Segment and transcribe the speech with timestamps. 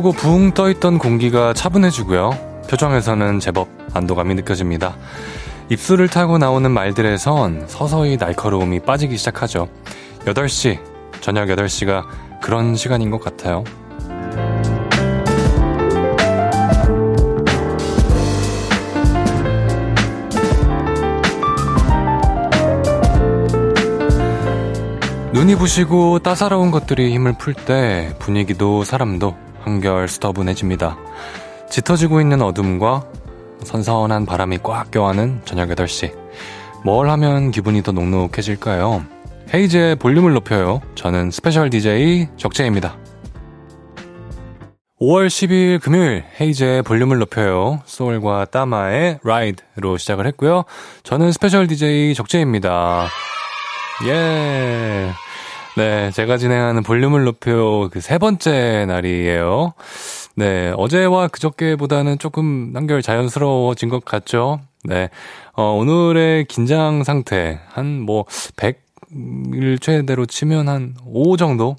[0.00, 2.30] 바쁘고 붕 떠있던 공기가 차분해지고요.
[2.68, 4.96] 표정에서는 제법 안도감이 느껴집니다.
[5.68, 9.68] 입술을 타고 나오는 말들에선 서서히 날카로움이 빠지기 시작하죠.
[10.24, 10.78] 8시,
[11.20, 12.04] 저녁 8시가
[12.40, 13.64] 그런 시간인 것 같아요.
[25.32, 30.96] 눈이 부시고 따사로운 것들이 힘을 풀 때 분위기도 사람도 한결 차분해집니다.
[31.68, 33.04] 짙어지고 있는 어둠과
[33.64, 36.14] 선선한 바람이 꽉 껴안은 저녁 8시.
[36.84, 39.04] 뭘 하면 기분이 더 녹록해질까요?
[39.52, 40.80] 헤이즈의 볼륨을 높여요.
[40.94, 42.96] 저는 스페셜 DJ 적재입니다.
[45.00, 47.80] 5월 10일 금요일 헤이즈의 볼륨을 높여요.
[47.86, 50.64] 쏠과 따마의 RIDE로 시작을 했고요.
[51.02, 53.08] 저는 스페셜 DJ 적재입니다.
[54.06, 55.10] 예.
[55.76, 59.74] 네, 제가 진행하는 볼륨을 높여 그 세 번째 날이에요.
[60.36, 64.60] 네, 어제와 그저께보다는 조금 한결 자연스러워진 것 같죠?
[64.84, 65.10] 네,
[65.52, 68.24] 어, 오늘의 긴장 상태, 한 뭐,
[68.56, 71.76] 100일 최대로 치면 한 5 정도?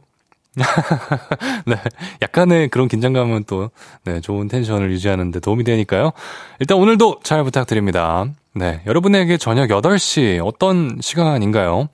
[1.66, 1.76] 네,
[2.22, 3.72] 약간의 그런 긴장감은 또,
[4.04, 6.12] 네, 좋은 텐션을 유지하는데 도움이 되니까요.
[6.60, 8.26] 일단 오늘도 잘 부탁드립니다.
[8.54, 11.88] 네, 여러분에게 저녁 8시 어떤 시간인가요?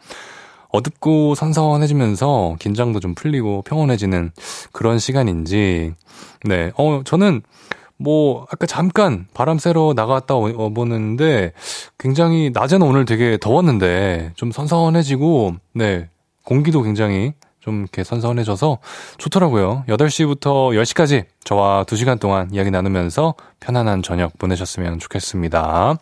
[0.70, 4.32] 어둡고 선선해지면서 긴장도 좀 풀리고 평온해지는
[4.72, 5.94] 그런 시간인지,
[6.46, 7.42] 네, 어, 저는
[7.98, 11.54] 뭐, 아까 잠깐 바람 쐬러 나갔다 오보는데
[11.98, 16.10] 굉장히 낮에는 오늘 되게 더웠는데 좀 선선해지고, 네,
[16.44, 18.78] 공기도 굉장히 좀 이렇게 선선해져서
[19.18, 19.84] 좋더라고요.
[19.90, 25.98] 8시부터 10시까지 저와 2시간 동안 이야기 나누면서 편안한 저녁 보내셨으면 좋겠습니다.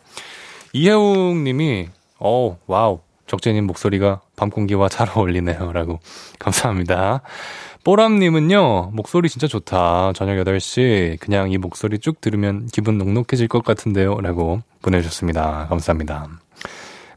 [0.72, 1.88] 이혜웅 님이,
[2.20, 3.05] 어 wow.
[3.26, 5.70] 적재님 목소리가 밤 공기와 잘 어울리네요.
[5.74, 6.00] 라고.
[6.38, 7.22] 감사합니다.
[7.84, 10.12] 뽀람님은요, 목소리 진짜 좋다.
[10.14, 11.18] 저녁 8시.
[11.20, 14.20] 그냥 이 목소리 쭉 들으면 기분 녹록해질 것 같은데요.
[14.20, 15.66] 라고 보내주셨습니다.
[15.68, 16.28] 감사합니다.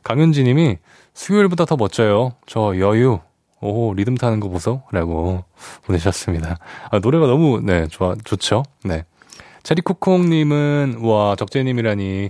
[0.04, 0.78] 강윤지님이
[1.14, 2.34] 수요일보다 더 멋져요.
[2.46, 3.20] 저 여유.
[3.62, 4.84] 오, 리듬 타는 거 보소?
[4.92, 5.44] 라고
[5.84, 6.58] 보내셨습니다.
[6.92, 8.64] 아, 노래가 너무, 네, 좋아, 좋죠?
[8.86, 9.04] 네.
[9.64, 12.30] 체리코콩님은, 와, 적재님이라니.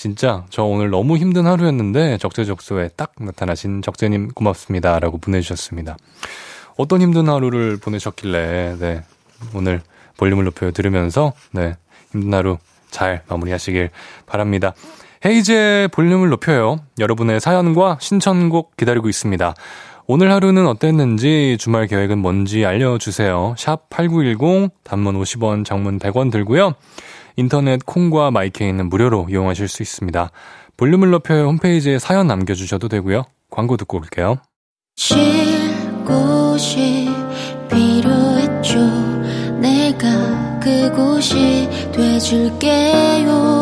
[0.00, 4.98] 진짜 저 오늘 너무 힘든 하루였는데 적재적소에 딱 나타나신 적재님 고맙습니다.
[4.98, 5.98] 라고 보내주셨습니다.
[6.78, 9.02] 어떤 힘든 하루를 보내셨길래, 네.
[9.52, 9.82] 오늘
[10.16, 11.76] 볼륨을 높여 들으면서, 네.
[12.12, 12.56] 힘든 하루
[12.90, 13.90] 잘 마무리하시길
[14.24, 14.72] 바랍니다.
[15.26, 16.80] 헤이즈의 볼륨을 높여요.
[16.98, 19.54] 여러분의 사연과 신청곡 기다리고 있습니다.
[20.06, 23.54] 오늘 하루는 어땠는지 주말 계획은 뭔지 알려주세요.
[23.58, 26.74] 샵 8910 단문 50원 장문 100원 들고요.
[27.40, 30.30] 인터넷 콩과 마이케이는 무료로 이용하실 수 있습니다.
[30.76, 33.24] 볼륨을 높여 홈페이지에 사연 남겨주셔도 되고요.
[33.50, 34.36] 광고 듣고 올게요.
[34.96, 35.18] 쉴
[36.04, 37.08] 곳이
[37.70, 38.78] 필요했죠.
[39.58, 43.60] 내가 그곳이 돼줄게요.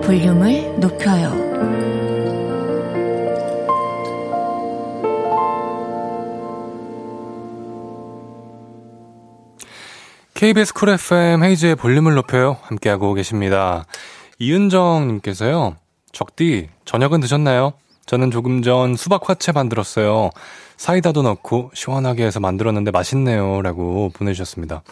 [0.00, 1.19] 그 볼륨을 높여요.
[10.40, 12.56] KBS 쿨 FM 헤이즈의 볼륨을 높여요.
[12.62, 13.84] 함께하고 계십니다.
[14.38, 15.76] 이은정님께서요.
[16.12, 17.74] 적디, 저녁은 드셨나요?
[18.06, 20.30] 저는 조금 전 수박 화채 만들었어요.
[20.78, 23.60] 사이다도 넣고 시원하게 해서 만들었는데 맛있네요.
[23.60, 24.82] 라고 보내주셨습니다.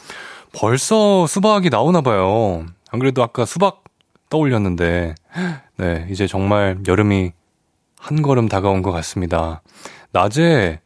[0.53, 2.67] 벌써 수박이 나오나봐요.
[2.91, 3.85] 안 그래도 아까 수박
[4.29, 5.15] 떠올렸는데,
[5.79, 7.33] 네, 이제 정말 여름이
[7.99, 9.63] 한 걸음 다가온 것 같습니다.
[10.13, 10.83] 낮에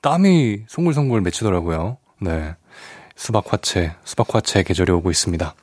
[0.00, 1.98] 땀이 송글송글 맺히더라고요.
[2.20, 2.56] 네.
[3.22, 5.54] 수박화채, 수박화채 계절이 오고 있습니다.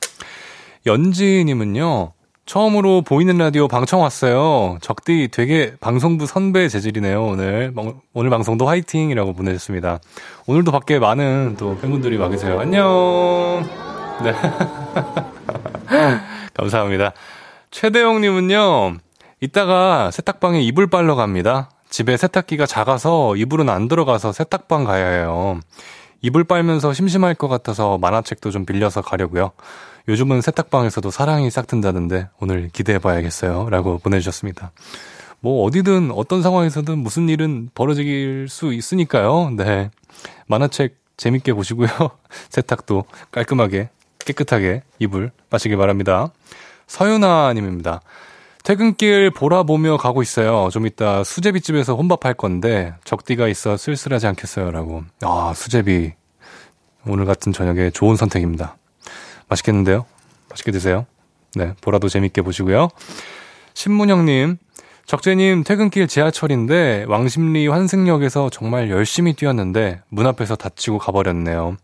[0.86, 2.12] 연지님은요,
[2.46, 4.78] 처음으로 보이는 라디오 방청 왔어요.
[4.80, 7.74] 적디 되게 방송부 선배 재질이네요, 오늘.
[8.14, 10.00] 오늘 방송도 화이팅이라고 보내셨습니다.
[10.46, 12.58] 오늘도 밖에 많은 또 팬분들이 와 계세요.
[12.58, 13.68] 안녕!
[14.24, 14.32] 네.
[16.56, 17.12] 감사합니다.
[17.70, 18.96] 최대영님은요,
[19.42, 21.68] 이따가 세탁방에 이불 빨러 갑니다.
[21.90, 25.60] 집에 세탁기가 작아서 이불은 안 들어가서 세탁방 가야 해요.
[26.22, 29.52] 이불 빨면서 심심할 것 같아서 만화책도 좀 빌려서 가려고요.
[30.08, 33.68] 요즘은 세탁방에서도 사랑이 싹 튼다는데 오늘 기대해봐야겠어요.
[33.70, 34.72] 라고 보내주셨습니다.
[35.40, 39.50] 뭐 어디든 어떤 상황에서든 무슨 일은 벌어질 수 있으니까요.
[39.56, 39.90] 네.
[40.46, 41.88] 만화책 재밌게 보시고요.
[42.50, 43.88] 세탁도 깔끔하게
[44.18, 46.30] 깨끗하게 이불 마시길 바랍니다.
[46.86, 48.00] 서윤아 님입니다.
[48.62, 50.68] 퇴근길 보라 보며 가고 있어요.
[50.70, 54.70] 좀 이따 수제비집에서 혼밥할 건데 적디가 있어 쓸쓸하지 않겠어요.
[54.70, 55.02] 라고.
[55.22, 56.12] 아, 수제비.
[57.06, 58.76] 오늘 같은 저녁에 좋은 선택입니다.
[59.48, 60.04] 맛있겠는데요?
[60.50, 61.06] 맛있게 드세요.
[61.54, 62.88] 네, 보라도 재밌게 보시고요.
[63.74, 64.58] 신문영님,
[65.06, 71.76] 적재님 퇴근길 지하철인데 왕십리 환승역에서 정말 열심히 뛰었는데 문 앞에서 다치고 가버렸네요.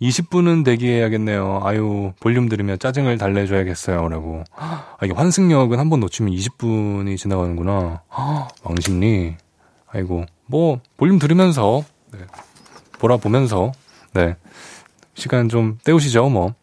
[0.00, 1.60] 20분은 대기해야겠네요.
[1.62, 4.08] 아유, 볼륨 들으면 짜증을 달래줘야겠어요.
[4.08, 4.44] 라고.
[4.56, 8.02] 아, 이게 환승역은 한 번 놓치면 20분이 지나가는구나.
[8.62, 9.36] 왕십리.
[9.92, 12.20] 아이고, 뭐, 볼륨 들으면서, 네,
[13.00, 13.72] 보라 보면서,
[14.14, 14.36] 네,
[15.14, 16.54] 시간 좀 때우시죠, 뭐.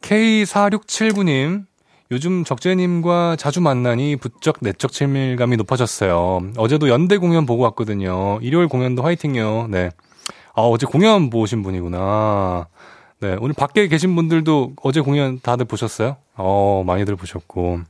[0.00, 1.66] K4679님,
[2.10, 6.52] 요즘 적재님과 자주 만나니 부쩍 내적 친밀감이 높아졌어요.
[6.56, 8.38] 어제도 연대 공연 보고 왔거든요.
[8.42, 9.68] 일요일 공연도 화이팅요.
[9.70, 9.90] 네.
[10.54, 12.68] 아, 어제 공연 보신 분이구나.
[13.20, 13.36] 네.
[13.40, 16.16] 오늘 밖에 계신 분들도 어제 공연 다들 보셨어요?
[16.36, 17.80] 어, 많이들 보셨고.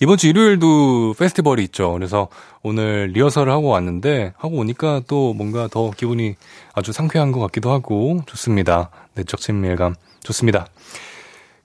[0.00, 1.92] 이번 주 일요일도 페스티벌이 있죠.
[1.92, 2.28] 그래서
[2.62, 6.36] 오늘 리허설을 하고 왔는데, 하고 오니까 또 뭔가 더 기분이
[6.74, 8.90] 아주 상쾌한 것 같기도 하고, 좋습니다.
[9.14, 9.94] 내적 친밀감.
[10.22, 10.66] 좋습니다.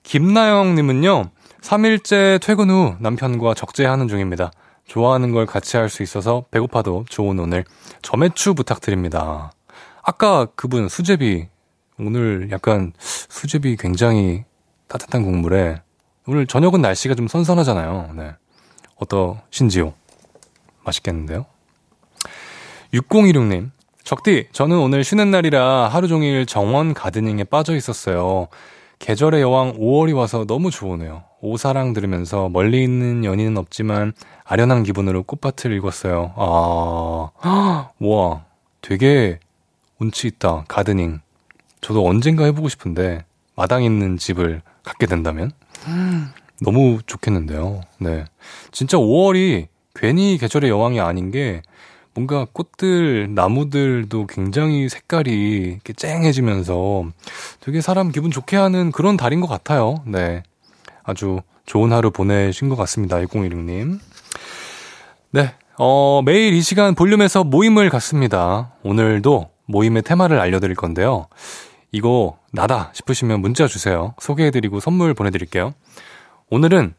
[0.02, 4.50] 김나영님은요, 3일째 퇴근 후 남편과 적재하는 중입니다.
[4.86, 7.64] 좋아하는 걸 같이 할 수 있어서 배고파도 좋은 오늘
[8.02, 9.52] 점액추 부탁드립니다.
[10.02, 11.48] 아까 그분 수제비
[11.98, 14.44] 오늘 약간 수제비 굉장히
[14.88, 15.80] 따뜻한 국물에
[16.26, 18.10] 오늘 저녁은 날씨가 좀 선선하잖아요.
[18.16, 18.32] 네.
[18.96, 19.94] 어떠신지요?
[20.84, 21.46] 맛있겠는데요?
[22.94, 23.70] 6016님,
[24.04, 28.48] 적디, 저는 오늘 쉬는 날이라 하루 종일 정원 가드닝에 빠져 있었어요.
[28.98, 31.24] 계절의 여왕 5월이 와서 너무 좋으네요.
[31.40, 34.12] 오사랑 들으면서 멀리 있는 연인은 없지만
[34.44, 36.34] 아련한 기분으로 꽃밭을 읽었어요.
[36.36, 37.30] 아,
[37.98, 38.44] 와,
[38.80, 39.40] 되게
[40.02, 40.64] 운치 있다.
[40.66, 41.20] 가드닝.
[41.80, 45.52] 저도 언젠가 해보고 싶은데 마당 있는 집을 갖게 된다면
[46.60, 47.82] 너무 좋겠는데요.
[47.98, 48.24] 네,
[48.72, 51.62] 진짜 5월이 괜히 계절의 여왕이 아닌 게
[52.14, 57.04] 뭔가 꽃들, 나무들도 굉장히 색깔이 이렇게 쨍해지면서
[57.60, 60.02] 되게 사람 기분 좋게 하는 그런 달인 것 같아요.
[60.04, 60.42] 네.
[61.04, 63.18] 아주 좋은 하루 보내신 것 같습니다.
[63.18, 63.98] 1016님.
[65.30, 65.54] 네.
[65.78, 68.72] 어, 매일 이 시간 볼륨에서 모임을 갖습니다.
[68.82, 71.26] 오늘도 모임의 테마를 알려드릴 건데요.
[71.90, 74.14] 이거 나다 싶으시면 문자 주세요.
[74.20, 75.74] 소개해드리고 선물 보내드릴게요.
[76.50, 76.94] 오늘은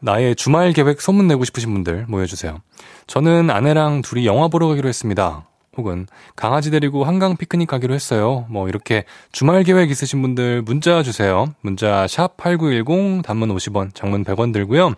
[0.00, 2.58] 나의 주말 계획 소문 내고 싶으신 분들 모여주세요.
[3.06, 5.46] 저는 아내랑 둘이 영화 보러 가기로 했습니다.
[5.76, 8.46] 혹은 강아지 데리고 한강 피크닉 가기로 했어요.
[8.48, 11.46] 뭐 이렇게 주말 계획 있으신 분들 문자 주세요.
[11.60, 14.94] 문자 샵 8910 단문 50원, 장문 100원 들고요.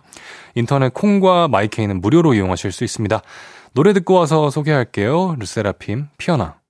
[0.55, 3.21] 인터넷 콩과 마이케이는 무료로 이용하실 수 있습니다.
[3.73, 5.35] 노래 듣고 와서 소개할게요.
[5.39, 6.62] 르세라핌 피어나.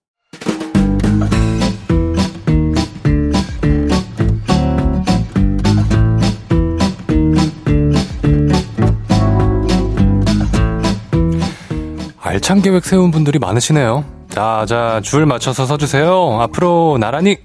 [12.33, 14.03] 알찬 계획 세운 분들이 많으시네요.
[14.29, 16.39] 자, 자, 줄 맞춰서 서주세요.
[16.41, 17.37] 앞으로 나란히.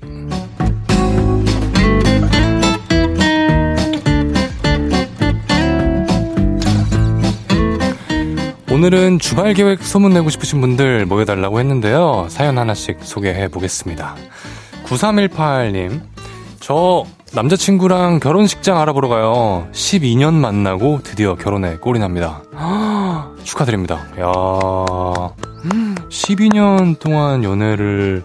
[8.73, 12.29] 오늘은 주말 계획 소문내고 싶으신 분들 모여달라고 했는데요.
[12.31, 14.17] 사연 하나씩 소개해 보겠습니다.
[14.87, 16.01] 9318님,
[16.61, 17.05] 저
[17.35, 19.69] 남자친구랑 결혼식장 알아보러 가요.
[19.73, 22.43] 12년 만나고 드디어 결혼에 꼴이 납니다.
[23.45, 23.97] 축하드립니다.
[24.19, 24.25] 야
[26.09, 28.23] 12년 동안 연애를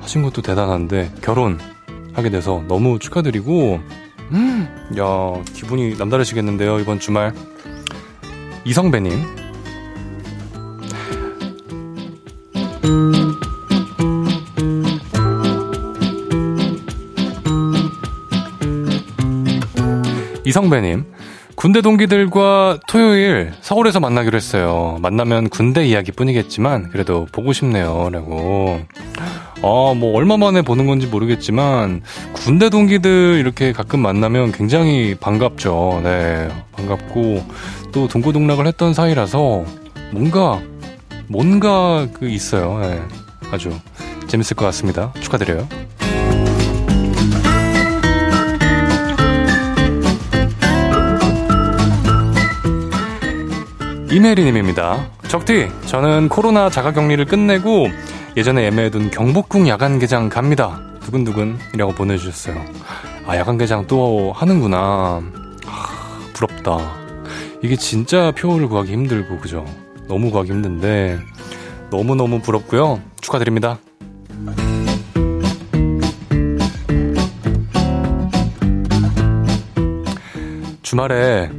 [0.00, 1.58] 하신 것도 대단한데 결혼
[2.14, 3.80] 하게 돼서 너무 축하드리고
[4.98, 7.34] 야 기분이 남다르시겠는데요 이번 주말
[8.64, 9.12] 이성배님
[20.46, 21.04] 이성배님
[21.56, 24.98] 군대 동기들과 토요일 서울에서 만나기로 했어요.
[25.00, 28.10] 만나면 군대 이야기뿐이겠지만 그래도 보고 싶네요.
[28.12, 28.80] 라고.
[29.62, 32.02] 아, 뭐 얼마 만에 보는 건지 모르겠지만
[32.34, 36.02] 군대 동기들 이렇게 가끔 만나면 굉장히 반갑죠.
[36.04, 36.48] 네.
[36.72, 37.44] 반갑고
[37.92, 39.64] 또 동고동락을 했던 사이라서
[40.12, 40.60] 뭔가
[41.26, 42.78] 뭔가 그 있어요.
[42.82, 43.02] 네.
[43.50, 43.72] 아주
[44.28, 45.12] 재밌을 것 같습니다.
[45.20, 45.66] 축하드려요.
[54.10, 55.10] 이메리님입니다.
[55.28, 57.88] 적디, 저는 코로나 자가 격리를 끝내고
[58.36, 60.80] 예전에 예매해둔 경복궁 야간 개장 갑니다.
[61.02, 62.62] 두근두근이라고 보내주셨어요.
[63.26, 65.22] 아, 야간 개장 또 하는구나.
[65.66, 66.78] 아, 부럽다.
[67.62, 69.64] 이게 진짜 표를 구하기 힘들고, 그죠?
[70.08, 71.18] 너무 구하기 힘든데,
[71.90, 73.00] 너무너무 부럽고요.
[73.20, 73.78] 축하드립니다.
[80.82, 81.50] 주말에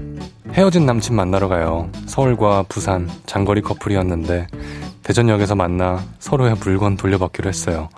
[0.57, 1.89] 헤어진 남친 만나러 가요.
[2.07, 4.47] 서울과 부산 장거리 커플이었는데
[5.03, 7.89] 대전역에서 만나 서로의 물건 돌려받기로 했어요.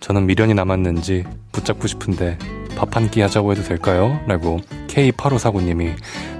[0.00, 2.36] 저는 미련이 남았는지 붙잡고 싶은데
[2.76, 4.18] 밥 한 끼 하자고 해도 될까요?
[4.26, 5.94] 라고 K8549님이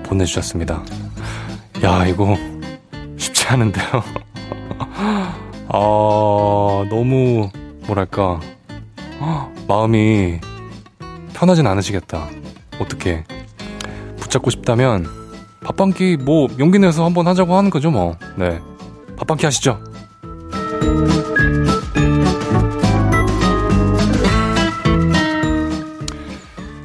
[0.05, 0.83] 보내주셨습니다.
[1.85, 2.37] 야, 이거
[3.17, 3.87] 쉽지 않은데요.
[5.69, 7.49] 아, 너무,
[7.87, 8.41] 뭐랄까,
[9.69, 10.41] 마음이
[11.33, 12.27] 편하진 않으시겠다.
[12.81, 13.25] 어떻게
[14.19, 15.20] 붙잡고 싶다면
[15.63, 18.17] 밥 한 끼 뭐 용기 내서 한번 하자고 하는 거죠, 뭐.
[18.37, 18.61] 네.
[19.17, 19.79] 밥 한 끼 하시죠.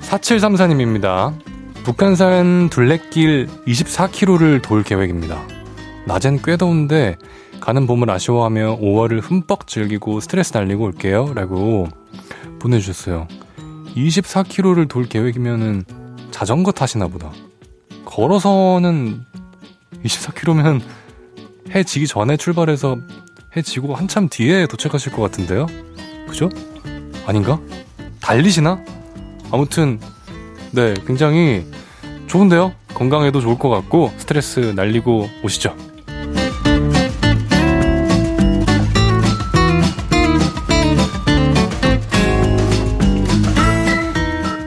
[0.01, 1.33] 4734님입니다.
[1.83, 5.41] 북한산 둘레길 24km를 돌 계획입니다.
[6.07, 7.17] 낮엔 꽤 더운데
[7.59, 11.33] 가는 봄을 아쉬워하며 5월을 흠뻑 즐기고 스트레스 날리고 올게요.
[11.33, 11.87] 라고
[12.59, 13.27] 보내주셨어요.
[13.95, 15.83] 24km를 돌 계획이면은
[16.31, 17.31] 자전거 타시나 보다.
[18.05, 19.25] 걸어서는
[20.03, 20.81] 24km면
[21.73, 22.97] 해 지기 전에 출발해서
[23.57, 25.65] 해 지고 한참 뒤에 도착하실 것 같은데요?
[26.27, 26.49] 그죠?
[27.25, 27.59] 아닌가?
[28.21, 28.83] 달리시나?
[29.51, 29.99] 아무튼,
[30.71, 31.65] 네, 굉장히
[32.27, 32.73] 좋은데요?
[32.93, 35.75] 건강에도 좋을 것 같고, 스트레스 날리고 오시죠.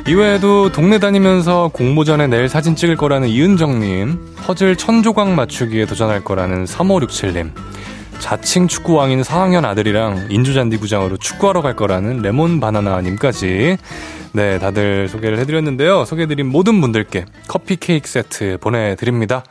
[0.09, 6.65] 이외에도 동네 다니면서 공모전에 내일 사진 찍을 거라는 이은정님, 퍼즐 천 조각 맞추기에 도전할 거라는
[6.65, 7.53] 3567님,
[8.19, 13.77] 자칭 축구왕인 4학년 아들이랑 인조잔디 구장으로 축구하러 갈 거라는 레몬 바나나님까지
[14.33, 16.07] 네, 다들 소개를 해드렸는데요.
[16.07, 19.45] 소개해드린 모든 분들께 커피 케이크 세트 보내드립니다.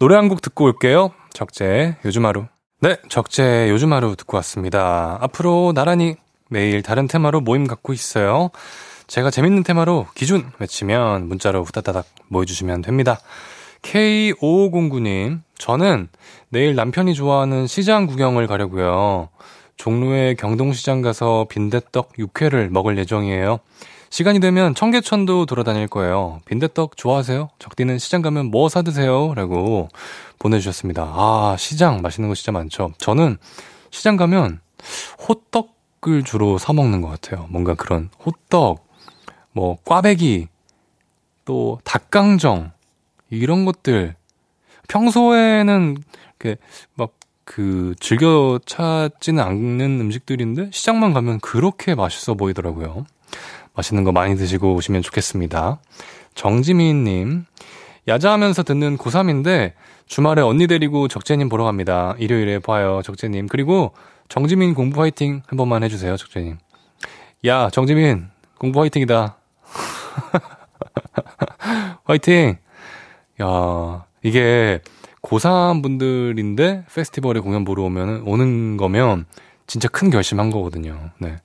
[0.00, 1.12] 노래 한 곡 듣고 올게요.
[1.32, 2.46] 적재 요즘 하루.
[2.80, 5.18] 네, 적재 요즘 하루 듣고 왔습니다.
[5.20, 6.16] 앞으로 나란히
[6.48, 8.50] 매일 다른 테마로 모임 갖고 있어요.
[9.10, 13.18] 제가 재밌는 테마로 기준 외치면 문자로 후다다닥 모여주시면 됩니다.
[13.82, 16.08] K5509님, 저는
[16.48, 19.28] 내일 남편이 좋아하는 시장 구경을 가려고요.
[19.76, 23.58] 종로의 경동시장 가서 빈대떡 육회를 먹을 예정이에요.
[24.10, 26.40] 시간이 되면 청계천도 돌아다닐 거예요.
[26.44, 27.48] 빈대떡 좋아하세요?
[27.58, 29.34] 적디는 시장 가면 뭐 사드세요?
[29.34, 29.88] 라고
[30.38, 31.02] 보내주셨습니다.
[31.02, 32.92] 아, 시장 맛있는 거 진짜 많죠.
[32.98, 33.38] 저는
[33.90, 34.60] 시장 가면
[35.28, 37.48] 호떡을 주로 사먹는 것 같아요.
[37.50, 38.89] 뭔가 그런 호떡,
[39.52, 40.48] 뭐 꽈배기
[41.44, 42.72] 또 닭강정
[43.30, 44.14] 이런 것들
[44.88, 45.96] 평소에는
[46.40, 46.60] 이렇게
[46.94, 53.06] 막그 즐겨 찾지는 않는 음식들인데 시장만 가면 그렇게 맛있어 보이더라고요.
[53.74, 55.80] 맛있는 거 많이 드시고 오시면 좋겠습니다.
[56.34, 57.44] 정지민님,
[58.08, 59.72] 야자하면서 듣는 고3인데
[60.06, 62.14] 주말에 언니 데리고 적재님 보러 갑니다.
[62.18, 63.46] 일요일에 봐요, 적재님.
[63.46, 63.92] 그리고
[64.28, 66.58] 정지민 공부 화이팅 한 번만 해주세요, 적재님.
[67.46, 68.28] 야, 정지민,
[68.58, 69.36] 공부 화이팅이다.
[72.04, 72.56] 화이팅!
[73.42, 74.80] 야, 이게
[75.22, 79.26] 고3 분들인데 페스티벌에 공연 보러 오면, 오는 거면
[79.66, 81.10] 진짜 큰 결심한 거거든요.
[81.18, 81.36] 네.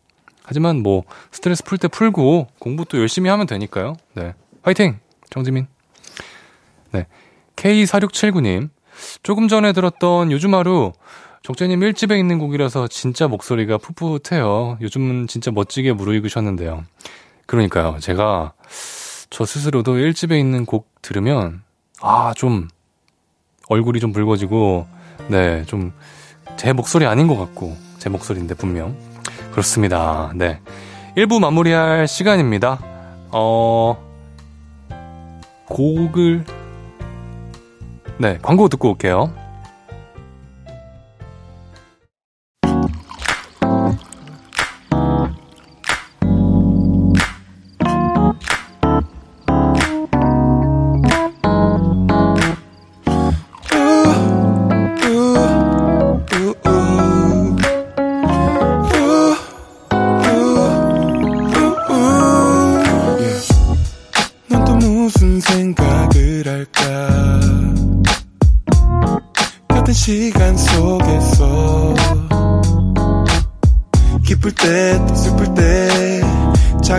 [0.43, 3.95] 하지만 뭐 스트레스 풀 때 풀고 공부 또 열심히 하면 되니까요.
[4.13, 4.33] 네.
[4.61, 4.99] 화이팅!
[5.29, 5.67] 정지민.
[6.91, 7.07] 네.
[7.55, 8.69] K4679님.
[9.23, 10.93] 조금 전에 들었던 요즘 하루
[11.43, 14.77] 적재님 1집에 있는 곡이라서 진짜 목소리가 풋풋해요.
[14.81, 16.85] 요즘은 진짜 멋지게 무르익으셨는데요.
[17.45, 17.97] 그러니까요.
[17.99, 18.53] 제가
[19.29, 21.63] 저 스스로도 1집에 있는 곡 들으면
[22.01, 22.67] 아, 좀
[23.69, 24.87] 얼굴이 좀 붉어지고
[25.29, 25.91] 네, 좀
[26.57, 28.95] 제 목소리 아닌 것 같고 제 목소리인데 분명
[29.51, 30.31] 그렇습니다.
[30.35, 30.61] 네.
[31.17, 32.79] 1부 마무리할 시간입니다.
[33.31, 33.97] 어
[35.65, 36.45] 곡을
[38.17, 39.33] 네, 광고 듣고 올게요.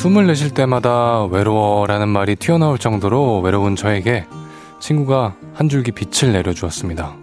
[0.00, 4.24] 숨을 내쉴 때마다 외로워라는 말이 튀어나올 정도로 외로운 저에게
[4.80, 7.14] 친구가 한 줄기 빛을 내려주었습니다.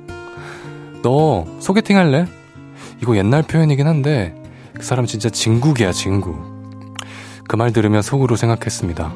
[1.01, 2.27] 너 소개팅 할래?
[3.01, 4.35] 이거 옛날 표현이긴 한데
[4.75, 6.35] 그 사람 진짜 진국이야 진국.
[7.47, 9.11] 그 말 들으며 속으로 생각했습니다.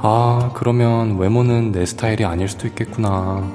[0.00, 3.46] 아, 그러면 외모는 내 스타일이 아닐 수도 있겠구나.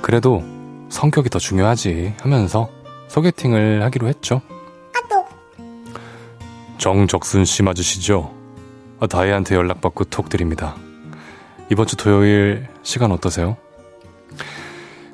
[0.00, 0.44] 그래도
[0.90, 2.68] 성격이 더 중요하지 하면서
[3.08, 4.42] 소개팅을 하기로 했죠.
[6.86, 8.32] 정적순 씨 맞으시죠?
[9.00, 10.76] 아, 다혜한테 연락받고 톡 드립니다.
[11.68, 13.56] 이번 주 토요일 시간 어떠세요?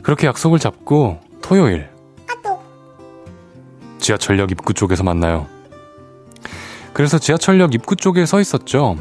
[0.02, 1.88] 그렇게 약속을 잡고 토요일
[4.00, 5.46] 지하철역 입구 쪽에서 만나요.
[6.92, 8.98] 그래서 지하철역 입구 쪽에 서 있었죠.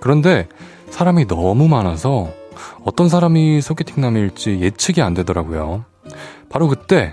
[0.00, 0.48] 그런데
[0.88, 2.30] 사람이 너무 많아서
[2.86, 5.84] 어떤 사람이 소개팅남일지 예측이 안 되더라고요.
[6.48, 7.12] 바로 그때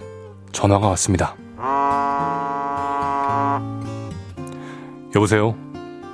[0.54, 1.36] 전화가 왔습니다.
[5.16, 5.56] 여보세요?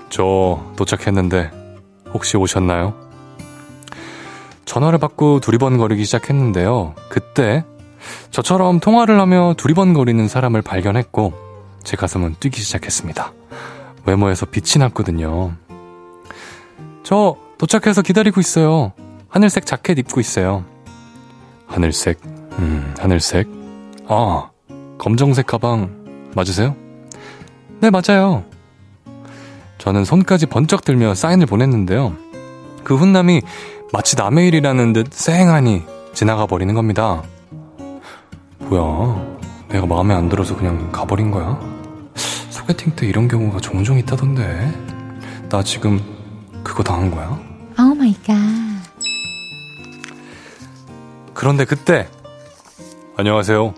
[0.09, 1.51] 저 도착했는데
[2.13, 2.93] 혹시 오셨나요?
[4.65, 6.95] 전화를 받고 두리번거리기 시작했는데요.
[7.09, 7.63] 그때
[8.31, 11.33] 저처럼 통화를 하며 두리번거리는 사람을 발견했고
[11.83, 13.33] 제 가슴은 뛰기 시작했습니다.
[14.05, 15.53] 외모에서 빛이 났거든요.
[17.03, 18.93] 저 도착해서 기다리고 있어요.
[19.29, 20.65] 하늘색 자켓 입고 있어요.
[21.67, 22.19] 하늘색,
[22.59, 23.47] 음, 하늘색.
[24.07, 24.49] 아,
[24.97, 26.75] 검정색 가방 맞으세요?
[27.79, 28.43] 네, 맞아요.
[29.87, 32.13] 저는 손까지 번쩍 들며 사인을 보냈는데요.
[32.83, 33.41] 그 훈남이
[33.93, 37.23] 마치 남의 일이라는 듯 쌩하니 지나가 버리는 겁니다.
[38.59, 39.37] 뭐야,
[39.69, 41.57] 내가 마음에 안 들어서 그냥 가버린 거야?
[42.49, 44.73] 소개팅 때 이런 경우가 종종 있다던데.
[45.47, 46.01] 나 지금
[46.65, 47.39] 그거 당한 거야?
[47.79, 48.35] Oh my god.
[51.33, 52.09] 그런데 그때
[53.15, 53.73] 안녕하세요.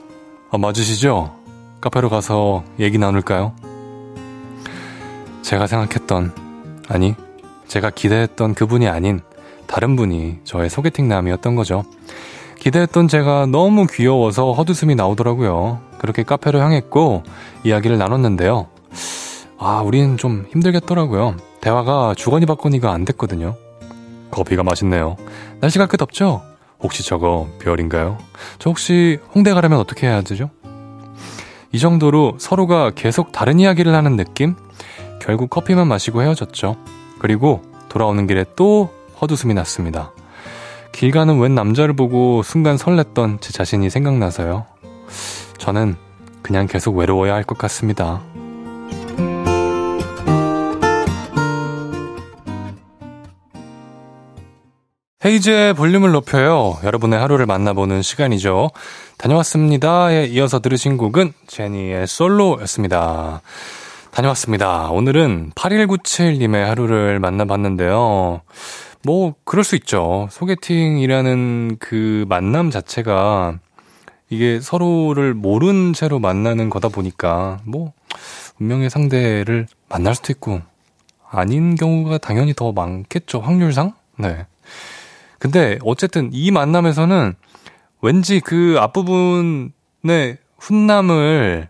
[0.50, 1.36] 아, 맞으시죠?
[1.82, 3.54] 카페로 가서 얘기 나눌까요?
[5.50, 6.32] 제가 생각했던
[6.90, 7.16] 아니
[7.68, 9.20] 제가 기대했던 그분이 아닌
[9.66, 11.84] 다른 분이 저의 소개팅남이었던 거죠.
[12.60, 15.82] 기대했던 제가 너무 귀여워서 헛웃음이 나오더라고요.
[15.98, 17.24] 그렇게 카페로 향했고
[17.64, 18.68] 이야기를 나눴는데요.
[19.58, 21.38] 아, 우린 좀 힘들겠더라고요.
[21.62, 23.56] 대화가 주거니 받거니가 안 됐거든요.
[24.30, 25.18] 커피가 맛있네요.
[25.62, 26.44] 날씨가 끝 없죠?
[26.80, 28.20] 혹시 저거 별인가요?
[28.60, 30.52] 저 혹시 홍대 가려면 어떻게 해야 되죠?
[31.72, 34.56] 이 정도로 서로가 계속 다른 이야기를 하는 느낌?
[35.20, 36.78] 결국 커피만 마시고 헤어졌죠.
[37.20, 40.12] 그리고 돌아오는 길에 또 헛웃음이 났습니다.
[40.92, 44.66] 길 가는 웬 남자를 보고 순간 설렜던 제 자신이 생각나서요.
[45.58, 45.96] 저는
[46.42, 48.22] 그냥 계속 외로워야 할 것 같습니다.
[55.26, 56.78] 헤이즈의 볼륨을 높여요.
[56.84, 58.70] 여러분의 하루를 만나보는 시간이죠.
[59.18, 63.42] 다녀왔습니다에 이어서 들으신 곡은 제니의 솔로였습니다.
[64.12, 64.90] 다녀왔습니다.
[64.90, 68.42] 오늘은 8197님의 하루를 만나봤는데요.
[69.04, 70.28] 뭐, 그럴 수 있죠.
[70.32, 73.60] 소개팅이라는 그 만남 자체가
[74.30, 77.94] 이게 서로를 모른 채로 만나는 거다 보니까 뭐,
[78.60, 80.62] 운명의 상대를 만날 수도 있고,
[81.30, 83.40] 아닌 경우가 당연히 더 많겠죠.
[83.40, 83.94] 확률상?
[84.18, 84.46] 네.
[85.38, 87.36] 근데 어쨌든 이 만남에서는
[88.02, 91.70] 왠지 그 앞부분의 훈남을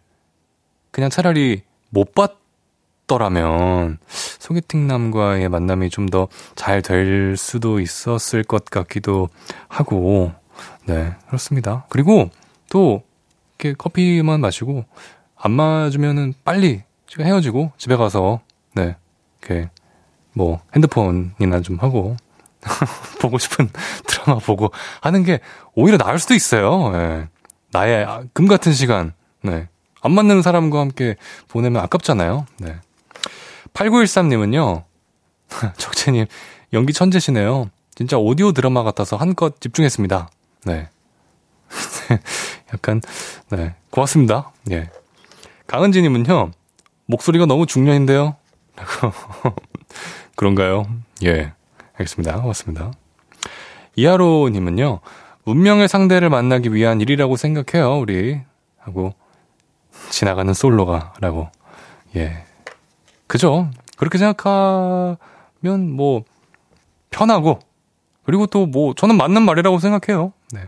[0.92, 3.98] 그냥 차라리 못 봤더라면
[4.40, 9.30] 소개팅남과의 만남이 좀 더 잘 될 수도 있었을 것 같기도
[9.68, 10.32] 하고,
[10.86, 11.86] 네, 그렇습니다.
[11.90, 12.30] 그리고
[12.70, 13.04] 또
[13.58, 14.86] 이렇게 커피만 마시고
[15.36, 16.84] 안 맞으면은 빨리
[17.20, 18.42] 헤어지고 집에 가서,
[18.76, 18.96] 네,
[19.42, 19.70] 이렇게
[20.34, 22.16] 뭐 핸드폰이나 좀 하고
[23.22, 23.70] 보고 싶은
[24.06, 24.72] 드라마 보고
[25.02, 25.40] 하는 게
[25.76, 26.92] 오히려 나을 수도 있어요.
[26.92, 27.28] 네.
[27.72, 29.70] 나의 금 같은 시간, 네.
[30.02, 31.16] 안 맞는 사람과 함께
[31.48, 32.46] 보내면 아깝잖아요.
[32.58, 32.76] 네.
[33.74, 34.84] 8913님은요,
[35.78, 36.26] 적재님,
[36.74, 37.70] 연기 천재시네요.
[37.96, 40.30] 진짜 오디오 드라마 같아서 한껏 집중했습니다.
[40.66, 40.90] 네.
[42.74, 43.02] 약간,
[43.50, 43.76] 네.
[43.90, 44.52] 고맙습니다.
[44.72, 44.90] 예.
[45.68, 46.52] 강은지님은요,
[47.06, 48.36] 목소리가 너무 중년인데요?
[50.36, 50.86] 그런가요?
[51.26, 51.52] 예.
[51.94, 52.40] 알겠습니다.
[52.40, 52.92] 고맙습니다.
[53.96, 55.02] 이하로님은요,
[55.46, 58.40] 운명의 상대를 만나기 위한 일이라고 생각해요, 우리.
[58.78, 59.14] 하고,
[60.10, 61.50] 지나가는 솔로가, 라고.
[62.16, 62.44] 예.
[63.28, 63.70] 그죠?
[63.98, 65.18] 그렇게 생각하면
[65.92, 66.24] 뭐,
[67.10, 67.60] 편하고,
[68.24, 70.34] 그리고 또 뭐, 저는 맞는 말이라고 생각해요.
[70.52, 70.62] 네.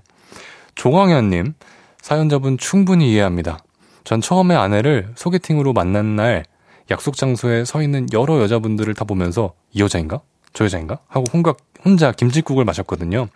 [0.76, 1.54] 조광현 님,
[2.02, 3.60] 사연자분 충분히 이해합니다.
[4.04, 6.46] 전 처음에 아내를 소개팅으로 만난 날,
[6.90, 10.22] 약속 장소에 서 있는 여러 여자분들을 다 보면서, 이 여자인가?
[10.54, 11.00] 저 여자인가?
[11.08, 13.28] 하고 혼각, 혼자 김치국을 마셨거든요.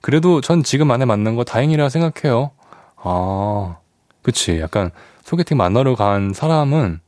[0.00, 2.50] 그래도 전 지금 아내 만난 거 다행이라 생각해요.
[2.96, 3.76] 아,
[4.22, 4.60] 그치.
[4.60, 4.90] 약간
[5.24, 7.00] 소개팅 만나러 간 사람은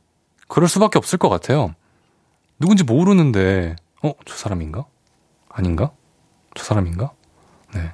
[0.47, 1.75] 그럴 수밖에 없을 것 같아요.
[2.59, 4.85] 누군지 모르는데, 어, 저 사람인가?
[5.49, 5.91] 아닌가?
[6.55, 7.11] 저 사람인가?
[7.75, 7.93] 네.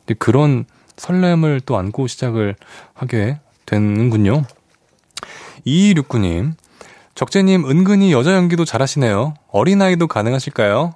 [0.00, 2.56] 근데 그런 설렘을 또 안고 시작을
[2.92, 4.44] 하게 되는군요.
[5.66, 6.52] 2269님,
[7.14, 9.34] 적재님 은근히 여자 연기도 잘하시네요.
[9.48, 10.92] 어린아이도 가능하실까요?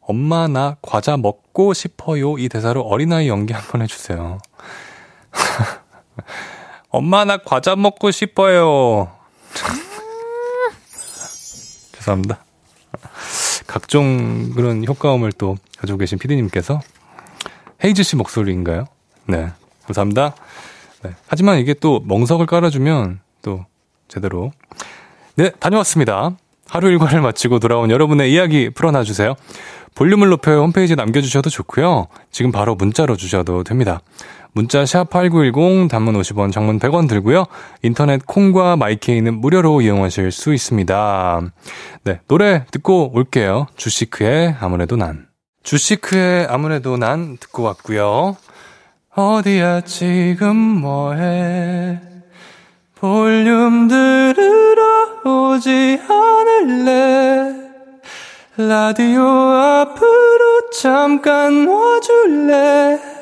[0.00, 4.38] 엄마 나 과자 먹고 싶어요 이 대사로 어린아이 연기 한번 해주세요.
[6.94, 9.10] 엄마 나 과자 먹고 싶어요.
[11.90, 12.44] 죄송합니다.
[13.66, 16.80] 각종 그런 효과음을 또 가지고 계신 피디님께서
[17.82, 18.84] 헤이즈 씨 목소리인가요?
[19.26, 19.50] 네.
[19.86, 20.36] 감사합니다.
[21.02, 21.10] 네.
[21.26, 23.66] 하지만 이게 또 멍석을 깔아주면 또
[24.06, 24.52] 제대로.
[25.34, 26.36] 네, 다녀왔습니다.
[26.68, 29.34] 하루 일과를 마치고 돌아온 여러분의 이야기 풀어놔주세요.
[29.96, 32.06] 볼륨을 높여 홈페이지에 남겨주셔도 좋고요.
[32.30, 34.00] 지금 바로 문자로 주셔도 됩니다.
[34.54, 37.44] 문자 샵 8910 단문 50원 장문 100원 들고요.
[37.82, 41.40] 인터넷 콩과 마이케이는 무료로 이용하실 수 있습니다.
[42.04, 43.66] 네, 노래 듣고 올게요.
[43.74, 45.26] 주시크의 아무래도 난.
[45.64, 48.36] 주시크의 아무래도 난 듣고 왔고요.
[49.16, 52.00] 어디야 지금 뭐해
[52.94, 57.54] 볼륨 들으러 오지 않을래
[58.56, 63.13] 라디오 앞으로 잠깐 와줄래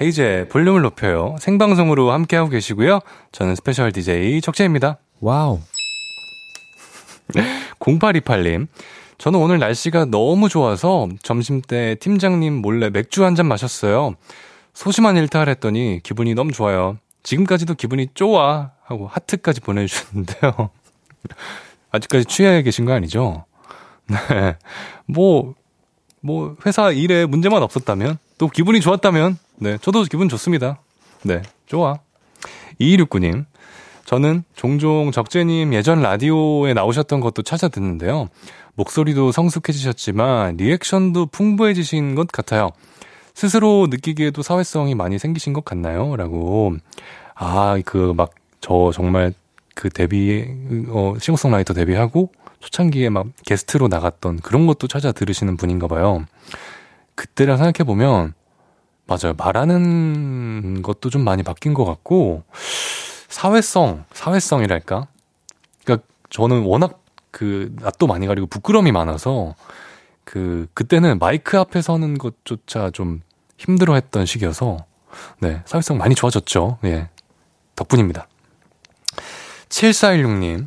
[0.00, 1.36] 헤이즈의 볼륨을 높여요.
[1.40, 3.00] 생방송으로 함께하고 계시고요.
[3.32, 4.98] 저는 스페셜 DJ 적재입니다.
[5.20, 5.60] Wow.
[7.80, 8.68] 0828님.
[9.18, 14.14] 저는 오늘 날씨가 너무 좋아서 점심 때 팀장님 몰래 맥주 한 잔 마셨어요.
[14.72, 16.96] 소심한 일탈 했더니 기분이 너무 좋아요.
[17.24, 20.70] 지금까지도 기분이 좋아 하고 하트까지 보내주셨는데요.
[21.90, 23.44] 아직까지 취해 계신 거 아니죠?
[24.06, 24.56] 네.
[25.06, 25.54] 뭐,
[26.20, 30.80] 뭐, 회사 일에 문제만 없었다면, 또 기분이 좋았다면, 네, 저도 기분 좋습니다.
[31.24, 31.98] 네, 좋아.
[32.80, 33.44] 2269님,
[34.04, 38.28] 저는 종종 적재님 예전 라디오에 나오셨던 것도 찾아 듣는데요.
[38.74, 42.70] 목소리도 성숙해지셨지만 리액션도 풍부해지신 것 같아요.
[43.34, 46.14] 스스로 느끼기에도 사회성이 많이 생기신 것 같나요?
[46.16, 46.76] 라고.
[47.34, 49.32] 아, 그, 막, 저 정말
[49.74, 50.46] 그 데뷔,
[50.88, 56.24] 어, 싱어송라이터 데뷔하고 초창기에 막 게스트로 나갔던 그런 것도 찾아 들으시는 분인가 봐요.
[57.14, 58.34] 그때랑 생각해보면
[59.08, 59.32] 맞아요.
[59.36, 62.44] 말하는 것도 좀 많이 바뀐 것 같고,
[63.28, 65.08] 사회성, 사회성이랄까?
[65.84, 69.54] 그니까 저는 워낙 그, 낯도 많이 가리고 부끄럼이 많아서,
[70.24, 73.22] 그, 그때는 마이크 앞에 서는 것조차 좀
[73.56, 74.76] 힘들어 했던 시기여서,
[75.40, 76.78] 네, 사회성 많이 좋아졌죠.
[76.84, 77.08] 예.
[77.76, 78.28] 덕분입니다.
[79.70, 80.66] 7416님,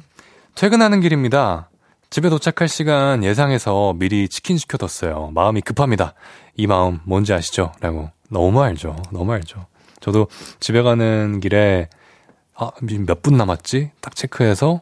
[0.55, 1.69] 퇴근하는 길입니다.
[2.09, 5.31] 집에 도착할 시간 예상해서 미리 치킨 시켜뒀어요.
[5.33, 6.15] 마음이 급합니다.
[6.55, 7.71] 이 마음 뭔지 아시죠?
[7.79, 8.09] 라고.
[8.31, 8.95] 너무 알죠.
[9.11, 9.67] 너무 알죠.
[9.99, 10.27] 저도
[10.59, 11.89] 집에 가는 길에
[12.55, 13.91] 아, 몇 분 남았지?
[14.01, 14.81] 딱 체크해서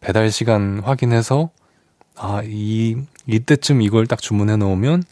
[0.00, 1.50] 배달 시간 확인해서
[2.16, 5.04] 아, 이 이때쯤 이걸 딱 주문해 놓으면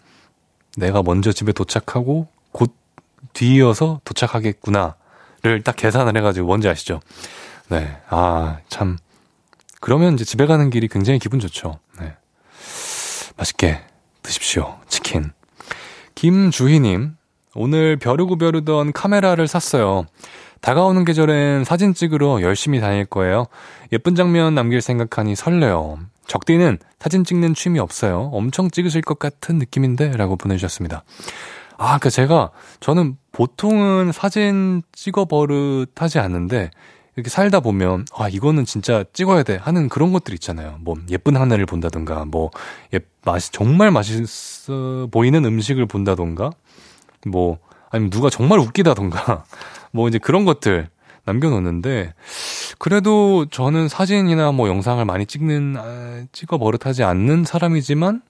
[0.77, 2.75] 내가 먼저 집에 도착하고 곧
[3.33, 7.01] 뒤이어서 도착하겠구나를 딱 계산을 해 가지고 뭔지 아시죠?
[7.68, 8.01] 네.
[8.09, 8.99] 아, 참.
[9.81, 11.79] 그러면 이제 집에 가는 길이 굉장히 기분 좋죠.
[12.01, 12.14] 네.
[13.37, 13.81] 맛있게
[14.22, 14.79] 드십시오.
[14.88, 15.33] 치킨.
[16.14, 17.16] 김주희님,
[17.57, 20.07] 오늘 벼르고 벼르던 카메라를 샀어요.
[20.61, 23.47] 다가오는 계절엔 사진 찍으러 열심히 다닐 거예요.
[23.92, 25.99] 예쁜 장면 남길 생각하니 설레요.
[26.27, 28.31] 적디는 사진 찍는 취미 없어요.
[28.33, 30.16] 엄청 찍으실 것 같은 느낌인데?
[30.16, 31.05] 라고 보내주셨습니다.
[31.79, 36.71] 아, 그 제가, 저는 보통은 사진 찍어 버릇하지 않는데,
[37.16, 40.79] 이렇게 살다 보면, 아, 이거는 진짜 찍어야 돼 하는 그런 것들 있잖아요.
[40.81, 42.51] 뭐, 예쁜 하늘을 본다던가, 뭐,
[42.95, 46.51] 예, 맛이, 정말 맛있어 보이는 음식을 본다던가,
[47.27, 47.59] 뭐,
[47.91, 49.45] 아니면 누가 정말 웃기다던가,
[49.93, 50.89] 뭐 이제 그런 것들
[51.25, 52.15] 남겨놓는데,
[52.79, 58.23] 그래도 저는 사진이나 뭐 영상을 많이 찍는, 아, 찍어 버릇하지 않는 사람이지만,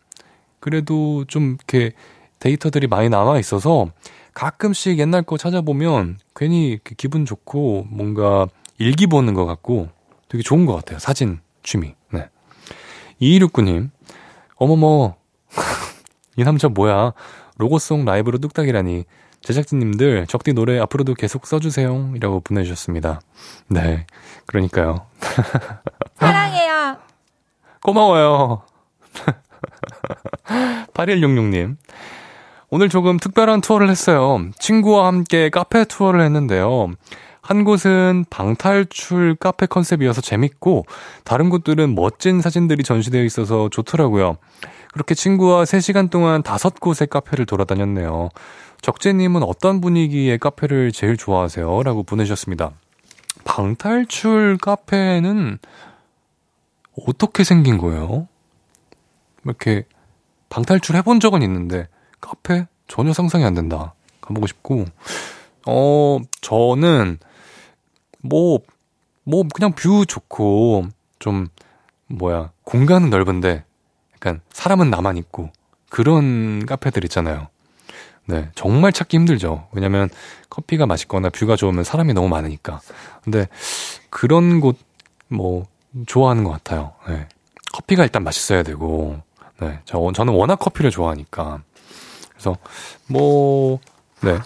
[0.61, 1.93] 그래도 좀 이렇게
[2.39, 3.89] 데이터들이 많이 남아 있어서
[4.35, 8.47] 가끔씩 옛날 거 찾아보면 괜히 기분 좋고 뭔가
[8.79, 9.89] 일기 보는 것 같고
[10.29, 10.99] 되게 좋은 것 같아요.
[10.99, 11.95] 사진 취미.
[12.13, 12.29] 네.
[13.21, 13.91] 2269님,
[14.57, 15.17] 어머머,
[16.37, 17.13] 이 남자 뭐야.
[17.59, 19.05] 로고송 라이브로 뚝딱이라니.
[19.43, 22.13] 제작진님들, 적디 노래 앞으로도 계속 써주세요.
[22.17, 23.21] 이라고 보내주셨습니다.
[23.69, 24.07] 네.
[24.47, 25.07] 그러니까요.
[26.17, 26.97] 사랑해요.
[27.83, 28.63] 고마워요.
[30.95, 31.77] 8166님.
[32.71, 34.41] 오늘 조금 특별한 투어를 했어요.
[34.59, 36.89] 친구와 함께 카페 투어를 했는데요.
[37.41, 40.85] 한 곳은 방탈출 카페 컨셉이어서 재밌고,
[41.23, 44.39] 다른 곳들은 멋진 사진들이 전시되어 있어서 좋더라고요.
[44.97, 48.31] 그렇게 친구와 3시간 동안 다섯 곳의 카페를 돌아다녔네요.
[48.81, 51.83] 적재님은 어떤 분위기의 카페를 제일 좋아하세요?
[51.83, 52.71] 라고 보내주셨습니다.
[53.45, 55.59] 방탈출 카페는
[57.07, 58.27] 어떻게 생긴 거예요?
[59.45, 59.85] 이렇게
[60.49, 61.89] 방탈출 해본 적은 있는데
[62.23, 63.93] 카페 전혀 상상이 안 된다.
[64.23, 64.87] 가보고 싶고
[65.67, 67.19] 어 저는
[68.23, 68.61] 뭐뭐
[69.25, 70.87] 뭐 그냥 view 좋고
[71.19, 71.49] 좀
[72.07, 73.66] 뭐야 공간은 넓은데
[74.27, 75.51] 약간 사람은 나만 있고
[75.89, 77.47] 그런 카페들 있잖아요.
[78.25, 79.69] 네, 정말 찾기 힘들죠.
[79.71, 80.09] 왜냐면
[80.51, 82.81] 커피가 맛있거나 view가 좋으면 사람이 너무 많으니까.
[83.23, 83.47] 근데
[84.11, 84.79] 그런 곳,
[85.29, 85.67] 뭐,
[86.07, 86.95] 좋아하는 것 같아요.
[87.07, 87.29] 네.
[87.73, 89.23] 커피가 일단 맛있어야 되고,
[89.61, 91.63] 네, 저, 저는 워낙 커피를 좋아하니까.
[92.31, 92.57] 그래서,
[93.09, 93.79] 뭐,
[94.23, 94.39] 네,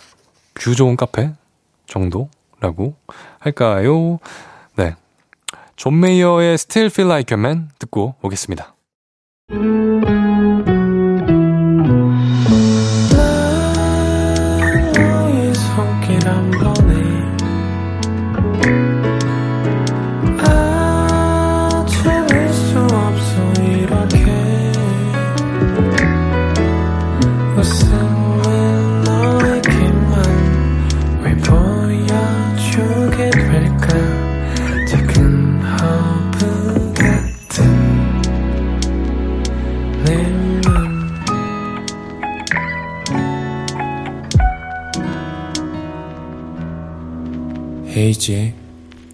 [0.52, 1.32] view 좋은 카페
[1.86, 2.96] 정도라고
[3.38, 4.18] 할까요?
[4.76, 4.94] 네.
[5.76, 8.74] 존 메이어의 Still Feel Like a Man 듣고 오겠습니다.
[9.50, 10.09] Thank you.
[48.20, 48.54] 헤이즈의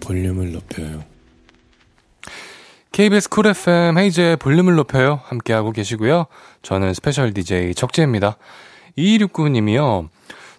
[0.01, 1.03] 볼륨을 높여요.
[2.91, 5.21] KBS Cool FM 헤이즈의 볼륨을 높여요.
[5.23, 6.25] 함께하고 계시고요.
[6.61, 8.37] 저는 스페셜 DJ 적재입니다.
[8.97, 10.09] 2269님이요.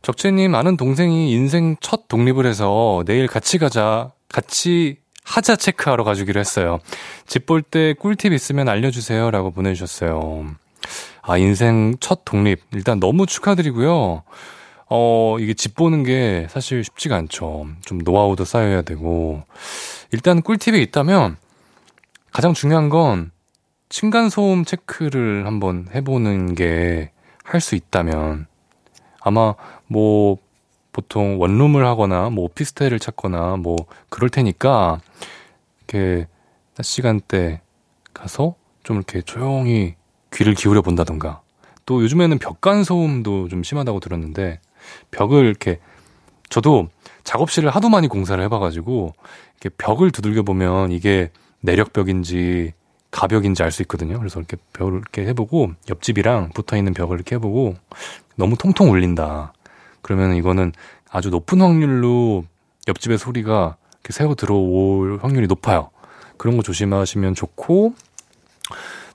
[0.01, 6.79] 적재님 아는 동생이 인생 첫 독립을 해서 내일 같이 가자, 같이 하자 체크하러 가주기로 했어요.
[7.27, 9.31] 집 볼 때 꿀팁 있으면 알려주세요.
[9.31, 10.47] 라고 보내주셨어요.
[11.21, 12.61] 아, 인생 첫 독립.
[12.73, 14.23] 일단 너무 축하드리고요.
[14.91, 17.67] 어, 이게 집 보는 게 사실 쉽지가 않죠.
[17.85, 19.43] 좀 노하우도 쌓여야 되고.
[20.13, 21.37] 일단 꿀팁이 있다면
[22.33, 23.31] 가장 중요한 건
[23.91, 27.11] 층간소음 체크를 한번 해보는 게
[27.45, 28.47] 할 수 있다면
[29.21, 29.55] 아마
[29.87, 30.37] 뭐
[30.93, 33.77] 보통 원룸을 하거나 뭐 오피스텔을 찾거나 뭐
[34.11, 35.01] 그럴 테니까
[35.79, 36.27] 이렇게
[36.75, 37.63] 낮 시간대
[38.13, 39.95] 가서 좀 이렇게 조용히
[40.33, 41.41] 귀를 기울여 본다던가
[41.87, 44.61] 또 요즘에는 벽간 소음도 좀 심하다고 들었는데
[45.11, 45.79] 벽을 이렇게
[46.49, 46.89] 저도
[47.25, 49.15] 작업실을 하도 많이 공사를 해봐가지고
[49.61, 52.73] 이렇게 벽을 두들겨 보면 이게 내력벽인지
[53.11, 54.19] 가벽인지 알 수 있거든요.
[54.19, 57.75] 그래서 이렇게 벽을 이렇게 해보고 옆집이랑 붙어 있는 벽을 이렇게 해보고
[58.37, 59.53] 너무 통통 울린다.
[60.03, 60.73] 그러면 이거는
[61.11, 62.45] 아주 높은 확률로
[62.87, 65.91] 옆집의 소리가 이렇게 새어 들어올 확률이 높아요.
[66.37, 67.95] 그런 거 조심하시면 좋고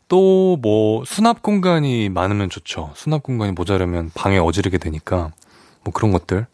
[0.07, 2.91] 또 뭐 수납 공간이 많으면 좋죠.
[2.95, 5.31] 수납 공간이 모자르면 방에 어지르게 되니까
[5.83, 6.47] 뭐 그런 것들.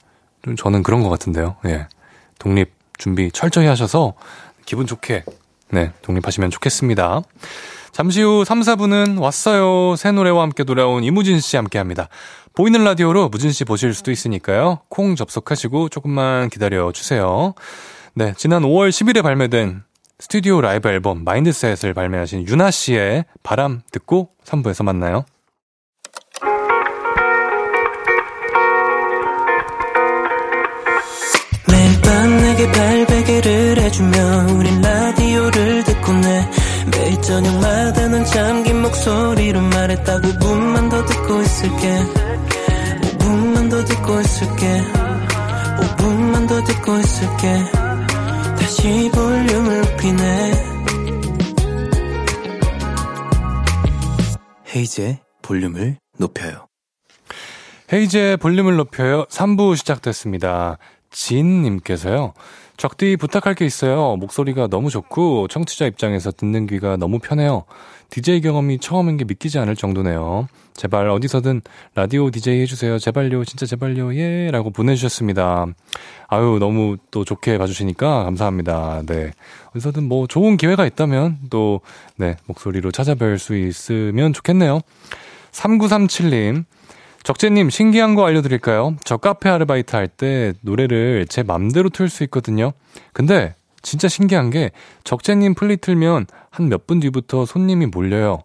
[0.43, 1.57] 좀 저는 그런 것 같은데요.
[1.65, 1.87] 예.
[2.37, 4.13] 독립 준비 철저히 하셔서
[4.65, 5.23] 기분 좋게,
[5.71, 7.21] 네, 독립하시면 좋겠습니다.
[7.91, 9.95] 잠시 후 3, 4분은 왔어요.
[9.95, 12.07] 새 노래와 함께 돌아온 이무진 씨 함께 합니다.
[12.53, 14.81] 보이는 라디오로 무진 씨 보실 수도 있으니까요.
[14.89, 17.53] 콩 접속하시고 조금만 기다려 주세요.
[18.13, 19.83] 네, 지난 5월 10일에 발매된
[20.19, 25.25] 스튜디오 라이브 앨범 Mindset을 발매하신 윤하 씨의 바람 듣고 3부에서 만나요.
[33.89, 36.49] 해주며 우린 라디오를 듣고 내
[36.91, 40.21] 매일 저녁마다 넌 잠긴 목소리로 말했다.
[40.21, 41.99] 5분만 더 듣고 있을게.
[43.17, 44.81] 5분만 더 듣고 있을게.
[45.81, 47.63] 5분만 더 듣고 있을게.
[48.59, 50.51] 다시 볼륨을 높이네.
[54.75, 56.67] 헤이즈의 볼륨을 높여요.
[57.91, 59.25] 헤이즈의 볼륨을 높여요.
[59.25, 60.77] 3부 시작됐습니다.
[61.09, 62.33] 진님께서요.
[62.79, 64.15] 적디 부탁할 게 있어요.
[64.15, 67.65] 목소리가 너무 좋고 청취자 입장에서 듣는 귀가 너무 편해요.
[68.09, 70.47] DJ 경험이 처음인 게 믿기지 않을 정도네요.
[70.73, 71.61] 제발 어디서든
[71.93, 72.97] 라디오 DJ 해주세요.
[72.97, 74.49] 제발요, 진짜 제발요, 예.
[74.49, 75.65] 라고 보내주셨습니다.
[76.29, 79.03] 아유, 너무 또 좋게 봐주시니까 감사합니다.
[79.05, 79.33] 네.
[79.71, 81.81] 어디서든 뭐 좋은 기회가 있다면 또,
[82.15, 84.79] 네, 목소리로 찾아뵐 수 있으면 좋겠네요.
[85.51, 86.63] 3937님,
[87.23, 88.95] 적재님 신기한 거 알려드릴까요?
[89.03, 92.71] 저 카페 아르바이트 할 때 노래를 제 맘대로 틀 수 있거든요.
[93.13, 94.71] 근데 진짜 신기한 게
[95.03, 98.39] 적재님 플리 틀면 한 몇 분 뒤부터 손님이 몰려요.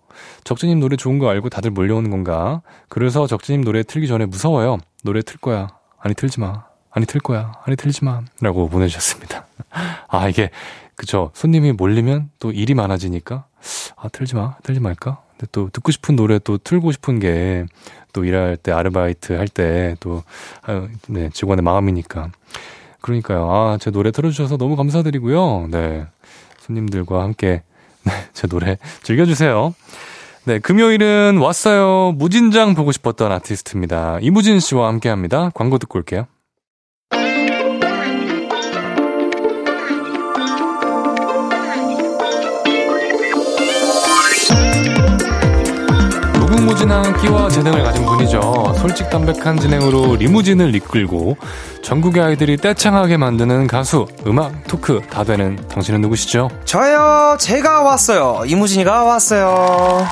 [0.44, 2.62] 적재님 노래 좋은 거 알고 다들 몰려오는 건가?
[2.88, 4.78] 그래서 적재님 노래 틀기 전에 무서워요.
[5.02, 5.68] 노래 틀 거야.
[5.98, 6.64] 아니 틀지 마.
[6.90, 7.52] 아니 틀 거야.
[7.64, 8.20] 아니 틀지 마.
[8.40, 9.46] 라고 보내주셨습니다.
[10.08, 10.50] 아 이게
[10.94, 11.30] 그쵸.
[11.34, 13.46] 손님이 몰리면 또 일이 많아지니까
[13.96, 14.56] 아 틀지 마.
[14.62, 15.22] 틀지 말까?
[15.52, 17.66] 또 듣고 싶은 노래 또 틀고 싶은 게
[18.14, 20.22] 또 일할 때 아르바이트 할 때또
[21.09, 22.30] 네, 직원의 마음이니까.
[23.02, 23.50] 그러니까요.
[23.50, 25.68] 아, 제 노래 틀어주셔서 너무 감사드리고요.
[25.70, 26.07] 네.
[26.61, 27.62] 손님들과 함께,
[28.04, 29.74] 네, 제 노래 즐겨주세요.
[30.44, 32.12] 네, 금요일은 왔어요.
[32.12, 34.20] 무진장 보고 싶었던 아티스트입니다.
[34.22, 35.50] 이무진 씨와 함께 합니다.
[35.52, 36.26] 광고 듣고 올게요.
[46.76, 48.74] 뛰어난 끼와 재능을 가진 분이죠.
[48.78, 51.37] 솔직 담백한 진행으로 리무진을 이끌고
[51.82, 56.50] 전국의 아이들이 떼창하게 만드는 가수, 음악, 토크 다 되는 당신은 누구시죠?
[56.64, 58.42] 저요, 제가 왔어요.
[58.46, 60.06] 이무진이가 왔어요.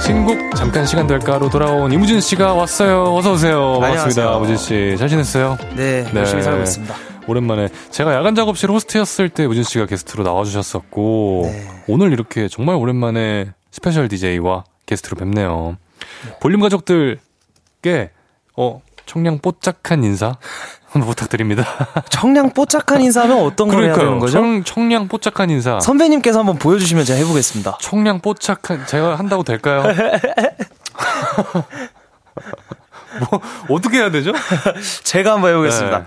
[0.00, 3.14] 신곡 잠깐 시간 될까로 돌아온 이무진 씨가 왔어요.
[3.14, 3.78] 어서 오세요.
[3.80, 4.22] 반갑습니다.
[4.22, 4.38] 안녕하세요.
[4.40, 4.96] 무진 씨.
[4.98, 5.58] 잘 지냈어요?
[5.74, 6.20] 네, 네.
[6.20, 7.11] 열심히 살고 있습니다.
[7.26, 11.68] 오랜만에 제가 야간 작업실 호스트였을 때 무진 씨가 게스트로 나와주셨었고 네.
[11.88, 15.76] 오늘 이렇게 정말 오랜만에 스페셜 DJ와 게스트로 뵙네요.
[16.40, 18.10] 볼륨 가족들께
[18.56, 20.36] 어 청량 뽀짝한 인사
[20.90, 21.64] 한번 부탁드립니다.
[22.10, 24.32] 청량 뽀짝한 인사하면 어떤 걸 해야 되는 거죠?
[24.32, 25.80] 청, 청량 뽀짝한 인사.
[25.80, 27.78] 선배님께서 한번 보여주시면 제가 해보겠습니다.
[27.80, 29.84] 청량 뽀짝한 제가 한다고 될까요?
[33.30, 34.32] 뭐 어떻게 해야 되죠?
[35.04, 35.98] 제가 한번 해보겠습니다.
[36.00, 36.04] 네.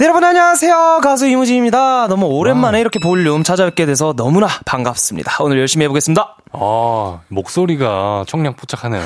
[0.00, 1.00] 네, 여러분 안녕하세요.
[1.02, 2.08] 가수 이무진입니다.
[2.08, 5.44] 너무 오랜만에 이렇게 볼륨 찾아뵙게 돼서 너무나 반갑습니다.
[5.44, 6.36] 오늘 열심히 해보겠습니다.
[6.52, 9.02] 아, 목소리가 청량 포착하네요.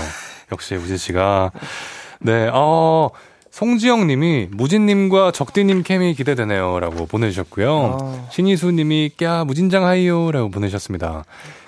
[0.52, 1.50] 역시 우진 씨가.
[2.20, 3.10] 네, 어,
[3.50, 6.78] 송지영 님이 무진님과 적디님 케미 기대되네요.
[6.78, 7.98] 라고 보내주셨고요.
[8.00, 8.26] 아.
[8.30, 10.30] 신희수 님이 꺄 무진장 하이요.
[10.30, 11.24] 라고 보내주셨습니다.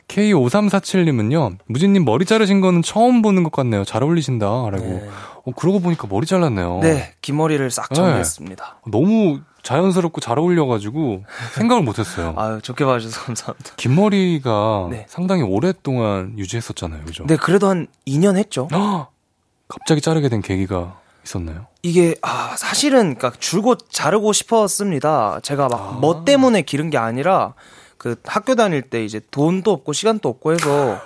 [0.08, 3.84] K5347님은요, 무진님 머리 자르신 거는 처음 보는 것 같네요.
[3.84, 4.46] 잘 어울리신다.
[4.46, 4.78] 라고.
[4.78, 5.08] 네.
[5.44, 6.80] 어, 그러고 보니까 머리 잘랐네요.
[6.82, 8.80] 네, 긴 머리를 싹 정리했습니다.
[8.90, 12.34] 너무 자연스럽고 잘 어울려가지고 생각을 못했어요.
[12.38, 13.72] 아유, 좋게 봐주셔서 감사합니다.
[13.76, 15.06] 긴 머리가 네.
[15.08, 17.04] 상당히 오랫동안 유지했었잖아요.
[17.04, 17.26] 그죠?
[17.26, 18.68] 네, 그래도 한 2년 했죠.
[18.72, 19.10] 헉!
[19.68, 21.66] 갑자기 자르게 된 계기가 있었나요?
[21.82, 25.40] 이게 아 사실은 그러니까 줄곧 자르고 싶었습니다.
[25.42, 27.54] 제가 막뭐 때문에 기른 게 아니라
[27.98, 31.00] 그 학교 다닐 때 이제 돈도 없고 시간도 없고 해서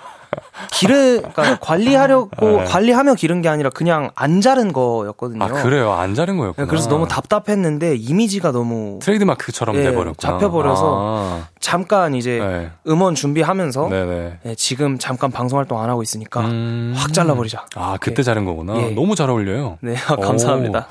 [0.71, 2.63] 기르 그러니까 관리하려고 네.
[2.63, 5.43] 관리하며 기른 게 아니라 그냥 안 자른 거였거든요.
[5.43, 5.91] 아 그래요?
[5.91, 6.65] 안 자른 거였구나.
[6.65, 10.15] 네, 그래서 너무 답답했는데 이미지가 너무 트레이드 마크처럼 예, 돼버렸구나.
[10.15, 12.71] 잡혀버려서 잠깐 이제 아, 네.
[12.87, 14.39] 음원 준비하면서 네네.
[14.43, 16.93] 네, 지금 잠깐 방송 활동 안 하고 있으니까 음.
[16.95, 17.65] 확 잘라버리자.
[17.75, 18.77] 아 그때 자른 거구나.
[18.77, 18.89] 예.
[18.91, 19.79] 너무 잘 어울려요.
[19.81, 20.87] 네, 아, 감사합니다.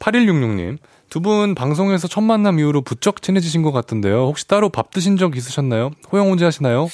[0.00, 0.78] 8166님.
[1.12, 4.24] 두 분 방송에서 첫 만남 이후로 부쩍 친해지신 것 같은데요.
[4.28, 5.90] 혹시 따로 밥 드신 적 있으셨나요?
[6.10, 6.88] 호영 혼자 하시나요?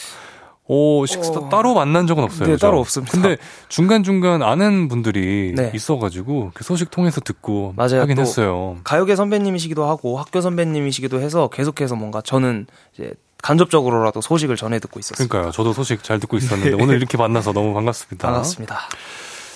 [0.67, 1.49] 오, 식사 어.
[1.49, 2.47] 따로 만난 적은 없어요.
[2.49, 2.67] 네, 그죠?
[2.67, 3.13] 따로 없습니다.
[3.13, 3.37] 근데
[3.69, 5.71] 중간중간 아는 분들이 네.
[5.73, 8.01] 있어가지고 그 소식 통해서 듣고 맞아요.
[8.01, 8.77] 하긴 또 했어요.
[8.83, 15.29] 가요계 선배님이시기도 하고 학교 선배님이시기도 해서 계속해서 뭔가 저는 이제 간접적으로라도 소식을 전해 듣고 있었어요.
[15.29, 15.53] 그러니까요.
[15.53, 18.27] 저도 소식 잘 듣고 있었는데 오늘 이렇게 만나서 너무 반갑습니다.
[18.27, 18.81] 반갑습니다.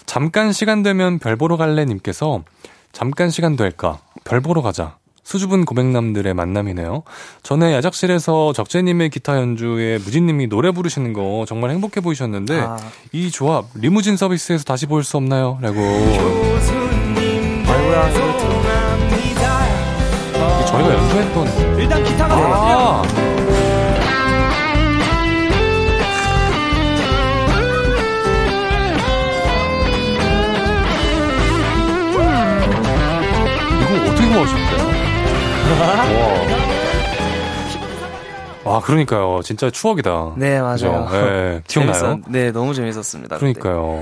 [0.07, 2.45] 잠깐 시간 되면 별 보러 갈래 님께서
[2.93, 3.99] 잠깐 시간 될까?
[4.25, 4.97] 별 보러 가자.
[5.25, 7.05] 수줍은 고백남들의 만남이네요.
[7.45, 12.77] 전에 야작실에서 적재님의 기타 연주에 무진님이 노래 부르시는 거 정말 행복해 보이셨는데 아.
[13.13, 15.59] 이 조합 리무진 서비스에서 다시 볼 수 없나요?
[15.63, 15.79] 라고
[17.69, 18.11] 아이고야.
[20.67, 22.72] 저희가 연주했던 일단 기타가 아
[38.73, 38.77] 와.
[38.79, 39.41] 와, 그러니까요.
[39.45, 40.33] 진짜 추억이다.
[40.37, 41.09] 네, 맞아요.
[41.11, 41.93] 네, 기억나요?
[41.95, 43.37] 재밌었- 네, 너무 재밌었습니다.
[43.39, 44.01] 그러니까요.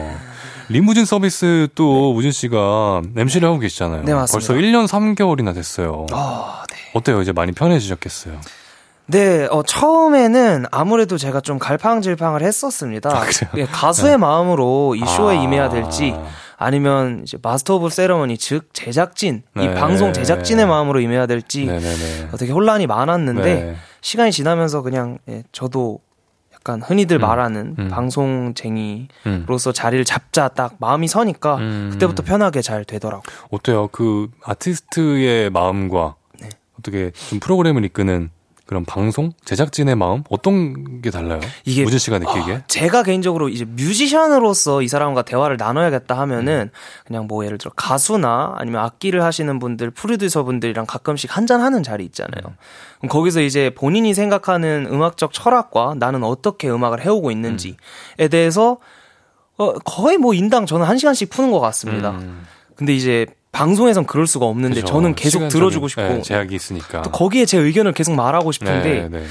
[0.69, 4.05] 리무진 서비스 또 우진 씨가 MC를 하고 계시잖아요.
[4.05, 4.33] 네, 맞습니다.
[4.33, 6.07] 벌써 1년 3개월이나 됐어요.
[6.13, 6.77] 아, 네.
[6.95, 7.21] 어때요?
[7.23, 8.35] 이제 많이 편해지셨겠어요?
[9.07, 13.11] 네, 어, 처음에는 아무래도 제가 좀 갈팡질팡을 했었습니다.
[13.11, 13.51] 아, 그래요?
[13.57, 15.43] 예, 가수의 마음으로 이 쇼에 아.
[15.43, 16.15] 임해야 될지,
[16.57, 19.75] 아니면 이제 master of ceremony, 즉, 제작진, 이 네.
[19.75, 22.29] 방송 제작진의 마음으로 임해야 될지, 네네네.
[22.33, 23.77] 어, 되게 혼란이 많았는데, 네.
[24.03, 26.01] 시간이 지나면서 그냥, 예, 저도
[26.53, 27.23] 약간 흔히들 음.
[27.23, 27.89] 말하는 음.
[27.89, 29.09] 방송쟁이로서
[29.71, 29.73] 음.
[29.73, 31.89] 자리를 잡자 딱 마음이 서니까, 음.
[31.93, 33.23] 그때부터 편하게 잘 되더라고요.
[33.51, 33.89] 어때요?
[33.89, 36.49] 그 아티스트의 마음과 네.
[36.79, 38.31] 어떻게 좀 프로그램을 이끄는
[38.71, 41.41] 그런 방송 제작진의 마음 어떤 게 달라요?
[41.65, 42.55] 이게- 무진 씨가 느끼기에?
[42.55, 46.71] 아, 제가 개인적으로 이제 뮤지션으로서 이 사람과 대화를 나눠야겠다 하면은
[47.05, 52.05] 그냥 뭐 예를 들어 가수나 아니면 악기를 하시는 분들, 프로듀서 분들이랑 가끔씩 한잔 하는 자리
[52.05, 52.55] 있잖아요.
[52.99, 57.75] 그럼 거기서 이제 본인이 생각하는 음악적 철학과 나는 어떻게 음악을 해오고 있는지에
[58.31, 58.79] 대해서
[59.59, 62.11] 어, 거의 뭐 인당 저는 한 시간씩 푸는 것 같습니다.
[62.13, 62.47] 음,
[62.77, 64.87] 근데 이제 방송에선 그럴 수가 없는데 그죠.
[64.87, 67.03] 저는 계속 들어주고 싶고 네, 제약이 있으니까.
[67.03, 69.25] 또 거기에 제 의견을 계속 말하고 싶은데 네, 네.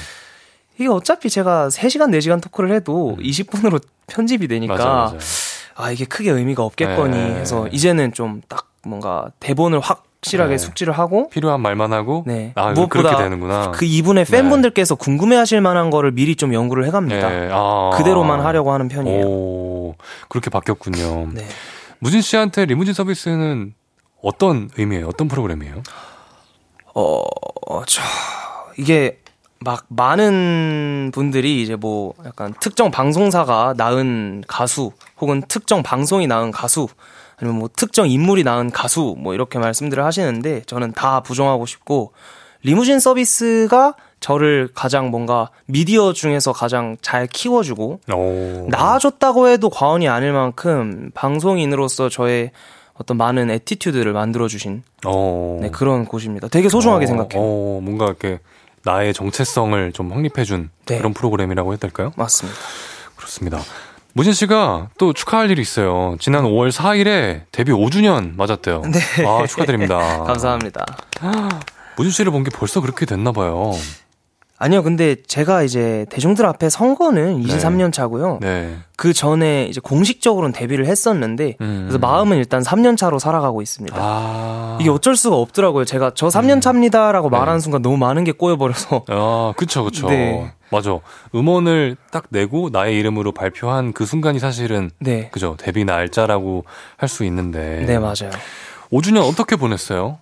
[0.78, 4.78] 이게 어차피 제가 3시간, 4시간 토크를 해도 20분으로 편집이 되니까 음.
[4.78, 5.18] 맞아, 맞아.
[5.76, 7.36] 아 이게 크게 의미가 없겠거니 네.
[7.40, 10.58] 해서 이제는 좀 딱 뭔가 대본을 확실하게 네.
[10.58, 12.54] 숙지를 하고 필요한 말만 하고 네.
[12.56, 13.72] 아 무엇보다 그렇게 되는구나.
[13.72, 17.30] 그 이분의 팬분들께서 궁금해하실 만한 거를 미리 좀 연구를 해갑니다.
[17.30, 17.90] 네, 아.
[17.96, 19.26] 그대로만 하려고 하는 편이에요.
[19.26, 19.96] 오,
[20.30, 21.28] 그렇게 바뀌었군요.
[21.34, 21.46] 네.
[22.00, 23.74] 무진 씨한테 리무진 서비스는
[24.22, 25.08] 어떤 의미예요?
[25.08, 25.82] 어떤 프로그램이에요?
[26.96, 27.24] 어,
[27.86, 28.02] 저
[28.78, 29.20] 이게
[29.60, 36.88] 막 많은 분들이 이제 뭐 약간 특정 방송사가 낳은 가수 혹은 특정 방송이 낳은 가수
[37.38, 42.14] 아니면 뭐 특정 인물이 낳은 가수 뭐 이렇게 말씀들을 하시는데 저는 다 부정하고 싶고
[42.64, 48.68] 리무진 서비스가 저를 가장 뭔가 미디어 중에서 가장 잘 키워주고 오.
[48.70, 52.52] 낳아줬다고 해도 과언이 아닐 만큼 방송인으로서 저의
[53.00, 55.60] 어떤 많은 attitude를 만들어주신 어.
[55.62, 56.48] 네, 그런 곳입니다.
[56.50, 57.42] 되게 소중하게 어, 생각해요.
[57.42, 58.40] 어, 뭔가 이렇게
[58.84, 60.98] 나의 정체성을 좀 확립해준 네.
[60.98, 62.12] 그런 프로그램이라고 해야 될까요?
[62.18, 62.60] 맞습니다.
[63.16, 63.60] 그렇습니다.
[64.14, 66.18] 무진 씨가 또 축하할 일이 있어요.
[66.20, 68.82] 지난 5월 4일에 데뷔 5주년 맞았대요.
[68.82, 69.00] 네.
[69.26, 70.24] 아, 축하드립니다.
[70.26, 70.86] 감사합니다.
[71.98, 73.72] 무진 씨를 본 게 벌써 그렇게 됐나 봐요.
[74.62, 78.40] 아니요, 근데 제가 이제 대중들 앞에 선 거는 23년 차고요.
[78.42, 78.76] 네.
[78.98, 81.86] 그 전에 이제 공식적으로는 데뷔를 했었는데, 음.
[81.88, 83.96] 그래서 마음은 일단 3년 차로 살아가고 있습니다.
[83.98, 84.78] 아.
[84.82, 85.86] 이게 어쩔 수가 없더라고요.
[85.86, 87.38] 제가 저 3년 차입니다라고 네.
[87.38, 89.06] 말하는 순간 너무 많은 게 꼬여버려서.
[89.08, 90.10] 아, 그쵸, 그쵸.
[90.10, 90.52] 네.
[90.72, 91.00] 맞아.
[91.34, 95.30] 음원을 딱 내고 나의 이름으로 발표한 그 순간이 사실은 네.
[95.32, 95.56] 그죠.
[95.58, 96.66] 데뷔 날짜라고
[96.98, 97.86] 할 수 있는데.
[97.88, 98.30] 네, 맞아요.
[98.92, 100.18] 5주년 어떻게 보냈어요?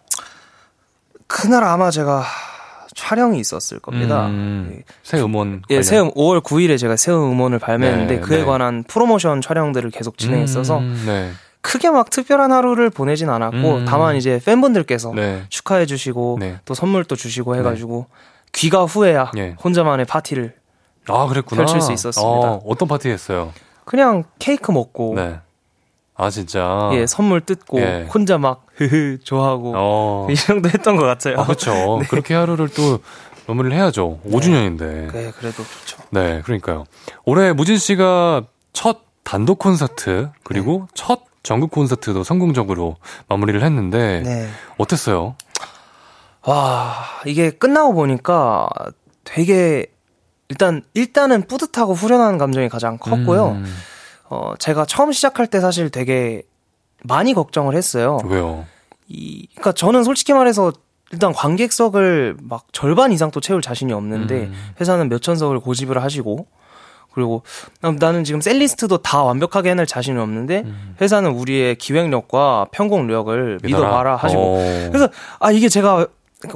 [1.25, 2.23] 그날 아마 제가
[2.97, 4.25] 촬영이 있었을 겁니다.
[4.25, 4.83] 음, 네.
[5.03, 5.61] 새 음원.
[5.69, 5.83] 예, 관련.
[5.83, 8.43] 새 음- 5월 9일에 제가 새 음원을 발매했는데 네, 그에 네.
[8.45, 11.31] 관한 프로모션 촬영들을 계속 진행했어서 음, 네.
[11.61, 13.85] 크게 막 특별한 하루를 보내진 않았고 음.
[13.87, 15.43] 다만 이제 팬분들께서 네.
[15.49, 16.57] 축하해 주시고 네.
[16.65, 18.07] 또 선물도 주시고 해가지고
[18.51, 19.55] 귀가 후에야 예.
[19.63, 20.55] 혼자만의 파티를
[21.07, 21.61] 아, 그랬구나.
[21.65, 22.27] 펼칠 수 있었습니다.
[22.27, 23.53] 어, 어떤 파티 했어요?
[23.85, 25.39] 그냥 케이크 먹고 네.
[26.15, 26.89] 아, 진짜.
[26.93, 28.07] 예 선물 뜯고 예.
[28.11, 30.27] 혼자 막 흐흐 좋아하고 어.
[30.29, 31.39] 이 정도 했던 것 같아요.
[31.39, 32.01] 아, 그렇죠.
[32.09, 32.99] 그렇게 하루를 또
[33.47, 34.19] 마무리를 해야죠.
[34.27, 35.11] 5주년인데.
[35.11, 35.97] 네, 그래도 좋죠.
[36.11, 36.85] 네, 그러니까요.
[37.25, 40.87] 올해 무진 씨가 첫 단독 콘서트 그리고 네.
[40.93, 42.97] 첫 전국 콘서트도 성공적으로
[43.29, 44.49] 마무리를 했는데 네.
[44.77, 45.35] 어땠어요?
[46.43, 46.93] 와,
[47.25, 48.69] 이게 끝나고 보니까
[49.23, 49.87] 되게
[50.49, 53.51] 일단 일단은 뿌듯하고 후련한 감정이 가장 컸고요.
[53.51, 53.65] 음,
[54.29, 56.43] 어, 제가 처음 시작할 때 사실 되게
[57.03, 58.19] 많이 걱정을 했어요.
[58.25, 58.65] 왜요?
[59.07, 60.73] 이 그러니까 저는 솔직히 말해서
[61.11, 64.53] 일단 관객석을 막 절반 이상 또 채울 자신이 없는데 음.
[64.81, 66.47] 회사는 몇 천석을 고집을 하시고
[67.13, 67.41] 그리고
[67.81, 70.65] 나는 지금 setlist도 다 완벽하게 해낼 자신이 없는데
[71.01, 74.89] 회사는 우리의 기획력과 편곡력을 믿어봐라 하시고 어.
[74.91, 76.05] 그래서 아 이게 제가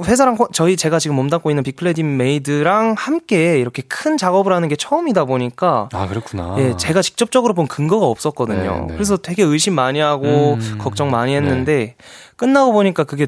[0.04, 4.76] 회사랑 코- 저희 제가 지금 몸담고 있는 빅플래닛 메이드랑 함께 이렇게 큰 작업을 하는 게
[4.76, 6.54] 처음이다 보니까 아, 그렇구나.
[6.58, 8.72] 예, 제가 직접적으로 본 근거가 없었거든요.
[8.72, 8.94] 네, 네.
[8.94, 11.96] 그래서 되게 의심 많이 하고 음, 걱정 많이 했는데
[12.36, 13.26] 끝나고 보니까 그게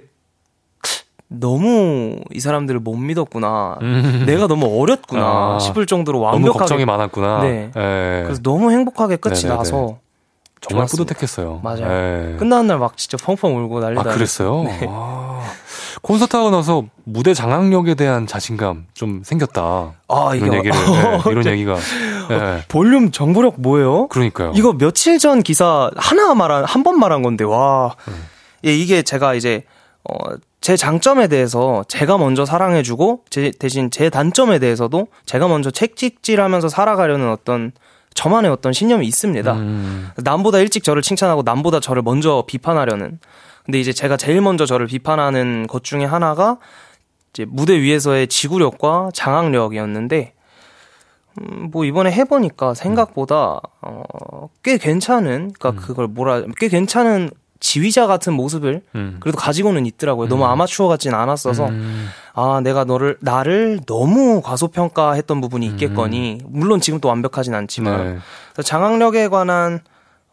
[1.27, 3.77] 너무 이 사람들을 못 믿었구나.
[3.83, 4.23] 음.
[4.27, 7.43] 내가 너무 어렸구나 아, 싶을 정도로 너무 완벽하게 걱정이 많았구나.
[7.43, 7.71] 네.
[7.77, 8.23] 예.
[8.25, 9.57] 그래서 너무 행복하게 끝이 네네네.
[9.57, 9.99] 나서
[10.61, 11.15] 정말 좋았습니다.
[11.15, 11.61] 뿌듯했겠어요.
[11.65, 11.83] 맞아요.
[12.35, 12.37] 예.
[12.39, 14.03] 끝나는 날 막 진짜 펑펑 울고 난리 아.
[14.05, 14.63] 그랬어요?
[14.63, 14.87] 네.
[14.89, 15.24] 아,
[16.05, 19.95] 콘서트 하고 나서 무대 장악력에 대한 자신감 좀 생겼다.
[20.07, 21.77] 아, 이런 얘기를, 예, 이런 얘기가.
[22.31, 22.63] 예.
[22.69, 24.09] 볼륨 정보력 뭐예요?
[24.09, 24.53] 그러니까요.
[24.55, 27.95] 이거 며칠 전 기사 하나 말한 한 번 말한 건데 와.
[28.09, 28.25] 음.
[28.67, 29.65] 예, 이게 제가 이제
[30.07, 30.15] 어,
[30.61, 37.31] 제 장점에 대해서 제가 먼저 사랑해주고 제 대신 제 단점에 대해서도 제가 먼저 책찍질하면서 살아가려는
[37.31, 37.73] 어떤
[38.13, 39.53] 저만의 어떤 신념이 있습니다.
[39.55, 43.19] 음, 남보다 일찍 저를 칭찬하고 남보다 저를 먼저 비판하려는.
[43.65, 46.59] 근데 이제 제가 제일 먼저 저를 비판하는 것 중에 하나가
[47.33, 50.35] 이제 무대 위에서의 지구력과 장악력이었는데
[51.41, 58.35] 음, 뭐 이번에 해보니까 생각보다 어, 꽤 괜찮은 그러니까 그걸 뭐라 꽤 괜찮은 지휘자 같은
[58.35, 59.17] 모습을 음.
[59.21, 60.29] 그래도 가지고는 있더라고요.
[60.29, 62.09] 너무 아마추어 같진 않았어서 음.
[62.35, 68.21] 아 내가 너를 나를 너무 과소평가했던 부분이 있겠거니 물론 지금 또 완벽하진 않지만
[68.57, 68.63] 네.
[68.63, 69.81] 장악력에 관한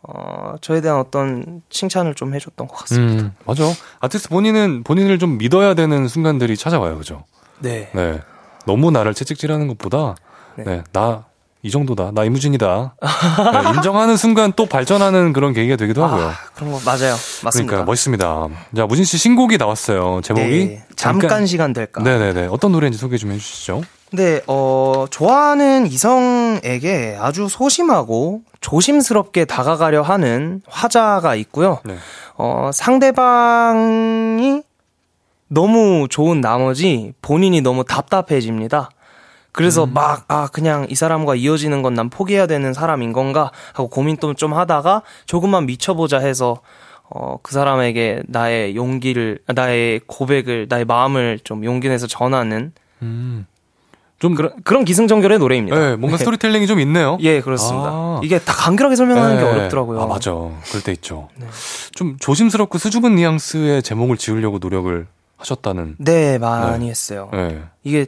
[0.07, 3.23] 어 저에 대한 어떤 칭찬을 좀 해줬던 것 같습니다.
[3.23, 3.63] 음, 맞아.
[3.99, 7.23] 아티스트 본인은 본인을 좀 믿어야 되는 순간들이 찾아와요, 그죠?
[7.59, 7.89] 네.
[7.93, 8.19] 네.
[8.65, 10.15] 너무 나를 채찍질하는 것보다,
[10.55, 10.63] 네.
[10.63, 11.25] 네, 나,
[11.63, 12.11] 이 정도다.
[12.13, 12.95] 나 이무진이다.
[13.01, 16.29] 네, 인정하는 순간 또 발전하는 그런 계기가 되기도 하고요.
[16.29, 17.13] 아, 그런 거 맞아요.
[17.43, 17.51] 맞습니다.
[17.51, 18.47] 그러니까 멋있습니다.
[18.75, 20.21] 자, 무진 씨 신곡이 나왔어요.
[20.23, 22.01] 제목이 네, 잠깐, 시간 될까?
[22.01, 22.47] 네네네.
[22.47, 23.83] 어떤 노래인지 소개 좀 해주시죠.
[24.11, 31.79] 근데 어 좋아하는 이성에게 아주 소심하고 조심스럽게 다가가려 하는 화자가 있고요.
[31.85, 31.95] 네.
[32.35, 34.63] 어 상대방이
[35.47, 38.89] 너무 좋은 나머지 본인이 너무 답답해집니다.
[39.53, 39.93] 그래서 음.
[39.93, 43.51] 막, 아, 그냥 이 사람과 이어지는 건 난 포기해야 되는 사람인 건가?
[43.73, 46.61] 하고 고민 또좀 하다가 조금만 미쳐보자 해서,
[47.09, 53.45] 어, 그 사람에게 나의 용기를, 나의 고백을, 나의 마음을 좀 용기 내서 전하는 음.
[54.21, 55.77] 좀, 그런, 그런 기승전결의 노래입니다.
[55.77, 57.17] 네, 뭔가 스토리텔링이 좀 있네요.
[57.21, 57.89] 예, 그렇습니다.
[57.91, 58.21] 아.
[58.23, 59.49] 이게 다 간결하게 설명하는 게 네.
[59.49, 59.97] 어렵더라고요.
[59.97, 60.03] 네.
[60.03, 60.31] 아, 맞아.
[60.31, 61.29] 그럴 때 있죠.
[61.95, 65.07] 좀 조심스럽고 수줍은 뉘앙스의 제목을 지으려고 노력을
[65.37, 65.95] 하셨다는.
[65.97, 67.29] 네, 많이 했어요.
[67.33, 67.63] 네.
[67.83, 68.05] 이게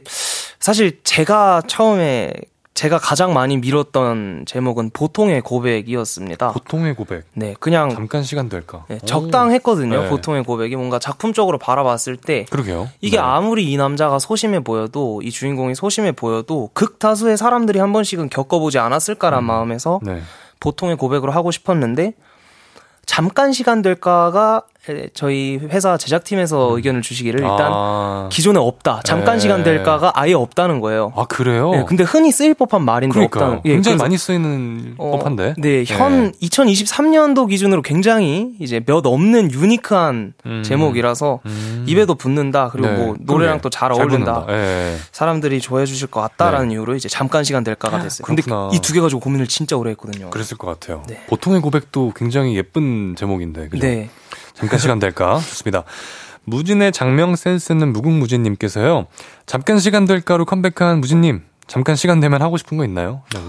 [0.60, 2.32] 사실 제가 처음에
[2.74, 6.50] 제가 가장 많이 밀었던 제목은 보통의 고백이었습니다.
[6.50, 7.24] 보통의 고백.
[7.34, 8.84] 네, 그냥 잠깐 시간 될까?
[8.88, 9.06] 네, 오.
[9.06, 10.02] 적당했거든요.
[10.02, 10.08] 네.
[10.08, 12.90] 보통의 고백이 뭔가 작품적으로 바라봤을 때 그러게요.
[13.00, 13.22] 이게 네.
[13.22, 19.44] 아무리 이 남자가 소심해 보여도 이 주인공이 소심해 보여도 극다수의 사람들이 한 번씩은 겪어보지 않았을까란
[19.44, 20.20] 마음에서 네.
[20.58, 22.14] 보통의 고백으로 하고 싶었는데
[23.06, 24.73] 잠깐 시간 될까가 에,
[25.14, 27.72] 저희 회사 제작팀에서 의견을 주시기를 일단 음.
[27.74, 29.00] 아, 기존에 없다.
[29.04, 29.40] 잠깐 네.
[29.40, 31.12] 시간 될까가 아예 없다는 거예요.
[31.16, 31.70] 아 그래요?
[31.70, 33.60] 네, 근데 흔히 쓰일 법한 말인데 그러니까 없다는.
[33.64, 35.54] 예, 굉장히 많이 쓰이는 어, 법한데.
[35.58, 40.62] 네, 현 2023년도 기준으로 굉장히 이제 몇 없는 유니크한 음.
[40.62, 41.84] 제목이라서 음.
[41.88, 42.68] 입에도 붙는다.
[42.70, 43.60] 그리고 네, 뭐 노래랑.
[43.60, 44.46] 또잘잘 어울린다.
[44.50, 44.96] 예.
[45.12, 48.24] 사람들이 좋아해 주실 것 같다라는 이유로 이제 잠깐 시간 될까가 됐어요.
[48.26, 48.42] 근데.
[48.72, 50.30] 이 두 개 가지고 고민을 진짜 오래 했거든요.
[50.30, 51.02] 그랬을 것 같아요.
[51.08, 51.24] 네.
[51.26, 53.68] 보통의 고백도 굉장히 예쁜 제목인데.
[53.68, 53.86] 그죠?
[53.86, 54.08] 네.
[54.64, 55.34] 잠깐 시간 될까?
[55.40, 55.84] 좋습니다.
[56.44, 59.06] 무진의 작명 센스는 무궁무진님께서요.
[59.44, 61.42] 잠깐 시간 될까로 컴백한 무진님.
[61.66, 63.22] 잠깐 시간 되면 하고 싶은 거 있나요?
[63.34, 63.46] 라고.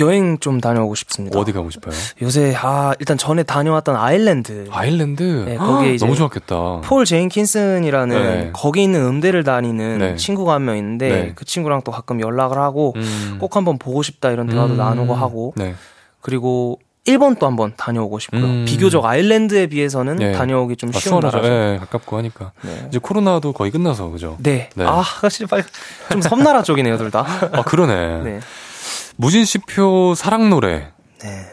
[0.00, 1.38] 여행 좀 다녀오고 싶습니다.
[1.38, 1.94] 어디 가고 싶어요?
[2.22, 5.22] 요새 아 일단 전에 다녀왔던 아일랜드 아일랜드.
[5.46, 6.80] 네, 거기에 헉, 이제 너무 좋았겠다.
[6.82, 8.50] 폴 제인킨슨이라는 네.
[8.52, 10.16] 거기 있는 음대를 다니는 네.
[10.16, 11.32] 친구가 한 명 있는데 네.
[11.36, 13.36] 그 친구랑 또 가끔 연락을 하고 음.
[13.40, 14.78] 꼭 한번 보고 싶다 이런 대화도 음.
[14.78, 15.74] 나누고 하고 네.
[16.20, 18.42] 그리고 일본 또 한번 다녀오고 싶고요.
[18.42, 18.64] 음.
[18.66, 20.32] 비교적 아일랜드에 비해서는 네.
[20.32, 21.36] 다녀오기 좀 아, 쉬운 수월하죠.
[21.36, 21.52] 나라죠.
[21.74, 22.52] 예, 가깝고 하니까.
[22.62, 22.86] 네.
[22.88, 24.38] 이제 코로나도 거의 끝나서, 그죠?
[24.40, 24.70] 네.
[24.74, 24.84] 네.
[24.86, 25.62] 아, 사실 빨리
[26.10, 27.26] 좀 섬나라 쪽이네요, 둘 다.
[27.52, 28.22] 아, 그러네.
[28.22, 28.40] 네.
[29.16, 30.92] 무진 씨표 사랑 노래.
[31.22, 31.46] 네.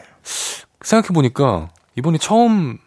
[0.80, 2.78] 생각해 보니까 이번이 처음인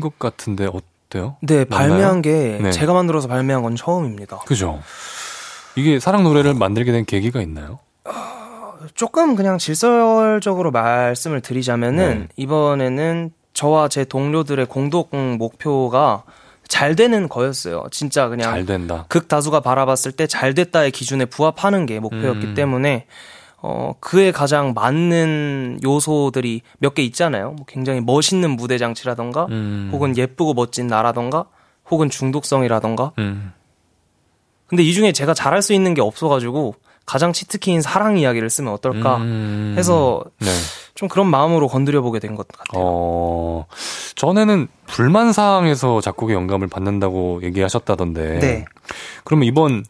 [0.00, 1.36] 것 같은데 어때요?
[1.40, 1.88] 네, 맞나요?
[1.88, 2.70] 발매한 게 네.
[2.70, 4.40] 제가 만들어서 발매한 건 처음입니다.
[4.40, 4.80] 그죠?
[5.74, 7.78] 이게 사랑 노래를 만들게 된 계기가 있나요?
[8.94, 12.28] 조금 그냥 질서적으로 말씀을 드리자면은 네.
[12.36, 16.22] 이번에는 저와 제 동료들의 공동 목표가
[16.68, 17.84] 잘 되는 거였어요.
[17.90, 19.04] 진짜 그냥 잘 된다.
[19.08, 22.54] 극다수가 바라봤을 때 잘 됐다의 기준에 부합하는 게 목표였기 음.
[22.54, 23.06] 때문에
[23.60, 27.52] 어 그에 가장 맞는 요소들이 몇 개 있잖아요.
[27.52, 29.90] 뭐 굉장히 멋있는 무대 장치라던가 음.
[29.92, 31.46] 혹은 예쁘고 멋진 나라던가
[31.90, 33.52] 혹은 중독성이라던가 음.
[34.66, 36.74] 근데 이 중에 제가 잘할 수 있는 게 없어 가지고
[37.06, 39.74] 가장 치트키인 사랑 이야기를 쓰면 어떨까 음.
[39.76, 40.48] 해서 네.
[40.94, 42.72] 좀 그런 마음으로 건드려 보게 된 것 같아요.
[42.82, 43.66] 어,
[44.14, 48.38] 전에는 불만 사항에서 작곡의 영감을 받는다고 얘기하셨다던데.
[48.38, 48.64] 네.
[49.24, 49.84] 그러면 이번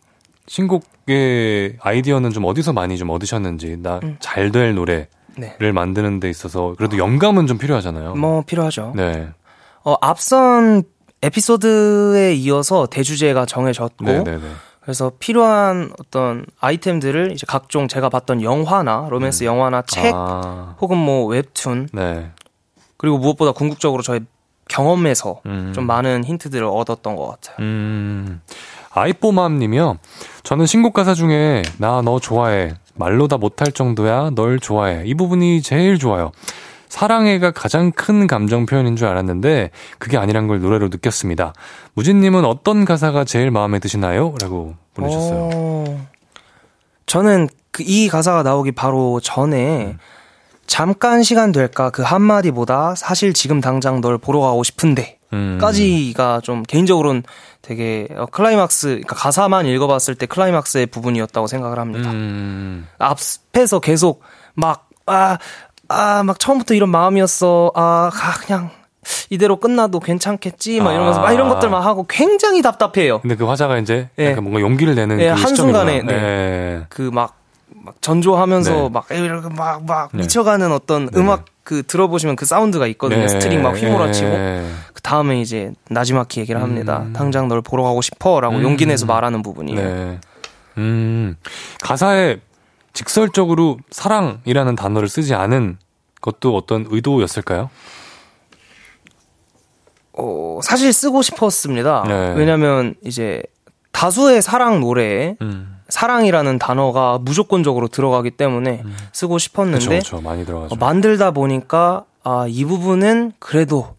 [0.47, 4.17] 신곡의 아이디어는 좀 어디서 많이 좀 얻으셨는지, 나 음.
[4.21, 5.07] 잘될 노래를
[5.37, 5.73] 네.
[5.73, 8.15] 만드는 데 있어서 그래도 영감은 좀 필요하잖아요.
[8.17, 8.93] 뭐 필요하죠.
[8.97, 9.29] 네.
[9.85, 10.83] 어, 앞선
[11.23, 14.41] 에피소드에 이어서 대주제가 정해졌고 네네네.
[14.85, 20.13] 그래서 필요한 어떤 아이템들을 이제 각종 제가 봤던 영화나 로맨스 영화나 책 음.
[20.15, 22.31] 아, 혹은 뭐 웹툰 네.
[22.99, 24.21] 그리고 무엇보다 궁극적으로 저의
[24.69, 25.73] 경험에서 음.
[25.75, 27.57] 좀 많은 힌트들을 얻었던 것 같아요.
[27.61, 28.41] 음,
[28.91, 29.99] 아이뽀맘님이요.
[30.43, 35.63] 저는 신곡 가사 중에 나 너 좋아해 말로 다 못할 정도야 널 좋아해 이 부분이
[35.63, 36.31] 제일 좋아요.
[36.95, 41.53] 사랑해가 가장 큰 감정 표현인 줄 알았는데 그게 아니란 걸 노래로 느꼈습니다.
[41.95, 44.33] 무진님은 어떤 가사가 제일 마음에 드시나요?
[44.41, 45.51] 라고 보내셨어요.
[45.53, 46.07] 어,
[47.07, 49.99] 저는 그이 가사가 나오기 바로 전에 음.
[50.69, 55.59] 잠깐 시간 될까 그 한마디보다 사실 지금 당장 널 보러 가고 싶은데 음.
[55.61, 57.25] 까지가 좀 개인적으로는
[57.61, 62.09] 되게 어, 클라이막스 그러니까 가사만 읽어봤을 때 클라이막스의 부분이었다고 생각을 합니다.
[62.13, 64.23] 음, 앞에서 계속
[64.55, 65.39] 막 아
[65.95, 68.71] 아 막 처음부터 이런 마음이었어 아 가- 그냥
[69.31, 71.55] 이대로 끝나도 괜찮겠지 막 이러면서 막 이런 아.
[71.55, 73.21] 것들 만 하고 굉장히 답답해요.
[73.21, 74.31] 근데 그 화자가 이제 예.
[74.31, 76.03] 약간 뭔가 용기를 내는 예, 그 한순간에.
[76.03, 76.13] 네.
[76.15, 76.87] 예.
[76.89, 77.37] 그막
[77.75, 78.89] 막 전조하면서 네.
[78.91, 80.19] 막 이렇게 막막 네.
[80.23, 81.21] 미쳐가는 어떤 네.
[81.21, 83.21] 음악 그 들어보시면 그 사운드가 있거든요.
[83.23, 83.29] 네.
[83.29, 84.67] string 막 휘몰아치고 예.
[84.95, 87.03] 그 다음에 이제 나지막히 얘기를 합니다.
[87.07, 87.13] 음.
[87.13, 88.63] 당장 널 보러 가고 싶어라고 음.
[88.63, 89.81] 용기 내서 말하는 부분이에요.
[89.83, 90.21] 네.
[90.79, 91.37] 음,
[91.83, 92.39] 가사에
[92.95, 95.79] 직설적으로 사랑이라는 단어를 쓰지 않은
[96.25, 97.69] 것도 어떤 의도였을까요?
[100.15, 102.05] 어, 사실 쓰고 싶었습니다.
[102.09, 102.35] 네.
[102.35, 103.43] 왜냐면 이제
[103.93, 105.77] 다수의 사랑 노래에 음.
[105.91, 110.75] 사랑이라는 단어가 무조건적으로 들어가기 때문에 쓰고 싶었는데 그렇죠, 많이 들어가죠.
[110.75, 113.95] 어, 만들다 보니까 아, 이 부분은 그래도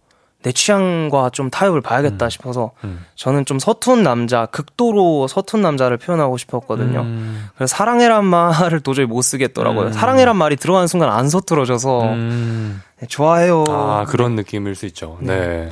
[0.45, 3.03] 내 취향과 좀 타협을 봐야겠다 싶어서 음.
[3.15, 7.01] 저는 좀 서툰 남자, 극도로 서툰 남자를 표현하고 싶었거든요.
[7.01, 7.47] 음.
[7.55, 9.87] 그래서 사랑해란 말을 도저히 못 쓰겠더라고요.
[9.87, 9.91] 음.
[9.91, 12.83] 사랑해란 말이 들어가는 순간 안 서툴어져서 음.
[12.99, 13.63] 네, 좋아해요.
[13.69, 15.17] 아, 그런 느낌일 수 있죠.
[15.19, 15.71] 네.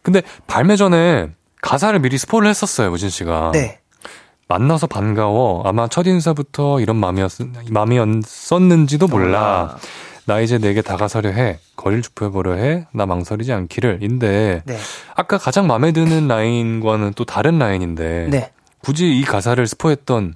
[0.00, 1.28] 근데 발매 전에
[1.60, 3.50] 가사를 미리 스포를 했었어요, 무진 씨가.
[3.52, 3.80] 네.
[4.48, 5.62] 만나서 반가워.
[5.66, 7.32] 아마 첫 인사부터 이런 마음이었,
[7.68, 9.76] 마음이었었는지도 몰라.
[10.30, 11.58] 나 이제 네게 다가서려 해.
[11.74, 12.86] 거리를 좁혀보려 해.
[12.92, 13.98] 나 망설이지 않기를.
[14.00, 14.78] 인데, 네.
[15.16, 18.52] 아까 가장 마음에 드는 라인과는 또 다른 라인인데, 네.
[18.78, 20.34] 굳이 이 가사를 스포했던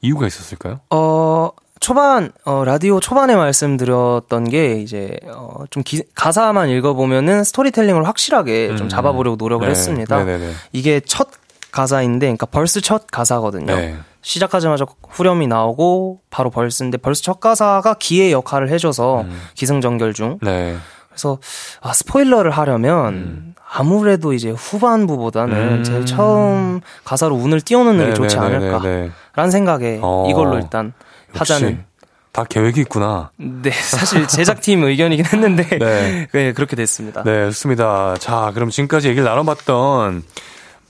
[0.00, 0.78] 이유가 있었을까요?
[0.90, 1.50] 어,
[1.80, 8.76] 초반, 어, 라디오 초반에 말씀드렸던 게, 이제, 어, 좀 기, 가사만 읽어보면은 스토리텔링을 확실하게 음.
[8.76, 9.72] 좀 잡아보려고 노력을 네.
[9.72, 10.18] 했습니다.
[10.22, 10.52] 네네네.
[10.72, 11.30] 이게 첫
[11.76, 13.74] 가사인데, 그러니까 verse 첫 가사거든요.
[13.76, 13.96] 네.
[14.22, 19.40] 시작하자마자 후렴이 나오고, 바로 verse인데, verse 첫 가사가 기의 역할을 해줘서, 음.
[19.54, 20.38] 기승전결 중.
[20.40, 20.76] 네.
[21.10, 21.38] 그래서,
[21.82, 25.84] 아, 스포일러를 하려면, 아무래도 이제 후반부보다는 음.
[25.84, 28.78] 제일 처음 가사로 운을 띄워놓는 게 좋지 않을까.
[28.78, 29.10] 네네네네.
[29.34, 30.26] 라는 생각에 어.
[30.30, 30.94] 이걸로 일단
[31.34, 31.84] 하자는.
[32.32, 33.30] 다 계획이 있구나.
[33.38, 36.28] 네, 사실 제작팀 의견이긴 했는데 네.
[36.32, 37.22] 네, 그렇게 됐습니다.
[37.22, 38.14] 네, 좋습니다.
[38.18, 40.22] 자, 그럼 지금까지 얘기를 나눠봤던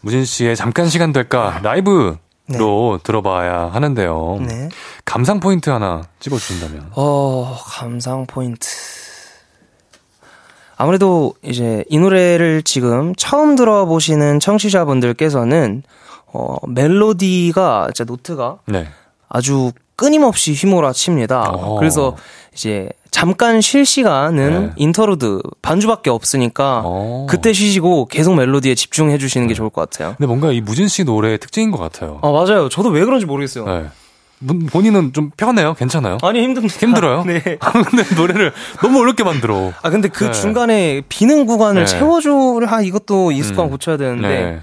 [0.07, 4.39] 무진 씨의 잠깐 시간 될까 라이브로 들어봐야 하는데요.
[4.47, 4.69] 네.
[5.05, 6.93] 감상 포인트 하나 찝어주신다면.
[6.95, 8.69] 어, 감상 포인트.
[10.77, 15.83] 아무래도 이제 이 노래를 지금 처음 들어보시는 청취자분들께서는
[16.27, 18.87] 어, 멜로디가 진짜 노트가 네.
[19.29, 21.51] 아주 끊임없이 휘몰아칩니다.
[21.51, 21.79] 어.
[21.81, 22.17] 그래서
[22.57, 24.73] 이제 잠깐 쉴 시간은 네.
[24.77, 27.27] 인터루드 반주밖에 없으니까 어.
[27.29, 30.15] 그때 쉬시고 계속 멜로디에 집중해 주시는 게 좋을 것 같아요.
[30.17, 32.19] 근데 뭔가 이 무진 씨 노래의 특징인 것 같아요.
[32.23, 32.69] 아 맞아요.
[32.71, 33.67] 저도 왜 그런지 모르겠어요.
[33.67, 33.87] 네.
[34.39, 35.75] 문- 본인은 좀 편해요?
[35.75, 36.19] 괜찮아요?
[36.23, 36.75] 아니 힘듭니다.
[36.79, 37.25] 힘들어요?
[37.29, 37.41] 네.
[37.91, 38.53] 근데 노래를
[38.83, 39.73] 너무 어렵게 만들어.
[39.83, 40.33] 아 근데 그 네.
[40.33, 41.87] 중간에 비는 구간을 네.
[41.87, 43.71] 채워주려 하 이것도 이 습관 음.
[43.71, 44.61] 고쳐야 되는데 네.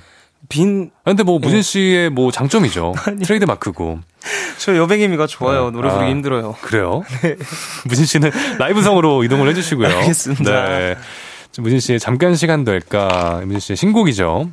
[0.50, 2.94] 빈 아, 근데 뭐 무진 씨의 뭐 장점이죠.
[3.24, 4.00] 트레이드 마크고.
[4.57, 5.65] 저 여백의 미가 좋아요.
[5.65, 5.71] 네.
[5.71, 6.09] 노래 부르기 아.
[6.09, 6.55] 힘들어요.
[6.61, 7.03] 그래요?
[7.86, 9.88] 무진 씨는 라이브석으로 이동을 해주시고요.
[9.88, 10.69] 알겠습니다.
[10.69, 10.97] 네.
[11.59, 13.41] 무진 씨의 잠깐 시간 될까?
[13.43, 14.49] 무진 씨의 신곡이죠.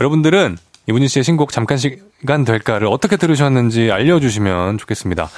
[0.00, 0.56] 여러분들은
[0.88, 5.28] 이무진 씨의 신곡 잠깐 시간 될까를 어떻게 들으셨는지 알려주시면 좋겠습니다.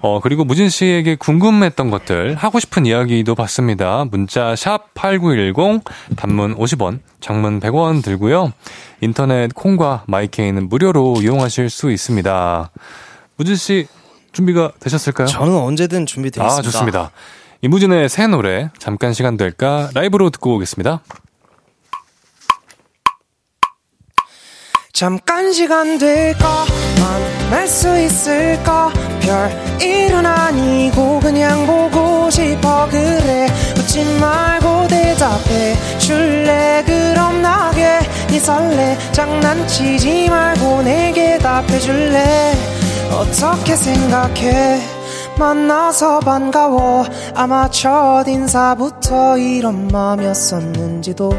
[0.00, 4.04] 어, 그리고 무진 씨에게 궁금했던 것들, 하고 싶은 이야기도 받습니다.
[4.10, 5.82] 문자 샵 8910,
[6.16, 8.52] 단문 50원, 장문 100원 들고요.
[9.00, 12.70] 인터넷 콩과 마이케이는 무료로 이용하실 수 있습니다.
[13.36, 13.86] 무진 씨
[14.32, 15.26] 준비가 되셨을까요?
[15.26, 16.68] 저는 언제든 준비되어 있습니다.
[16.68, 17.10] 아, 좋습니다.
[17.60, 19.90] 이무진의 새 노래, 잠깐 시간 될까?
[19.94, 21.00] 라이브로 듣고 오겠습니다.
[24.92, 26.64] 잠깐 시간 될까
[27.00, 28.90] 만 날 수 있을까?
[29.20, 32.88] 별 일은 아니고 그냥 보고 싶어.
[32.90, 35.76] 그래 웃지 말고 대답해.
[35.98, 36.82] 줄래?
[36.86, 38.96] 그럼 나게 네 설레.
[39.12, 42.54] 장난치지 말고 내게 답해 줄래?
[43.12, 44.80] 어떻게 생각해?
[45.38, 47.04] 만나서 반가워.
[47.34, 51.32] 아마 첫 인사부터 이런 맘이었었는지도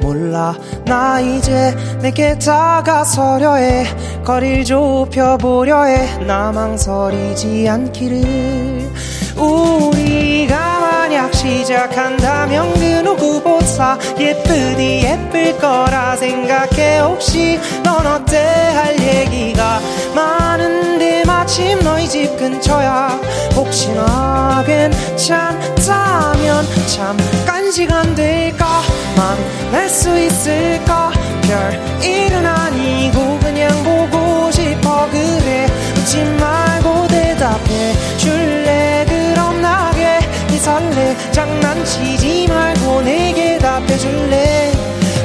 [0.00, 0.54] 몰라.
[0.84, 3.86] 나 이제 내게 다가서려 해.
[4.24, 8.90] 거리를 좁혀보려 해 나 망설이지 않기를.
[9.36, 17.58] 우리가 만약 시작한다면 그 누구보다 예쁘디 예쁠 거라 생각해 혹시?
[17.84, 18.36] 넌 어때?
[18.36, 19.80] 할 얘기가
[20.14, 23.20] 많은데 마침 너희 집 근처야.
[23.54, 28.82] 혹시나 괜찮다면 잠깐 시간 될까
[29.18, 31.10] 만날 수 있을까
[31.42, 35.08] 별 일은 아니고 그냥 보고 싶어.
[35.10, 35.66] 그래
[35.96, 39.04] 웃지 말고 대답해 줄래?
[39.08, 44.72] 그럼 나게 네 설레 장난치지 말고 내게 답해 줄래?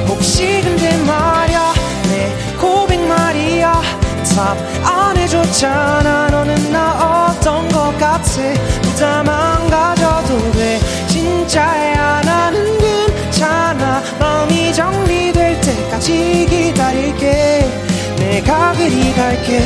[0.08, 1.72] 혹시 근데 말야
[2.08, 3.80] 내 고백 말이야.
[4.34, 6.28] 답 안 해줬잖아.
[6.30, 8.22] 너는 나 어떤 것 같아?
[8.82, 10.80] 부담 안 가져도 돼.
[11.08, 11.93] 진짜야
[16.94, 17.68] 기다릴게
[18.18, 19.60] 내가 그리 갈게.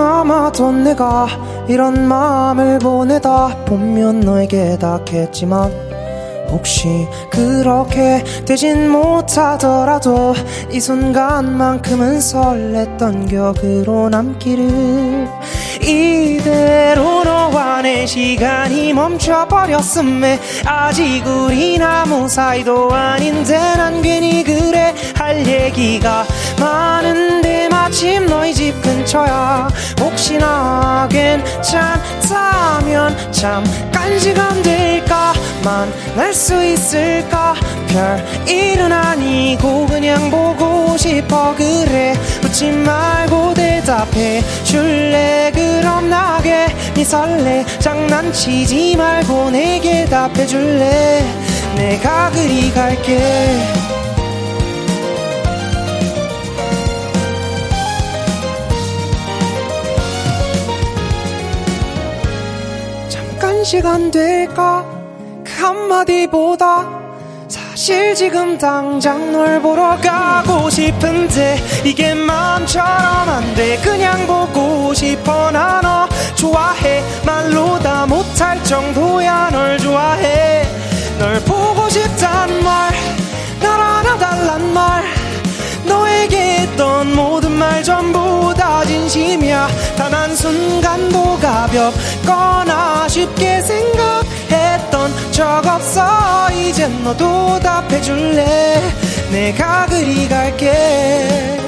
[0.00, 1.26] 아마도 내가
[1.68, 5.87] 이런 마음을 보내다 보면 너에게 닿겠지만
[6.50, 10.34] 혹시 그렇게 되진 못하더라도
[10.70, 15.28] 이 순간만큼은 설렜던 기억으로 남기를
[15.82, 26.24] 이대로 너와 내 시간이 멈춰버렸음에 아직 우린 아무 사이도 아닌데 난 괜히 그래 할 얘기가
[26.60, 29.68] 많은데 마침 너희 집 근처야.
[30.00, 35.32] 혹시나 괜찮다면 잠깐 시간 될까
[35.64, 37.54] 만날 수 있을까?
[37.88, 41.52] 별 일은 아니고 그냥 보고 싶어.
[41.56, 42.14] 그래
[42.44, 44.40] 웃지 말고 대답해.
[44.62, 45.50] 줄래?
[45.52, 46.68] 그럼 나게.
[46.94, 47.64] 네 설레.
[47.80, 51.24] 장난치지 말고 내게 답해 줄래?
[51.74, 53.18] 내가 그리 갈게.
[63.08, 64.84] 잠깐 시간 될까?
[64.88, 64.97] 그
[65.58, 66.86] 한마디보다
[67.48, 73.76] 사실 지금 당장 널 보러 가고 싶은데 이게 마음처럼 안 돼.
[73.78, 75.50] 그냥 보고 싶어.
[75.50, 77.02] 나 너 좋아해.
[77.24, 80.64] 말로 다 못할 정도야 널 좋아해.
[81.18, 85.04] 널 보고 싶단 말날 안아달란 말.
[85.86, 89.68] 너에게 했던 모든 말 전부 다 진심이야.
[89.96, 94.17] 단 한순간도 가볍거나 쉽게 생각
[94.50, 98.82] 했던 적 없어 이젠 너도 답해줄래
[99.30, 101.58] 내가 그리 갈게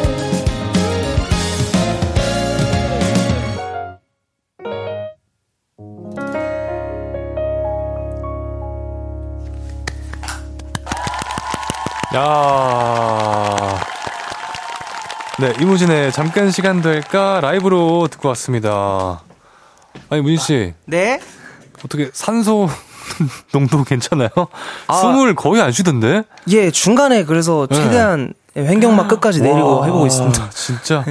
[12.15, 13.81] 야.
[15.39, 19.23] 네, 이무진의 잠깐 시간 될까 라이브로 듣고 왔습니다.
[20.09, 20.75] 아니, 문진 씨.
[20.87, 21.21] 네?
[21.85, 22.69] 어떻게 산소
[23.53, 24.29] 농도 괜찮아요?
[24.87, 24.95] 아.
[24.95, 26.23] 숨을 거의 안 쉬던데?
[26.49, 27.77] 예, 중간에 그래서 네.
[27.77, 30.51] 최대한 횡격막 끝까지 내리고 와, 해보고 있습니다.
[30.51, 31.05] 진짜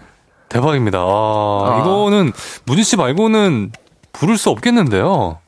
[0.48, 0.98] 대박입니다.
[0.98, 1.80] 아, 아.
[1.80, 2.32] 이거는
[2.64, 3.72] 문진 씨 말고는
[4.12, 5.38] 부를 수 없겠는데요.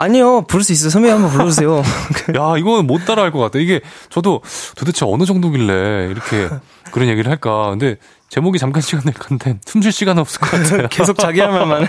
[0.00, 0.90] 아니요, 부를 수 있어요.
[0.90, 1.78] 선배님 한번 불러주세요.
[2.38, 3.58] 야, 이거는 못 따라할 것 같아.
[3.58, 4.42] 이게 저도
[4.76, 6.48] 도대체 어느 정도길래 이렇게
[6.92, 7.70] 그런 얘기를 할까.
[7.70, 7.96] 근데
[8.28, 10.86] 제목이 잠깐 시간 낼 건데 숨쉴 시간 없을 것 같아요.
[10.88, 11.88] 계속 자기 할 말만 해.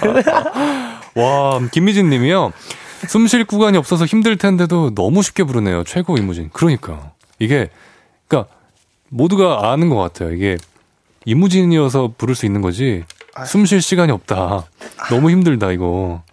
[1.19, 2.51] 와, 김미진 님이요.
[3.07, 5.83] 숨 쉴 구간이 없어서 힘들 텐데도 너무 쉽게 부르네요.
[5.85, 6.49] 최고 이무진.
[6.51, 7.11] 그러니까.
[7.39, 7.69] 이게,
[8.27, 8.49] 그니까,
[9.09, 10.33] 모두가 아는 것 같아요.
[10.33, 10.57] 이게,
[11.25, 13.03] 이무진이어서 부를 수 있는 거지.
[13.45, 14.65] 숨 쉴 시간이 없다.
[15.09, 16.23] 너무 힘들다, 이거.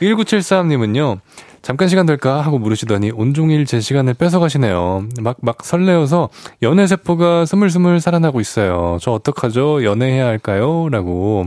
[0.00, 1.20] 1973님은요.
[1.62, 5.06] 잠깐 시간 될까 하고 물으시더니 온종일 제 시간을 뺏어가시네요.
[5.20, 6.28] 막, 막 설레어서
[6.62, 8.98] 연애 세포가 스물스물 살아나고 있어요.
[9.00, 9.84] 저 어떡하죠?
[9.84, 10.88] 연애해야 할까요?
[10.90, 11.46] 라고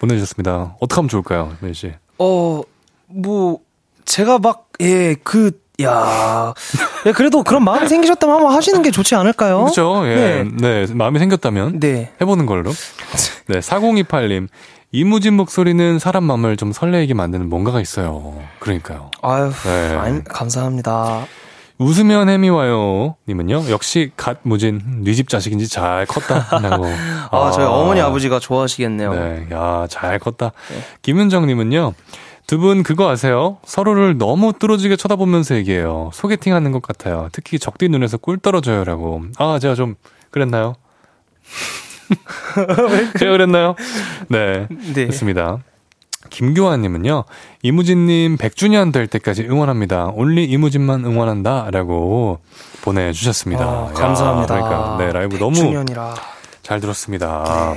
[0.00, 0.76] 보내주셨습니다.
[0.80, 1.92] 어떻게 하면 좋을까요, 민 씨?
[2.20, 2.60] 어,
[3.06, 3.58] 뭐,
[4.04, 6.52] 제가 막, 예, 그, 야
[7.06, 9.60] 예, 그래도 그런 마음이 생기셨다면 한번 하시는 게 좋지 않을까요?
[9.60, 10.02] 그렇죠.
[10.04, 10.44] 예.
[10.44, 10.84] 네.
[10.84, 10.94] 네.
[10.94, 12.12] 마음이 생겼다면 네.
[12.20, 12.70] 해보는 걸로.
[13.46, 13.60] 네.
[13.60, 14.48] 4028님.
[14.92, 18.42] 이무진 목소리는 사람 마음을 좀 설레게 만드는 뭔가가 있어요.
[18.58, 19.10] 그러니까요.
[19.22, 19.96] 아유, 네.
[19.96, 21.26] 아임, 감사합니다.
[21.80, 23.16] 웃으면 햄이 와요.
[23.26, 23.70] 님은요.
[23.70, 26.58] 역시 갓 무진 네 집 자식인지 잘 컸다.
[26.60, 26.84] 라고.
[27.32, 29.14] 아, 저희 어머니 아버지가 좋아하시겠네요.
[29.14, 29.46] 네.
[29.50, 30.52] 야, 잘 컸다.
[31.02, 31.94] 김은정 님은요.
[32.46, 33.58] 두 분 그거 아세요?
[33.64, 36.10] 서로를 너무 뚫어지게 쳐다보면서 얘기해요.
[36.12, 37.28] 소개팅 하는 것 같아요.
[37.32, 39.22] 특히 적디 눈에서 꿀 떨어져요라고.
[39.38, 39.94] 아, 제가 좀
[40.30, 40.74] 그랬나요?
[43.18, 43.74] 제가 그랬나요?
[44.28, 44.66] 네.
[44.68, 45.06] 네.
[45.06, 45.58] 됐습니다.
[46.30, 47.24] 김교환님은요,
[47.62, 50.12] 이무진님 100주년 될 때까지 응원합니다.
[50.14, 51.68] 온리 이무진만 응원한다.
[51.70, 52.38] 라고
[52.82, 53.64] 보내주셨습니다.
[53.64, 54.54] 아, 야, 감사합니다.
[54.54, 56.14] 그러니까, 네, 라이브 너무 100주년이라.
[56.62, 57.74] 잘 들었습니다.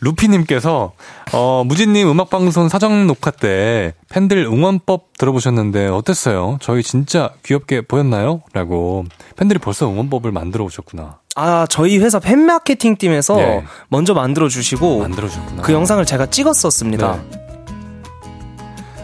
[0.00, 0.92] 루피님께서,
[1.32, 6.58] 어, 무진님 음악방송 사전 녹화 때 팬들 응원법 들어보셨는데 어땠어요?
[6.60, 8.42] 저희 진짜 귀엽게 보였나요?
[8.52, 9.04] 라고.
[9.36, 11.18] 팬들이 벌써 응원법을 만들어 오셨구나.
[11.36, 13.64] 아, 저희 회사 팬 마케팅 팀에서 예.
[13.88, 15.28] 먼저 만들어 주시고 만들어.
[15.62, 17.12] 그 영상을 제가 찍었었습니다.
[17.30, 17.40] 네.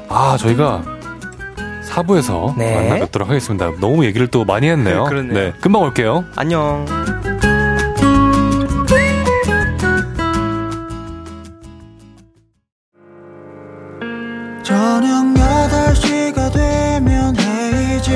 [0.09, 0.83] 아, 저희가
[1.89, 2.75] 4부에서 네.
[2.77, 3.73] 만나 뵙도록 하겠습니다.
[3.81, 5.05] 너무 얘기를 또 많이 했네요.
[5.11, 5.35] 그렇네요.
[5.35, 5.53] 네.
[5.61, 6.25] 금방 올게요.
[6.37, 6.87] 안녕.
[14.63, 18.11] 저녁 8시가 되면 헤이즈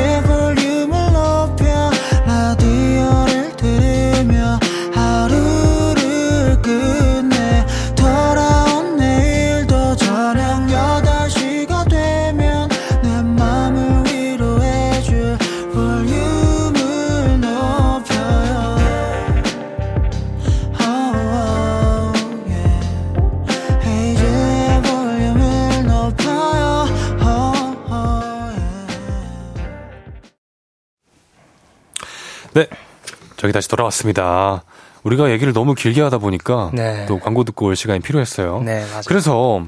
[33.44, 34.64] 저기 다시 돌아왔습니다.
[35.02, 37.04] 우리가 얘기를 너무 길게 하다 보니까 네.
[37.04, 38.62] 또 광고 듣고 올 시간이 필요했어요.
[38.64, 39.02] 네, 맞아요.
[39.06, 39.62] 그래서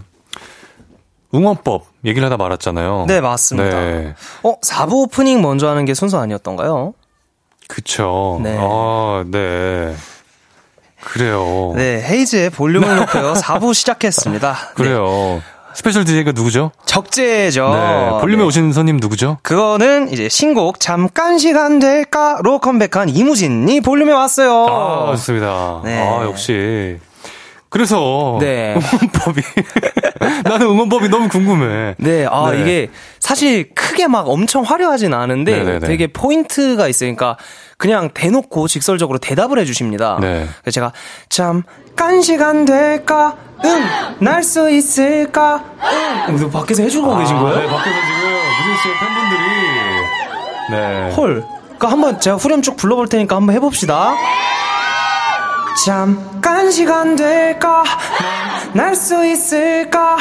[1.34, 3.04] 응원법 얘기를 하다 말았잖아요.
[3.06, 3.78] 네, 맞습니다.
[3.78, 4.14] 네.
[4.44, 6.94] 어, 4부 오프닝 먼저 하는 게 순서 아니었던가요?
[7.68, 8.40] 그쵸.
[8.42, 8.56] 네.
[8.58, 9.94] 아, 네.
[11.02, 11.74] 그래요.
[11.76, 13.34] 네, 헤이즈의 볼륨을 높여요.
[13.34, 14.52] 4부 시작했습니다.
[14.54, 15.42] 네, 그래요.
[15.76, 16.70] 스페셜 DJ가 누구죠?
[16.86, 17.68] 적재죠.
[17.68, 18.10] 네.
[18.22, 19.36] 볼륨에 오신 손님 누구죠?
[19.42, 24.66] 그거는 이제 신곡 잠깐 시간 될까로 컴백한 이무진이 볼륨에 왔어요.
[24.70, 25.82] 아, 좋습니다.
[25.84, 25.98] 네.
[26.00, 26.98] 아, 역시.
[27.68, 28.74] 그래서 네.
[28.74, 29.42] 응원법이
[30.44, 31.94] 나는 응원법이 너무 궁금해.
[31.98, 32.60] 네, 아, 네.
[32.60, 32.90] 이게
[33.20, 35.86] 사실 크게 막 엄청 화려하진 않은데 네네네.
[35.86, 37.36] 되게 포인트가 있으니까
[37.76, 40.18] 그냥 대놓고 직설적으로 대답을 해주십니다.
[40.20, 40.46] 네.
[40.62, 40.92] 그래서 제가
[41.28, 43.36] 잠깐 시간 될까?
[43.64, 43.84] 응,
[44.20, 45.64] 날 수 있을까?
[46.28, 46.36] 응.
[46.38, 47.58] 너 밖에서 해주고 계신 거예요?
[47.60, 49.42] 네, 밖에서 지금 무진 씨의 팬분들이
[50.70, 51.14] 네.
[51.16, 51.44] 헐.
[51.68, 54.14] 그니까 한번 제가 후렴 쭉 불러볼 테니까 한번 해봅시다.
[55.84, 57.84] 잠깐 시간 될까?
[58.72, 60.16] 날 수 있을까?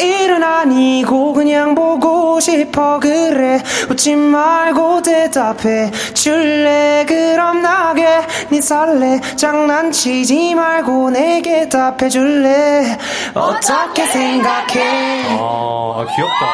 [0.00, 3.60] 일은 아니고 그냥 보고 싶어 그래
[3.90, 8.06] 웃지 말고 대답해 줄래 그럼 나게
[8.50, 12.98] 네 설레 장난치지 말고 내게 답해 줄래
[13.34, 16.46] 어떻게 생각해 아, 아, 귀엽다.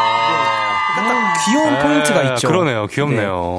[0.97, 2.87] 딱 귀여운 포인트가 네, 있죠 그러네요.
[2.89, 3.59] 귀엽네요.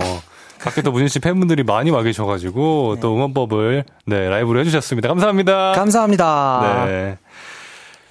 [0.63, 5.07] 밖에 또 무진 씨 팬분들이 많이 와 계셔가지고 또 응원법을 네 라이브로 해주셨습니다.
[5.09, 5.73] 감사합니다.
[5.73, 7.17] 감사합니다 네.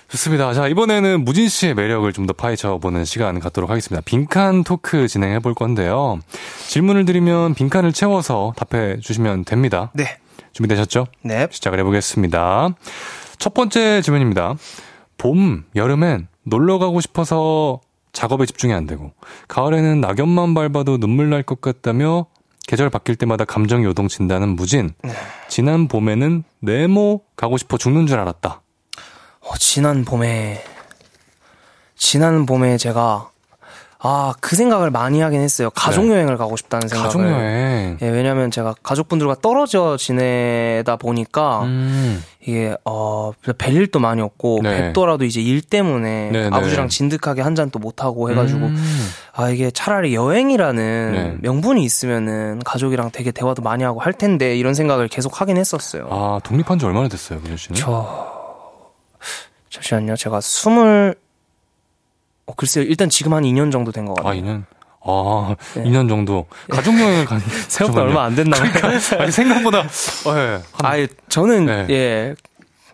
[0.09, 0.53] 좋습니다.
[0.53, 4.03] 자, 이번에는 무진 씨의 매력을 좀 더 파헤쳐 보는 시간 갖도록 하겠습니다.
[4.05, 6.19] 빈칸 토크 진행해 볼 건데요.
[6.67, 9.91] 질문을 드리면 빈칸을 채워서 답해 주시면 됩니다.
[9.95, 10.19] 네.
[10.53, 11.07] 준비되셨죠?
[11.23, 11.47] 네.
[11.51, 12.71] 시작을 해 보겠습니다.
[13.39, 14.57] 첫 번째 질문입니다.
[15.17, 17.81] 봄, 여름엔 놀러 가고 싶어서
[18.13, 19.13] 작업에 집중이 안 되고,
[19.47, 22.27] 가을에는 낙엽만 밟아도 눈물 날 것 같다며,
[22.71, 24.95] 계절 바뀔 때마다 감정이 요동친다는 무진.
[25.49, 28.63] 지난 봄에는 네모 가고 싶어 죽는 줄 알았다.
[29.41, 30.63] 어, 지난 봄에
[31.97, 33.33] 지난 봄에 제가
[34.03, 35.69] 아 그 생각을 많이 하긴 했어요.
[35.71, 36.13] 가족 네.
[36.15, 37.09] 여행을 가고 싶다는 생각을.
[37.13, 37.99] 가족여행.
[38.01, 44.71] 예, 왜냐면 제가 가족분들과 떨어져 지내다 보니까 음, 이게 어 뵐 일도 많이 없고 네.
[44.81, 46.57] 뵙더라도 이제 일 때문에 네, 네.
[46.57, 49.09] 아버지랑 진득하게 한 잔 또 못 하고 해가지고 음.
[49.35, 51.37] 아 이게 차라리 여행이라는 네.
[51.43, 56.09] 명분이 있으면은 가족이랑 되게 대화도 많이 하고 할 텐데 이런 생각을 계속 하긴 했었어요.
[56.11, 57.79] 아, 독립한 지 얼마나 됐어요, 무진 씨는?
[57.79, 58.27] 저
[59.71, 60.17] 잠시만요.
[60.17, 61.15] 제가 스물
[62.51, 62.85] 어, 글쎄요.
[62.85, 64.43] 일단 지금 한 2년 정도 된것 아, 같아요.
[64.43, 64.65] 2년?
[65.03, 65.85] 아, 네.
[65.85, 66.47] 2년 정도.
[66.69, 67.41] 가족 여행을 간.
[67.69, 68.99] 생각보다 얼마 안 됐나 봐요.
[69.19, 70.61] 아니, 생각보다, 어, 예.
[70.73, 71.87] 한 아, 저는 네.
[71.91, 72.35] 예.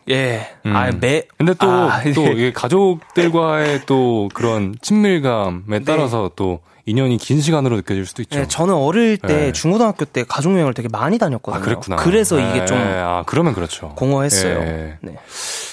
[0.08, 0.48] 예.
[0.66, 0.76] 음.
[0.76, 2.32] 아, 매 근데 또, 아, 또, 예.
[2.32, 8.38] 이게 가족들과의 또 그런 친밀감에 따라서 또 인연이 긴 시간으로 느껴질 수도 있죠.
[8.38, 9.52] 예, 저는 어릴 때 네.
[9.52, 11.60] 중고등학교 때 가족 여행을 되게 많이 다녔거든요.
[11.60, 11.96] 아, 그랬구나.
[11.96, 13.88] 그래서 네, 이게 좀 아, 그러면 그렇죠.
[13.96, 14.60] 공허했어요.
[14.60, 14.98] 예.
[15.00, 15.16] 네.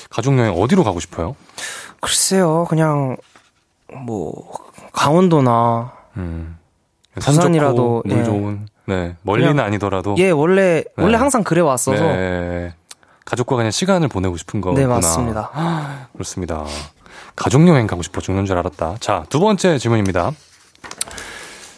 [0.09, 1.35] 가족 여행 어디로 가고 싶어요?
[2.01, 2.65] 글쎄요.
[2.67, 3.17] 그냥
[3.95, 4.51] 뭐
[4.91, 6.57] 강원도나 음.
[7.19, 8.23] 산 부산이라도, 좋고, 물 예.
[8.23, 8.67] 좋은.
[8.85, 9.15] 네.
[9.21, 10.15] 멀리는 그냥- 아니더라도.
[10.17, 11.17] 예, 원래 원래 네.
[11.17, 12.73] 항상 그래 왔어서 네, 네.
[13.25, 14.87] 가족과 그냥 시간을 보내고 싶은 거구나.
[14.87, 15.49] 맞습니다.
[16.13, 16.65] 그렇습니다.
[17.35, 18.97] 가족 여행 가고 싶어 죽는 줄 알았다.
[18.99, 20.31] 자, 두 번째 질문입니다.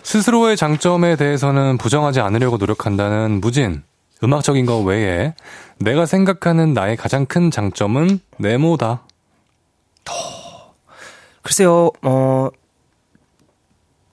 [0.04, 3.84] 스스로의 장점에 대해서는 부정하지 않으려고 노력한다는 무진.
[4.24, 5.34] 음악적인 거 외에
[5.78, 9.02] 내가 생각하는 나의 가장 큰 장점은 네모다.
[11.50, 12.50] 글쎄요, 어,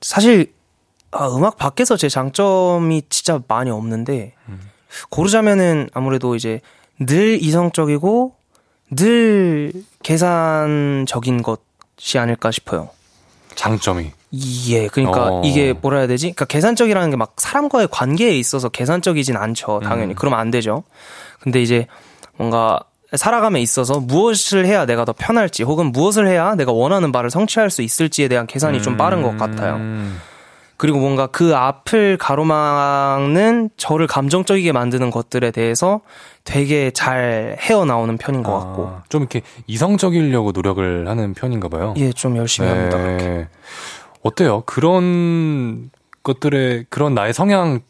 [0.03, 0.53] 사실,
[1.13, 4.35] 아, 음악 밖에서 제 장점이 진짜 많이 없는데,
[5.09, 6.61] 고르자면은 아무래도 이제
[7.01, 8.35] 늘 이성적이고,
[8.95, 9.73] 늘
[10.03, 12.91] 계산적인 것이 아닐까 싶어요.
[13.55, 14.11] 장점이.
[14.69, 15.43] 예, 그러니까 어.
[15.43, 16.27] 이게 뭐라 해야 되지?
[16.27, 19.81] 그러니까 계산적이라는 게 막 사람과의 관계에 있어서 계산적이진 않죠.
[19.83, 20.13] 당연히.
[20.13, 20.17] 음.
[20.19, 20.85] 그러면 안 되죠.
[21.41, 21.87] 근데 이제
[22.37, 22.81] 뭔가
[23.15, 27.83] 살아감에 있어서 무엇을 해야 내가 더 편할지 혹은 무엇을 해야 내가 원하는 바를 성취할 수
[27.83, 29.77] 있을지에 대한 계산이 좀 빠른 것 같아요.
[29.77, 30.19] 음.
[30.83, 36.01] 그리고 뭔가 그 앞을 가로막는 저를 감정적이게 만드는 것들에 대해서
[36.43, 38.87] 되게 잘 헤어나오는 편인 것 같고.
[38.87, 41.95] 아, 좀 이렇게 이성적이려고 노력을 하는 편인가 봐요.
[41.99, 42.99] 예, 좀 열심히 합니다.
[42.99, 43.25] 그렇게.
[43.25, 43.49] 네.
[44.23, 44.63] 어때요?
[44.67, 45.91] 그런
[46.25, 47.81] 것들의 그런 나의 성향에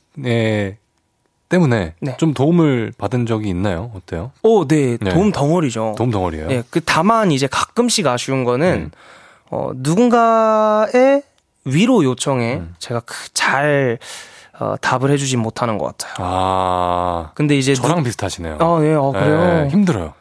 [1.57, 2.17] 때문에 네.
[2.17, 3.91] 좀 도움을 받은 적이 있나요?
[3.95, 4.33] 어때요?
[4.43, 4.97] 오, 네.
[4.99, 5.13] 네.
[5.13, 5.95] 도움 덩어리죠.
[5.99, 6.49] 도움 덩어리예요.
[6.51, 8.91] 예, 그 다만 이제 가끔씩 아쉬운 거는 음.
[9.51, 11.23] 어 누군가의
[11.67, 12.75] 위로 요청에 음.
[12.79, 13.99] 제가 그 잘
[14.61, 16.15] 어, 답을 해주지 못하는 것 같아요.
[16.19, 18.59] 아, 근데 이제 저랑 비슷하시네요.
[18.59, 18.65] 누...
[18.65, 19.65] 아, 네, 어, 그래요.
[19.65, 20.13] 네, 힘들어요.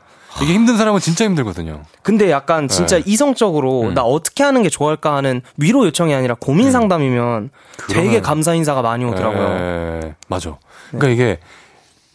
[0.42, 1.82] 이게 힘든 사람은 진짜 힘들거든요.
[2.02, 3.04] 근데 약간 진짜 네.
[3.06, 3.94] 이성적으로 음.
[3.94, 7.52] 나 어떻게 하는 게 좋을까 하는 위로 요청이 아니라 고민 상담이면
[7.90, 9.50] 되게 그러면- 감사 인사가 많이 오더라고요.
[9.50, 10.58] 네, 맞아.
[11.00, 11.40] 그러니까 이게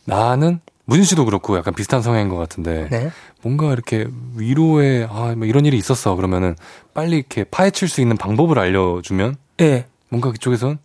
[0.05, 3.11] 나는 문진 씨도 그렇고 약간 비슷한 성향인 것 같은데 네.
[3.43, 4.07] 뭔가 이렇게
[4.37, 6.57] 위로에 아, 뭐 이런 일이 있었어 그러면은
[6.95, 9.87] 빨리 이렇게 파헤칠 수 있는 방법을 알려주면 네.
[10.09, 10.79] 뭔가 그쪽에선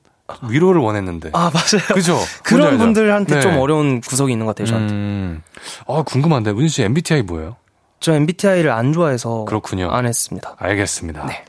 [0.49, 1.31] 위로를 원했는데.
[1.33, 1.85] 아, 맞아요.
[1.93, 2.17] 그죠?
[2.43, 2.77] 그런?
[2.77, 3.41] 분들한테 네.
[3.41, 4.93] 좀 어려운 구석이 있는 것 같아요, 저한테.
[4.93, 5.41] 음.
[5.87, 6.53] 아, 궁금한데.
[6.53, 7.57] 문진 씨 MBTI 뭐예요?
[7.99, 9.89] 저 MBTI를 안 좋아해서 그렇군요.
[9.91, 10.55] 안 했습니다.
[10.57, 11.25] 알겠습니다.
[11.25, 11.43] 네.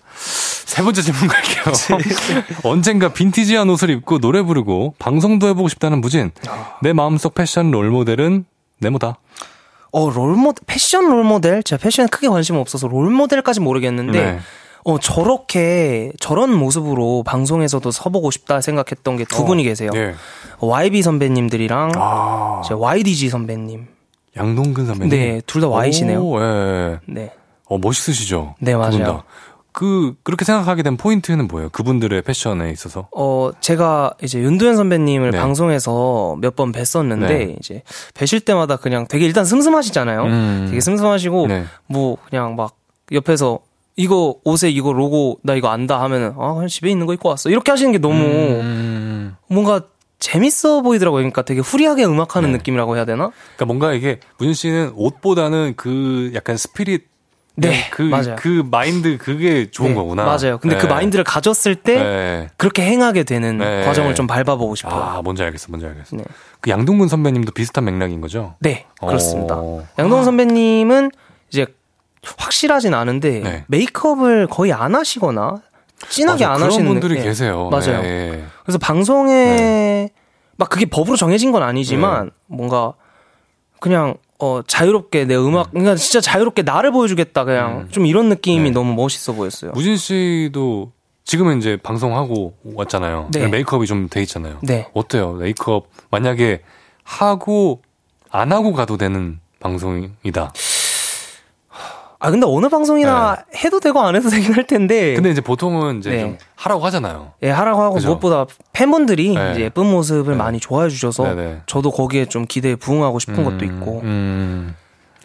[0.72, 1.64] 세 번째 질문 갈게요.
[2.64, 6.30] 언젠가 빈티지한 옷을 입고 노래 부르고 방송도 해보고 싶다는 무진.
[6.48, 6.78] 아.
[6.80, 8.46] 내 마음속 패션 롤모델은
[8.80, 9.18] 네모다.
[9.92, 11.62] 어, 롤모델, 패션 롤모델?
[11.62, 14.38] 제가 패션에 크게 관심 없어서 롤모델까지 모르겠는데, 네.
[14.84, 19.90] 어, 저렇게, 저런 모습으로 방송에서도 서보고 싶다 생각했던 게두 분이 계세요.
[19.92, 20.14] 네.
[20.60, 23.86] YB 선배님들이랑, 아, 제 YDG 선배님.
[24.34, 25.10] 양동근 선배님.
[25.10, 26.20] 네, 둘 다 Y시네요.
[26.22, 26.98] 오, 예.
[27.06, 27.30] 네.
[27.68, 28.54] 어, 멋있으시죠?
[28.60, 29.22] 네, 맞아요.
[29.72, 29.78] 다.
[29.78, 31.68] 그, 그렇게 생각하게 된 포인트는 뭐예요?
[31.70, 33.08] 그분들의 패션에 있어서?
[33.16, 35.38] 어, 제가 이제 윤도현 선배님을 네.
[35.38, 37.56] 방송에서 몇 번 뵀었는데, 네.
[37.58, 37.82] 이제,
[38.14, 40.22] 뵈실 때마다 그냥 되게 일단 슴슴하시잖아요.
[40.24, 40.66] 음.
[40.68, 41.64] 되게 슴슴하시고, 네.
[41.86, 42.76] 뭐, 그냥 막,
[43.10, 43.60] 옆에서,
[43.96, 47.50] 이거 옷에 이거 로고, 나 이거 안다 하면은, 아, 그냥 집에 있는 거 입고 왔어.
[47.50, 49.36] 이렇게 하시는 게 너무, 음.
[49.48, 49.82] 뭔가
[50.18, 51.18] 재밌어 보이더라고요.
[51.20, 52.58] 그러니까 되게 후리하게 음악하는 네.
[52.58, 53.32] 느낌이라고 해야 되나?
[53.56, 57.06] 그러니까 뭔가 이게 문진 씨는 옷보다는 그 약간 스피릿
[57.54, 58.36] 네, 그, 맞아요.
[58.38, 60.24] 그 마인드 그게 좋은 네, 거구나.
[60.24, 60.58] 맞아요.
[60.58, 60.88] 근데 그 네.
[60.88, 62.48] 마인드를 가졌을 때, 네.
[62.56, 63.84] 그렇게 행하게 되는 네.
[63.84, 65.02] 과정을 좀 밟아보고 싶어요.
[65.02, 66.16] 아, 뭔지 알겠어, 뭔지 알겠어.
[66.16, 66.24] 네.
[66.60, 68.54] 그 양동근 선배님도 비슷한 맥락인 거죠?
[68.60, 69.56] 네, 그렇습니다.
[69.58, 69.84] 어.
[69.98, 71.10] 양동 선배님은
[71.50, 71.66] 이제
[72.38, 73.64] 확실하진 않은데 네.
[73.68, 75.56] 메이크업을 거의 안 하시거나
[76.08, 77.22] 진하게 맞아, 안 하시는 분들이 네.
[77.22, 77.68] 계세요.
[77.70, 78.00] 맞아요.
[78.02, 78.44] 네.
[78.62, 80.08] 그래서 방송에
[80.56, 82.94] 막 그게 법으로 정해진 건 아니지만 뭔가
[83.80, 87.88] 그냥 어 자유롭게 내 음악 그러니까 진짜 자유롭게 나를 보여주겠다 그냥 음.
[87.92, 88.70] 좀 이런 느낌이 네.
[88.70, 89.70] 너무 멋있어 보였어요.
[89.72, 90.90] 무진 씨도
[91.22, 93.28] 지금은 이제 방송하고 왔잖아요.
[93.32, 93.46] 네.
[93.46, 94.58] 메이크업이 좀 돼 있잖아요.
[94.64, 94.88] 네.
[94.94, 95.34] 어때요?
[95.34, 96.62] 메이크업 만약에
[97.04, 97.82] 하고
[98.30, 100.52] 안 하고 가도 되는 방송이다.
[102.24, 105.14] 아 근데 어느 방송이나 해도 되고 안 해도 되긴 할 텐데 네.
[105.14, 106.20] 근데 이제 보통은 이제 네.
[106.20, 107.32] 좀 하라고 하잖아요.
[107.42, 108.06] 예, 하라고 하고 그죠?
[108.06, 109.50] 무엇보다 팬분들이 네.
[109.50, 110.38] 이제 예쁜 모습을 네.
[110.38, 111.62] 많이 좋아해 주셔서 네네.
[111.66, 114.00] 저도 거기에 좀 기대에 부응하고 싶은 것도 음, 있고.
[114.04, 114.76] 음.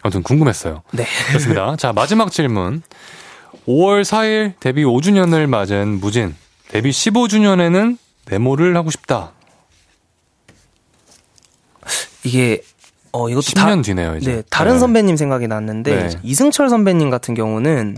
[0.02, 0.82] 아무튼 궁금했어요.
[0.90, 1.04] 네.
[1.34, 1.76] 좋습니다.
[1.76, 2.82] 자, 마지막 질문.
[3.68, 6.34] 5월 4일 데뷔 5주년을 맞은 무진.
[6.66, 7.96] 데뷔 15주년에는
[8.28, 9.30] 네모를 하고 싶다.
[12.24, 12.62] 이게
[13.12, 14.36] 어 이것도 10년 뒤네요, 이제.
[14.36, 14.78] 네, 다른 네.
[14.78, 16.18] 선배님 생각이 났는데 네.
[16.22, 17.96] 이승철 선배님 같은 경우는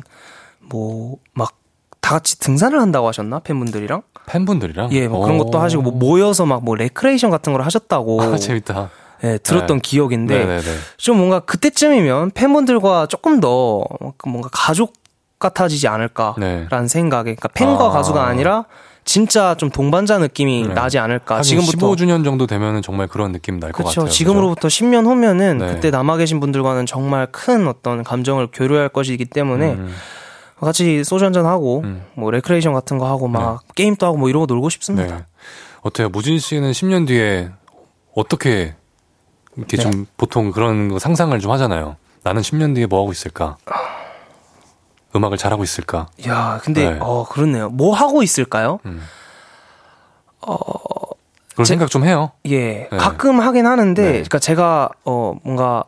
[0.68, 1.58] 뭐 막
[2.02, 4.90] 다 같이 등산을 한다고 하셨나 팬분들이랑 팬분들이랑?
[4.92, 5.44] 예 뭐 그런 오.
[5.44, 8.90] 것도 하시고 뭐 모여서 막 뭐 레크레이션 같은 걸 하셨다고 아, 재밌다.
[9.22, 9.80] 예 들었던 네.
[9.82, 10.62] 기억인데 네네네.
[10.96, 13.84] 좀 뭔가 그때쯤이면 팬분들과 조금 더
[14.24, 14.94] 뭔가 가족
[15.38, 16.88] 같아지지 않을까라는 네.
[16.88, 17.90] 생각에 그러니까 팬과 아.
[17.90, 18.64] 가수가 아니라
[19.04, 20.74] 진짜 좀 동반자 느낌이 네.
[20.74, 23.84] 나지 않을까 지금부터 15주년 정도 되면은 정말 그런 느낌 날 것.
[23.84, 24.08] 같아요.
[24.08, 25.66] 지금으로부터 10년 후면은 네.
[25.68, 29.94] 그때 남아 계신 분들과는 정말 큰 어떤 감정을 교류할 것이기 때문에 음,
[30.60, 32.04] 같이 소주 한잔 하고 음.
[32.14, 35.16] 뭐 레크레이션 같은 거 하고 막 게임도 하고 뭐 이러고 놀고 싶습니다.
[35.16, 35.24] 네.
[35.82, 36.08] 어때요?
[36.10, 37.50] 무진 씨는 10년 뒤에
[38.14, 38.74] 어떻게
[39.56, 39.82] 이렇게 네.
[39.82, 41.96] 좀 보통 그런 거 상상을 좀 하잖아요.
[42.22, 43.56] 나는 10년 뒤에 뭐 하고 있을까?
[45.14, 46.06] 음악을 잘하고 있을까?
[46.26, 46.98] 야, 근데 네.
[47.00, 47.68] 어 그렇네요.
[47.70, 48.78] 뭐 하고 있을까요?
[48.86, 49.02] 음.
[50.42, 50.54] 어,
[51.54, 52.30] 그런 제- 생각 좀 해요.
[52.46, 52.96] 예, 네.
[52.96, 54.12] 가끔 하긴 하는데, 네.
[54.12, 55.84] 그러니까 제가 어 뭔가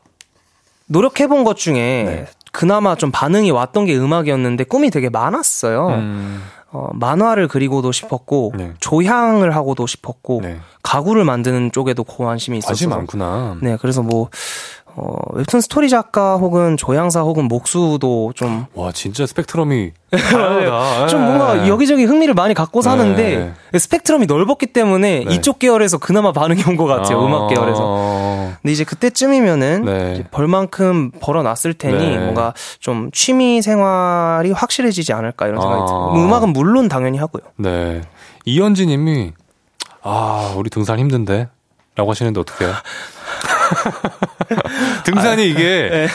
[0.87, 2.27] 노력해 본 것 중에 네.
[2.53, 5.89] 그나마 좀 반응이 왔던 게 음악이었는데 꿈이 되게 많았어요.
[5.89, 8.73] 음, 어, 만화를 그리고도 싶었고 네.
[8.81, 10.59] 조향을 하고도 싶었고 네.
[10.83, 13.57] 가구를 만드는 쪽에도 관심이 있었어서 관심 많구나.
[13.63, 14.29] 네, 그래서 뭐
[14.95, 21.07] 어, 웹툰 스토리 작가 혹은 조향사 혹은 목수도 좀 와, 진짜 스펙트럼이 다양하다.
[21.07, 21.25] 좀 예.
[21.25, 25.35] 뭔가 여기저기 흥미를 많이 갖고 사는데 스펙트럼이 넓었기 때문에 네.
[25.35, 27.21] 이쪽 계열에서 그나마 반응이 온 것 같아요.
[27.21, 28.53] 아, 음악 계열에서.
[28.61, 30.13] 근데 이제 그때쯤이면은 네.
[30.15, 32.19] 이제 벌만큼 벌어놨을 테니 네.
[32.19, 35.87] 뭔가 좀 취미 생활이 확실해지지 않을까 이런 생각이 아.
[35.87, 36.13] 들어요.
[36.17, 37.43] 음악은 물론 당연히 하고요.
[37.57, 38.03] 네.
[38.45, 39.33] 이현지 님이,
[40.03, 41.49] 아, 우리 등산 힘든데?
[41.95, 42.73] 라고 하시는데 어떡해요?
[45.05, 46.09] 등산이 이게, 네.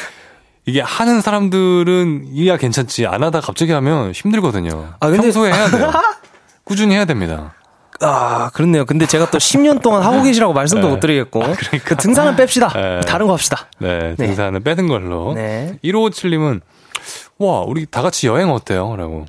[0.65, 3.05] 이게 하는 사람들은 이야 괜찮지.
[3.07, 4.93] 안 하다 갑자기 하면 힘들거든요.
[4.99, 5.91] 아, 근데- 평소에 해야 돼요.
[6.63, 7.53] 꾸준히 해야 됩니다.
[8.01, 8.85] 아, 그렇네요.
[8.85, 10.93] 근데 제가 또 10년 동안 하고 계시라고 말씀도 네.
[10.93, 11.41] 못 드리겠고.
[11.83, 12.73] 그 등산은 뺍시다.
[12.73, 12.99] 네.
[13.07, 13.67] 다른 거 합시다.
[13.79, 14.27] 네, 네.
[14.27, 15.33] 등산은 빼는 걸로.
[15.33, 15.79] 네.
[15.83, 16.61] 1557님은,
[17.39, 18.95] 와, 우리 다 같이 여행 어때요?
[18.97, 19.25] 라고.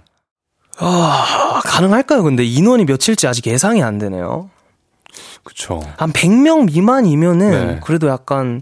[0.81, 2.23] 아, 가능할까요?
[2.23, 4.51] 근데 인원이 며칠지 아직 예상이 안 되네요.
[5.49, 5.81] 그쵸.
[5.97, 7.81] 한 100명 미만이면은 네.
[7.83, 8.61] 그래도 약간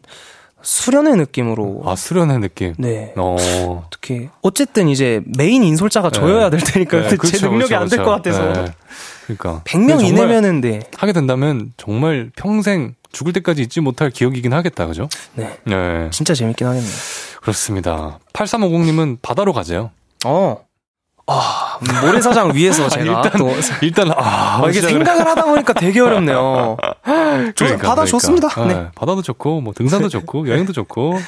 [0.62, 1.82] 수련의 느낌으로.
[1.84, 2.74] 아, 수련의 느낌.
[2.78, 3.12] 네.
[3.16, 3.36] 어.
[3.84, 8.32] 어떻게 어쨌든 이제 메인 인솔자가 저여야 될 테니까 네, 그쵸, 제 능력이 그쵸, 안될것 그쵸.
[8.40, 8.72] 같아서 네.
[9.24, 9.62] 그러니까.
[9.64, 10.80] 100명 정말 이내면은 네.
[10.96, 14.86] 하게 된다면 정말 평생 죽을 때까지 잊지 못할 기억이긴 하겠다.
[14.86, 15.08] 그죠?
[15.34, 15.58] 네.
[15.64, 16.08] 네.
[16.12, 16.92] 진짜 재밌긴 하겠네요.
[17.40, 18.20] 그렇습니다.
[18.32, 19.90] 8350님은 바다로 가세요.
[20.24, 20.64] 어.
[21.26, 21.65] 아,
[22.02, 23.50] 모래사장 위에서 제가 일단, 또
[23.82, 26.76] 일단, 아, 어, 이게 생각을 하다 보니까 되게 어렵네요.
[27.02, 28.04] 그러니까, 바다 그러니까.
[28.06, 28.48] 좋습니다.
[28.66, 28.86] 네, 네.
[28.94, 31.18] 바다도 좋고, 뭐, 등산도 좋고, 여행도 좋고.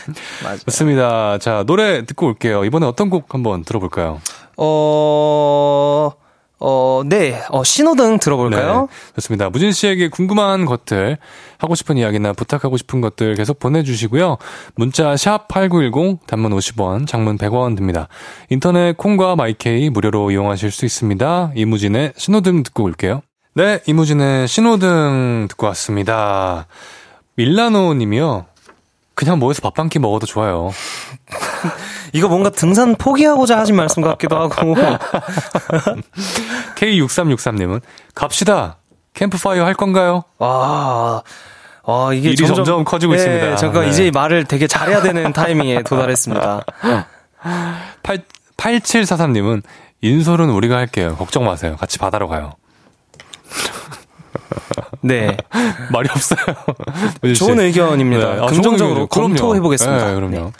[0.42, 0.58] 맞아요.
[0.66, 1.38] 좋습니다.
[1.38, 2.64] 자, 노래 듣고 올게요.
[2.64, 4.20] 이번에 어떤 곡 한번 들어볼까요?
[4.56, 6.10] 어,
[6.60, 7.40] 어, 네.
[7.50, 8.88] 어, 신호등 들어볼까요?
[8.90, 9.48] 네, 좋습니다.
[9.50, 11.18] 무진 씨에게 궁금한 것들,
[11.58, 14.38] 하고 싶은 이야기나 부탁하고 싶은 것들 계속 보내주시고요.
[14.74, 18.08] 문자 샵8910, 단문 50원, 장문 100원 듭니다.
[18.50, 21.52] 인터넷 콩과 마이케이 무료로 이용하실 수 있습니다.
[21.54, 23.22] 이무진의 신호등 듣고 올게요.
[23.54, 26.66] 네, 이무진의 신호등 듣고 왔습니다.
[27.36, 28.46] 밀라노 님이요.
[29.14, 30.70] 그냥 뭐해서 밥 한 끼 먹어도 좋아요.
[32.12, 34.74] 이거 뭔가 등산 포기하고자 하신 말씀 같기도 하고.
[36.76, 37.80] K6363님은
[38.14, 38.78] 갑시다.
[39.14, 40.24] 캠프파이어 할 건가요?
[40.38, 41.22] 와,
[41.82, 43.56] 와, 이게 일이 점점 커지고 있습니다.
[43.56, 43.90] 잠깐 네.
[43.90, 46.64] 이제 말을 되게 잘해야 되는 타이밍에 도달했습니다.
[48.02, 48.22] 8,
[48.56, 49.62] 8743님은
[50.02, 51.16] 인솔은 우리가 할게요.
[51.18, 51.76] 걱정 마세요.
[51.78, 52.52] 같이 바다로 가요.
[55.00, 55.36] 네.
[55.90, 56.38] 말이 없어요.
[57.34, 58.34] 좋은 의견입니다.
[58.34, 58.42] 네.
[58.42, 59.08] 아, 긍정적으로 의견이죠.
[59.08, 60.08] 검토해 보겠습니다.
[60.08, 60.52] 네, 그럼요.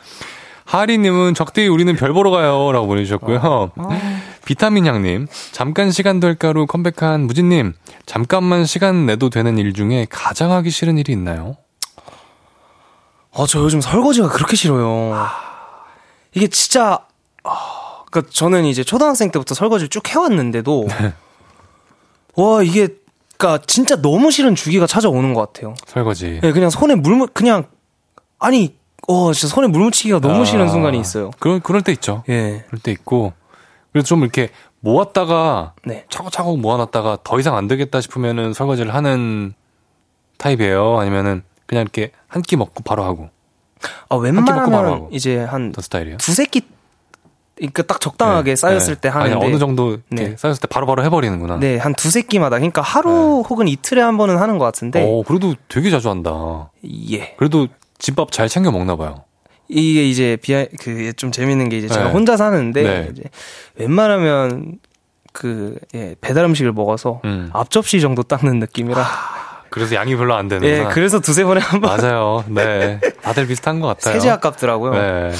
[0.69, 2.73] 하리님은 적대히 우리는 별 보러 가요.
[2.73, 3.71] 라고 보내주셨고요.
[4.45, 7.73] 비타민 향님, 잠깐 시간 될까로 컴백한 무진님,
[8.07, 11.57] 잠깐만 시간 내도 되는 일 중에 가장 하기 싫은 일이 있나요?
[13.35, 15.15] 아, 저 요즘 설거지가 그렇게 싫어요.
[16.35, 16.99] 이게 진짜,
[17.45, 21.13] 아, 그니까 저는 이제 초등학생 때부터 설거지를 쭉 해왔는데도, 네.
[22.37, 22.89] 와, 이게,
[23.37, 25.75] 그니까 진짜 너무 싫은 주기가 찾아오는 것 같아요.
[25.87, 26.41] 설거지.
[26.43, 27.67] 예, 그냥 손에 물, 묻- 그냥,
[28.39, 28.77] 아니,
[29.09, 31.31] 어, 진짜 손에 물 묻히기가 너무 아, 싫은 순간이 있어요.
[31.39, 32.23] 그럴, 그럴 때 있죠.
[32.29, 33.33] 예, 그럴 때 있고,
[33.93, 34.51] 그래서 좀 이렇게
[34.81, 36.05] 모았다가, 네.
[36.11, 39.55] 차곡차곡 모아놨다가 더 이상 안 되겠다 싶으면은 설거지를 하는
[40.37, 40.99] 타입이에요?
[40.99, 43.31] 아니면은 그냥 이렇게 한 끼 먹고 바로 하고
[44.09, 45.09] 아, 먹고 바로 웬만하면 하고.
[45.11, 45.73] 이제 한?
[46.19, 46.63] 두세 끼,
[47.57, 49.01] 그니까 딱 적당하게 네, 쌓였을 네.
[49.01, 49.35] 때 하는데.
[49.35, 50.37] 아니, 어느 정도 네.
[50.37, 51.57] 쌓였을 때 바로 바로 해버리는구나.
[51.59, 52.57] 네, 한 두세 끼마다.
[52.59, 55.03] 그러니까 하루 혹은 이틀에 한 번은 하는 것 같은데.
[55.05, 56.71] 어, 그래도 되게 자주 한다.
[57.11, 57.35] 예.
[57.37, 57.67] 그래도
[57.99, 59.25] 집밥 잘 챙겨 먹나 봐요.
[59.69, 62.11] 이게 이제 비하 그좀 재밌는 게 이제 제가 네.
[62.13, 63.09] 혼자 사는데 네.
[63.13, 63.23] 이제
[63.77, 64.79] 웬만하면
[65.33, 67.51] 그 예, 배달 음식을 먹어서 음.
[67.53, 69.07] 앞접시 정도 닦는 느낌이라
[69.71, 70.89] 그래서 양이 별로 안예 되는구나.
[70.95, 72.43] 그래서 두세 번에 한 번 맞아요.
[72.49, 72.99] 네.
[73.23, 74.15] 다들 비슷한 것 같아요.
[74.15, 74.93] 세제 아깝더라고요.
[74.93, 75.33] 네.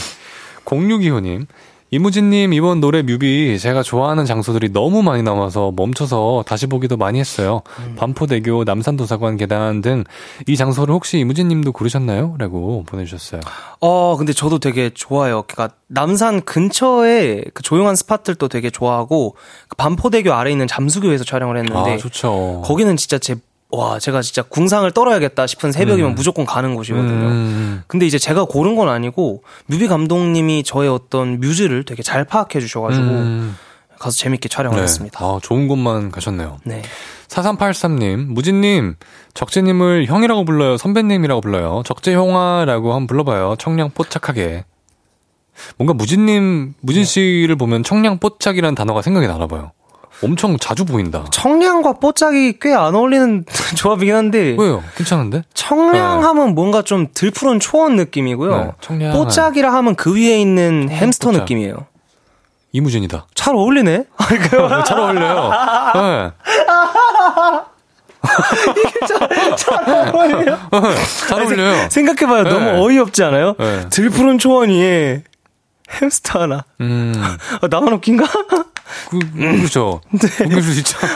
[0.67, 1.47] 0625님.
[1.91, 7.63] 이무진님, 이번 노래 뮤비 제가 좋아하는 장소들이 너무 많이 남아서 멈춰서 다시 보기도 많이 했어요.
[7.81, 7.95] 음.
[7.97, 10.05] 반포대교, 남산도서관 계단 등
[10.47, 12.37] 이 장소를 혹시 이무진님도 고르셨나요?
[12.39, 13.41] 라고 보내주셨어요.
[13.81, 15.43] 어 근데 저도 되게 좋아요.
[15.47, 19.35] 그러니까 남산 근처에 그 조용한 스팟들도 되게 좋아하고
[19.69, 22.63] 그 반포대교 아래 있는 잠수교에서 촬영을 했는데 아, 좋죠.
[22.65, 23.37] 거기는 진짜 제
[23.71, 26.15] 와 제가 진짜 궁상을 떨어야겠다 싶은 새벽이면 음.
[26.15, 27.27] 무조건 가는 곳이거든요.
[27.29, 32.61] 음, 근데 이제 제가 고른 건 아니고 뮤비 감독님이 저의 어떤 뮤즈를 되게 잘 파악해
[32.61, 33.57] 주셔가지고 음.
[33.99, 34.83] 가서 재밌게 촬영을 네.
[34.85, 35.23] 했습니다.
[35.23, 36.59] 아, 좋은 곳만 가셨네요.
[36.65, 36.83] 네.
[37.29, 38.95] 4383님, 무진님,
[39.35, 40.79] 적재님을 형이라고 불러요?
[40.79, 41.83] 선배님이라고 불러요?
[41.85, 43.57] 적재형아라고 한번 불러봐요.
[43.59, 44.65] 청량 뽀짝하게.
[45.77, 49.73] 뭔가 무진님, 무진 씨를 보면 청량 뽀짝이라는 단어가 생각이 나나 봐요.
[50.23, 51.25] 엄청 자주 보인다.
[51.31, 53.45] 청량과 뽀짝이 꽤 안 어울리는
[53.77, 54.83] 조합이긴 한데 왜요?
[54.97, 55.43] 괜찮은데?
[55.55, 58.57] 청량 하면 뭔가 좀 들푸른 초원 느낌이고요.
[58.57, 59.13] 네, 청량.
[59.13, 61.43] 뽀짝이라 하면 그 위에 있는 햄스터 뽀짝.
[61.43, 61.87] 느낌이에요.
[62.73, 63.27] 이무진이다.
[63.35, 64.05] 잘 어울리네.
[64.19, 65.51] 어, 잘 어울려요.
[65.95, 66.31] 네.
[69.57, 71.89] 잘 어울려요.
[71.91, 72.45] 생각해봐요.
[72.45, 72.51] 네.
[72.51, 73.55] 너무 어이없지 않아요?
[73.59, 73.89] 네.
[73.91, 75.23] 들푸른 초원 위에
[75.91, 76.65] 햄스터 하나.
[76.81, 77.13] 음,
[77.61, 78.25] 아, 나만 웃긴가?
[79.11, 80.01] 그, 그렇죠.
[80.11, 80.45] 네.
[80.45, 80.99] 웃길 수 있죠.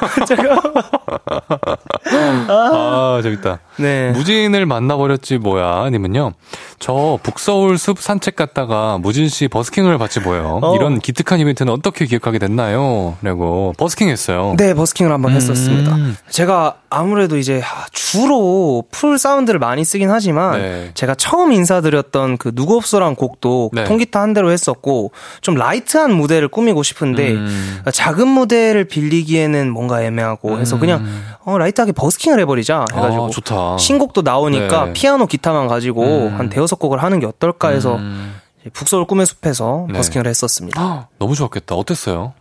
[2.49, 3.61] 아, 재밌다.
[3.77, 4.11] 네.
[4.11, 6.33] 무진을 만나버렸지 뭐야 님은요
[6.79, 10.77] 저 북서울 숲 산책 갔다가 무진 씨 버스킹을 봤지 뭐예요 어.
[10.77, 13.17] 이런 기특한 이벤트는 어떻게 기획하게 됐나요?
[13.23, 15.37] 라고 버스킹 했어요 네, 버스킹을 한번 음.
[15.37, 15.97] 했었습니다.
[16.29, 20.91] 제가 아무래도 이제 하, 주로 full sound를 많이 쓰긴 하지만 네.
[20.95, 23.85] 제가 처음 인사드렸던 그 누구 없어란 곡도 네.
[23.85, 27.83] 통기타 한 대로 했었고 좀 light한 무대를 꾸미고 싶은데 음.
[27.93, 31.07] 작은 무대를 빌리기에는 뭔가 애매하고 해서 그냥
[31.45, 34.93] 어, light하게 버스킹을 해버리자 해가지고 아, 신곡도 나오니까 네.
[34.93, 36.39] 피아노 기타만 가지고 음.
[36.39, 38.35] 한 대여섯 곡을 하는 게 어떨까 해서 음.
[38.73, 39.95] 북서울 꿈의 숲에서 네.
[39.95, 40.81] 버스킹을 했었습니다.
[40.81, 42.33] 헉, 너무 좋았겠다 어땠어요?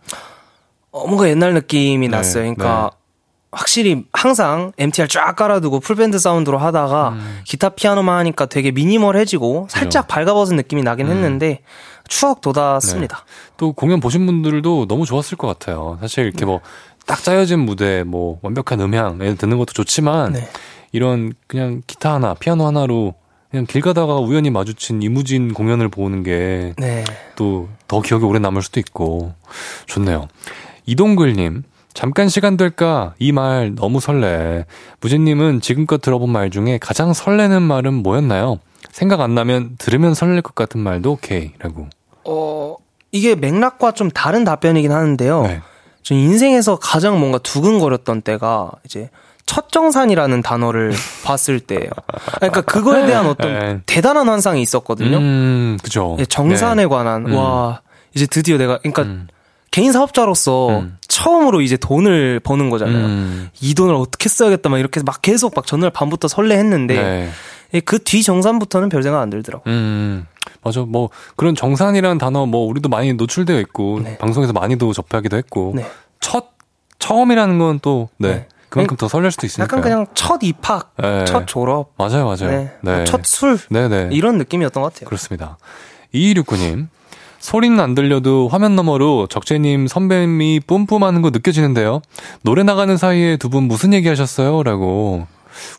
[0.90, 2.42] 어, 뭔가 옛날 느낌이 네, 났어요.
[2.42, 3.01] 그러니까 네.
[3.52, 7.40] 확실히 항상 MTR 쫙 깔아두고 풀밴드 사운드로 하다가 음.
[7.44, 11.12] 기타 피아노만 하니까 되게 미니멀해지고 살짝 밝아벗은 느낌이 나긴 음.
[11.12, 11.60] 했는데
[12.08, 13.24] 추억 돋았습니다.
[13.58, 18.80] 또 공연 보신 분들도 너무 좋았을 것 같아요 사실 이렇게 뭐딱 짜여진 무대 뭐 완벽한
[18.80, 20.48] 음향 듣는 것도 좋지만 네.
[20.90, 23.14] 이런 그냥 기타 하나 피아노 하나로
[23.50, 27.04] 그냥 길 가다가 우연히 마주친 이무진 공연을 보는 게 네.
[27.36, 29.34] 또더 기억에 오래 남을 수도 있고
[29.84, 30.28] 좋네요.
[30.86, 31.62] 이동글님,
[31.94, 33.14] 잠깐 시간 될까?
[33.18, 34.64] 이 말 너무 설레.
[35.00, 38.58] 무진님은 지금껏 들어본 말 중에 가장 설레는 말은 뭐였나요?
[38.90, 41.52] 생각 안 나면 들으면 설렐 것 같은 말도 오케이.
[41.58, 41.88] 라고.
[42.24, 42.76] 어,
[43.10, 45.42] 이게 맥락과 좀 다른 답변이긴 하는데요.
[45.42, 45.60] 네.
[46.02, 49.08] 저 인생에서 가장 뭔가 두근거렸던 때가 이제
[49.46, 50.92] 첫 정산이라는 단어를
[51.24, 51.90] 봤을 때예요.
[52.36, 53.80] 그러니까 그거에 대한 어떤 네.
[53.86, 55.18] 대단한 환상이 있었거든요.
[55.18, 56.16] 음, 그죠.
[56.18, 56.86] 예, 정산에 네.
[56.86, 57.34] 관한 음.
[57.34, 57.80] 와
[58.14, 59.28] 이제 드디어 내가 그러니까 음.
[59.70, 60.98] 개인 사업자로서 음.
[61.22, 63.06] 처음으로 이제 돈을 버는 거잖아요.
[63.06, 63.50] 음.
[63.60, 67.30] 이 돈을 어떻게 써야겠다 막 이렇게 막 계속 막 전날 밤부터 설레했는데
[67.72, 67.80] 네.
[67.80, 69.70] 그뒤 정산부터는 별 생각 안 들더라고.
[69.70, 70.26] 요 음,
[70.62, 70.80] 맞아.
[70.80, 74.18] 뭐, 그런 정산이라는 단어, 뭐, 우리도 많이 노출되어 있고, 네.
[74.18, 75.86] 방송에서 많이도 접하기도 했고, 네.
[76.20, 76.50] 첫,
[76.98, 78.28] 처음이라는 건 또, 네.
[78.28, 78.48] 네.
[78.68, 79.64] 그만큼 더 설렐 수도 있으니까.
[79.64, 81.24] 약간 그냥 첫 입학, 네.
[81.24, 82.50] 첫 졸업, 맞아요, 맞아요.
[82.50, 82.72] 네.
[82.82, 82.96] 네.
[82.96, 84.10] 뭐첫 술, 네네.
[84.12, 85.06] 이런 느낌이었던 것 같아요.
[85.06, 85.56] 그렇습니다.
[86.14, 86.88] 2269님.
[87.42, 92.00] 소리는 안 들려도 화면 너머로 적재님 선배님이 뿜뿜하는 거 느껴지는데요.
[92.42, 94.62] 노래 나가는 사이에 두 분 무슨 얘기 하셨어요?
[94.62, 95.26] 라고.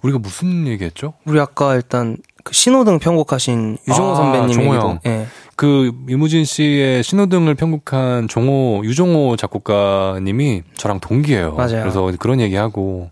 [0.03, 1.13] 우리가 무슨 얘기 했죠?
[1.25, 4.99] 우리 아까 일단 그 신호등 편곡하신 유종호 아, 선배님 종호 얘기도 형.
[5.07, 5.25] 예.
[5.55, 11.53] 그 이무진 씨의 신호등을 편곡한 종호 유종호 작곡가님이 저랑 동기예요.
[11.55, 11.79] 맞아요.
[11.81, 13.09] 그래서 그런 얘기하고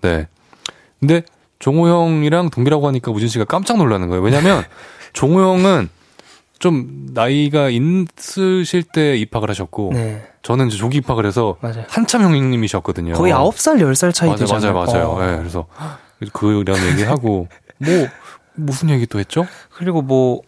[0.00, 0.26] 네.
[0.98, 1.22] 근데
[1.58, 4.22] 종호 형이랑 동기라고 하니까 우진 씨가 깜짝 놀라는 거예요.
[4.22, 4.64] 왜냐면
[5.12, 5.88] 종호 형은
[6.62, 10.22] 좀 나이가 있으실 때 입학을 하셨고 네.
[10.42, 11.84] 저는 이제 조기 입학을 해서 맞아요.
[11.88, 13.14] 한참 형님이셨거든요.
[13.14, 14.72] 거의 9살, 10살 차이 맞아요, 되잖아요.
[14.72, 15.08] 맞아요, 맞아요.
[15.10, 15.26] 어.
[15.26, 15.66] 네, 그래서
[16.32, 17.48] 그런 얘기하고
[17.78, 18.08] 뭐
[18.54, 19.44] 무슨 얘기 또 했죠?
[19.74, 20.42] 그리고 뭐,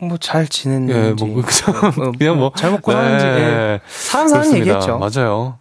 [0.00, 0.94] 뭐 잘 지냈는지.
[0.94, 2.52] 예, 뭐, 그냥, 뭐, 그냥 뭐.
[2.54, 3.24] 잘 먹고 사는지.
[3.24, 3.32] 네.
[3.32, 3.80] 예.
[3.88, 4.74] 사람 사는 그렇습니다.
[4.76, 4.98] 얘기했죠.
[4.98, 5.58] 맞아요.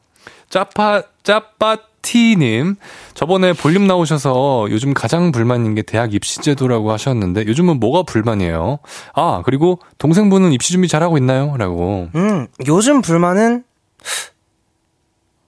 [0.49, 2.75] 짜파, 짜파티님.
[3.13, 8.79] 저번에 볼륨 나오셔서 요즘 가장 불만인 게 대학 입시제도라고 하셨는데 요즘은 뭐가 불만이에요?
[9.13, 11.55] 아, 그리고 동생분은 입시 준비 잘하고 있나요?
[11.57, 12.09] 라고.
[12.15, 13.63] 음, 요즘 불만은,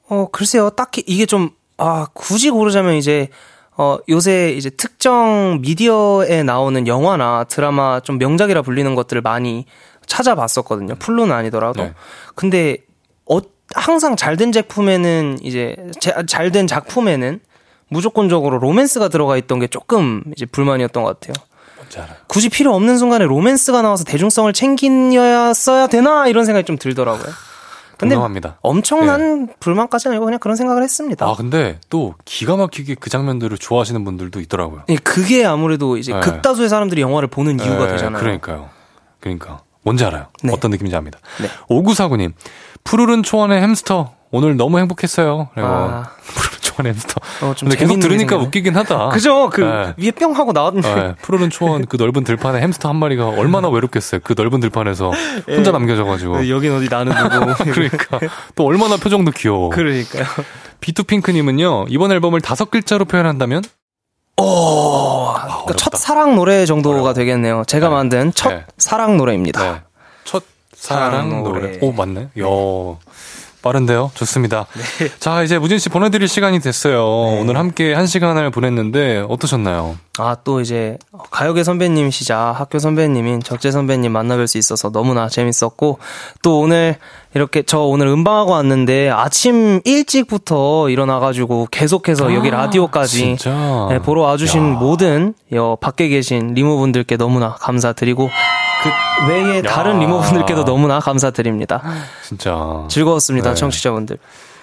[0.10, 3.30] 어, 글쎄요, 딱히, 이게 좀, 아, 굳이 고르자면 이제,
[3.78, 9.66] 어, 요새 이제 특정 미디어에 나오는 영화나 드라마 좀 명작이라 불리는 것들을 많이
[10.06, 10.96] 찾아봤었거든요.
[10.96, 11.84] 풀로는 아니더라도.
[11.84, 11.94] 네.
[12.36, 12.89] 근데, 어,
[13.76, 15.76] 항상 잘된 제품에는 이제,
[16.28, 17.40] 잘된 작품에는
[17.90, 21.34] 무조건적으로 로맨스가 들어가 있던 게 조금 이제 불만이었던 것 같아요.
[22.28, 25.54] 굳이 필요 없는 순간에 로맨스가 나와서 대중성을 챙기어야
[25.90, 27.32] 되나 이런 생각이 좀 들더라고요.
[27.98, 28.60] 근데 공감합니다.
[28.62, 31.26] 엄청난 불만까지는 아니고 그냥 그런 생각을 했습니다.
[31.26, 34.84] 아, 근데 또 기가 막히게 그 장면들을 좋아하시는 분들도 있더라고요.
[34.88, 36.20] 예, 그게 아무래도 이제 네.
[36.22, 38.22] 극다수의 사람들이 영화를 보는 이유가 네, 되잖아요.
[38.22, 38.70] 그러니까요.
[39.20, 39.62] 그러니까.
[39.82, 40.28] 뭔지 알아요.
[40.44, 40.54] 네.
[40.54, 41.20] 어떤 느낌인지 압니다.
[41.41, 41.48] 네.
[41.70, 42.34] 5949님.
[42.84, 44.14] 푸르른 초원의 햄스터.
[44.31, 45.49] 오늘 너무 행복했어요.
[45.53, 46.11] 그리고 아.
[46.23, 47.15] 푸르른 초원의 햄스터.
[47.41, 48.45] 어, 좀 근데 계속 들으니까 생각이네.
[48.47, 49.10] 웃기긴 하다.
[49.10, 49.49] 그죠?
[49.49, 49.93] 그 네.
[49.97, 54.22] 위에 뿅 하고 나왔는데 네, 푸르른 초원 그 넓은 들판에 햄스터 한 마리가 얼마나 외롭겠어요.
[54.23, 55.11] 그 넓은 들판에서
[55.49, 56.41] 혼자 남겨져가지고.
[56.41, 58.19] 네, 여긴 어디 나는 누구 그러니까
[58.56, 59.69] 또 얼마나 표정도 귀여워.
[59.69, 60.26] 그러니까요.
[60.80, 63.64] 비투핑크님은요 이번 앨범을 다섯 글자로 표현한다면
[64.38, 67.64] 오, 그러니까 첫 사랑 노래 정도가 되겠네요.
[67.68, 68.65] 제가 만든 첫 네.
[68.77, 69.61] 사랑 노래입니다.
[69.72, 69.81] 네.
[70.23, 70.43] 첫
[70.80, 71.77] 사랑 노래.
[71.81, 72.30] 오 맞네.
[72.39, 72.97] 요
[73.61, 74.11] 빠른데요.
[74.14, 74.68] 좋습니다.
[74.99, 75.10] 네.
[75.19, 77.03] 자 이제 무진 씨 보내드릴 시간이 됐어요.
[77.06, 79.97] 오늘 함께 한 시간을 보냈는데 어떠셨나요?
[80.18, 80.97] 아, 또 이제
[81.31, 85.99] 가요계 선배님이시자 학교 선배님인 적재 선배님 만나뵐 수 있어서 너무나 재밌었고
[86.41, 86.95] 또 오늘
[87.34, 93.88] 이렇게 저 오늘 음방하고 왔는데 아침 일찍부터 일어나가지고 계속해서 여기 라디오까지 아, 진짜.
[93.89, 94.77] 네, 보러 와주신 야.
[94.80, 98.30] 모든 여 밖에 계신 리모분들께 너무나 감사드리고
[98.81, 101.81] 그 외에 다른 리모분들께도 너무나 감사드립니다.
[102.23, 102.85] 진짜.
[102.88, 103.56] 즐거웠습니다, 네.
[103.56, 104.18] 청취자분들.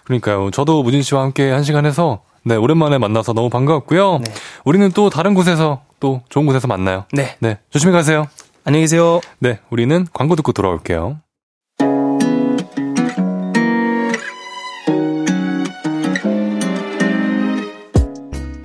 [0.05, 0.51] 그러니까요.
[0.51, 4.21] 저도 무진 씨와 함께 한 시간 해서 네 오랜만에 만나서 너무 반가웠고요.
[4.25, 4.33] 네.
[4.65, 7.05] 우리는 또 다른 곳에서 또 좋은 곳에서 만나요.
[7.13, 8.27] 네, 네 조심히 가세요.
[8.65, 9.21] 안녕히 계세요.
[9.41, 11.19] 네 우리는 광고 듣고 돌아올게요.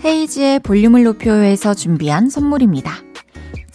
[0.05, 3.10] 헤이즈의 볼륨을 높여요에서 준비한 선물입니다.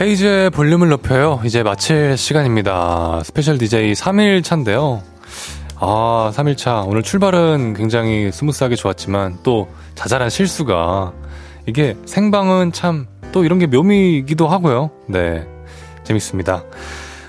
[0.00, 1.40] 헤이즈의 볼륨을 높여요.
[1.44, 3.20] 이제 마칠 시간입니다.
[3.24, 5.02] 스페셜 DJ 3일 차인데요.
[5.76, 6.82] 아, 3일 차.
[6.82, 11.12] 오늘 출발은 굉장히 smooth하게 좋았지만 또 자잘한 실수가
[11.66, 14.90] 이게 생방은 참 또 이런 게 묘미이기도 하고요.
[15.06, 15.46] 네.
[16.04, 16.64] 재밌습니다.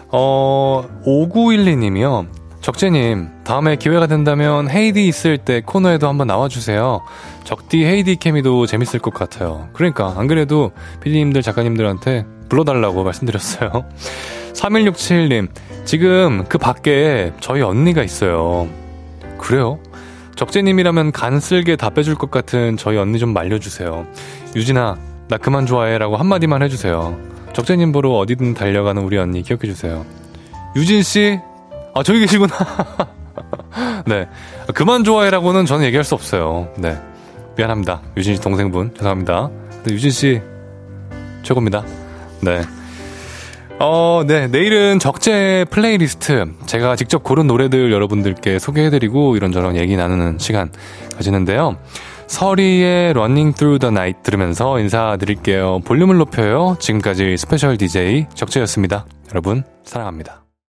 [0.10, 2.28] 어, 5912님이요.
[2.62, 7.02] 적재님, 다음에 기회가 된다면 헤이디 있을 때 코너에도 한번 나와주세요.
[7.44, 9.70] 적디 헤이디 케미도 재밌을 것 같아요.
[9.74, 10.72] 그러니까, 안 그래도
[11.02, 13.72] 피디님들, 작가님들한테 불러달라고 말씀드렸어요.
[14.54, 15.48] 3167님,
[15.86, 18.68] 지금 그 밖에 저희 언니가 있어요.
[19.38, 19.80] 그래요?
[20.36, 24.06] 적재님이라면 간 쓸게 다 빼줄 것 같은 저희 언니 좀 말려주세요.
[24.56, 24.98] 유진아,
[25.30, 27.18] 나 그만 좋아해 라고 한마디만 해주세요.
[27.54, 30.06] 적재님 보러 어디든 달려가는 우리 언니 기억해주세요.
[30.76, 31.40] 유진씨?
[31.94, 32.54] 아, 저기 계시구나.
[34.06, 34.28] 네.
[34.74, 36.70] 그만 좋아해라고는 저는 얘기할 수 없어요.
[36.78, 37.00] 네.
[37.56, 38.02] 미안합니다.
[38.18, 38.94] 무진 씨 동생분.
[38.96, 39.50] 죄송합니다.
[39.84, 40.42] 네, 무진 씨,
[41.44, 41.84] 최고입니다.
[42.42, 42.62] 네.
[43.80, 44.48] 어, 네.
[44.48, 46.46] 내일은 적재 플레이리스트.
[46.66, 50.72] 제가 직접 고른 노래들 여러분들께 소개해드리고 이런저런 얘기 나누는 시간
[51.16, 51.78] 가지는데요.
[52.28, 55.80] 서리의 Running Through the Night 들으면서 인사드릴게요.
[55.84, 56.78] 볼륨을 높여요.
[56.80, 59.06] 지금까지 스페셜 DJ 적재였습니다.
[59.32, 60.41] 여러분, 사랑합니다.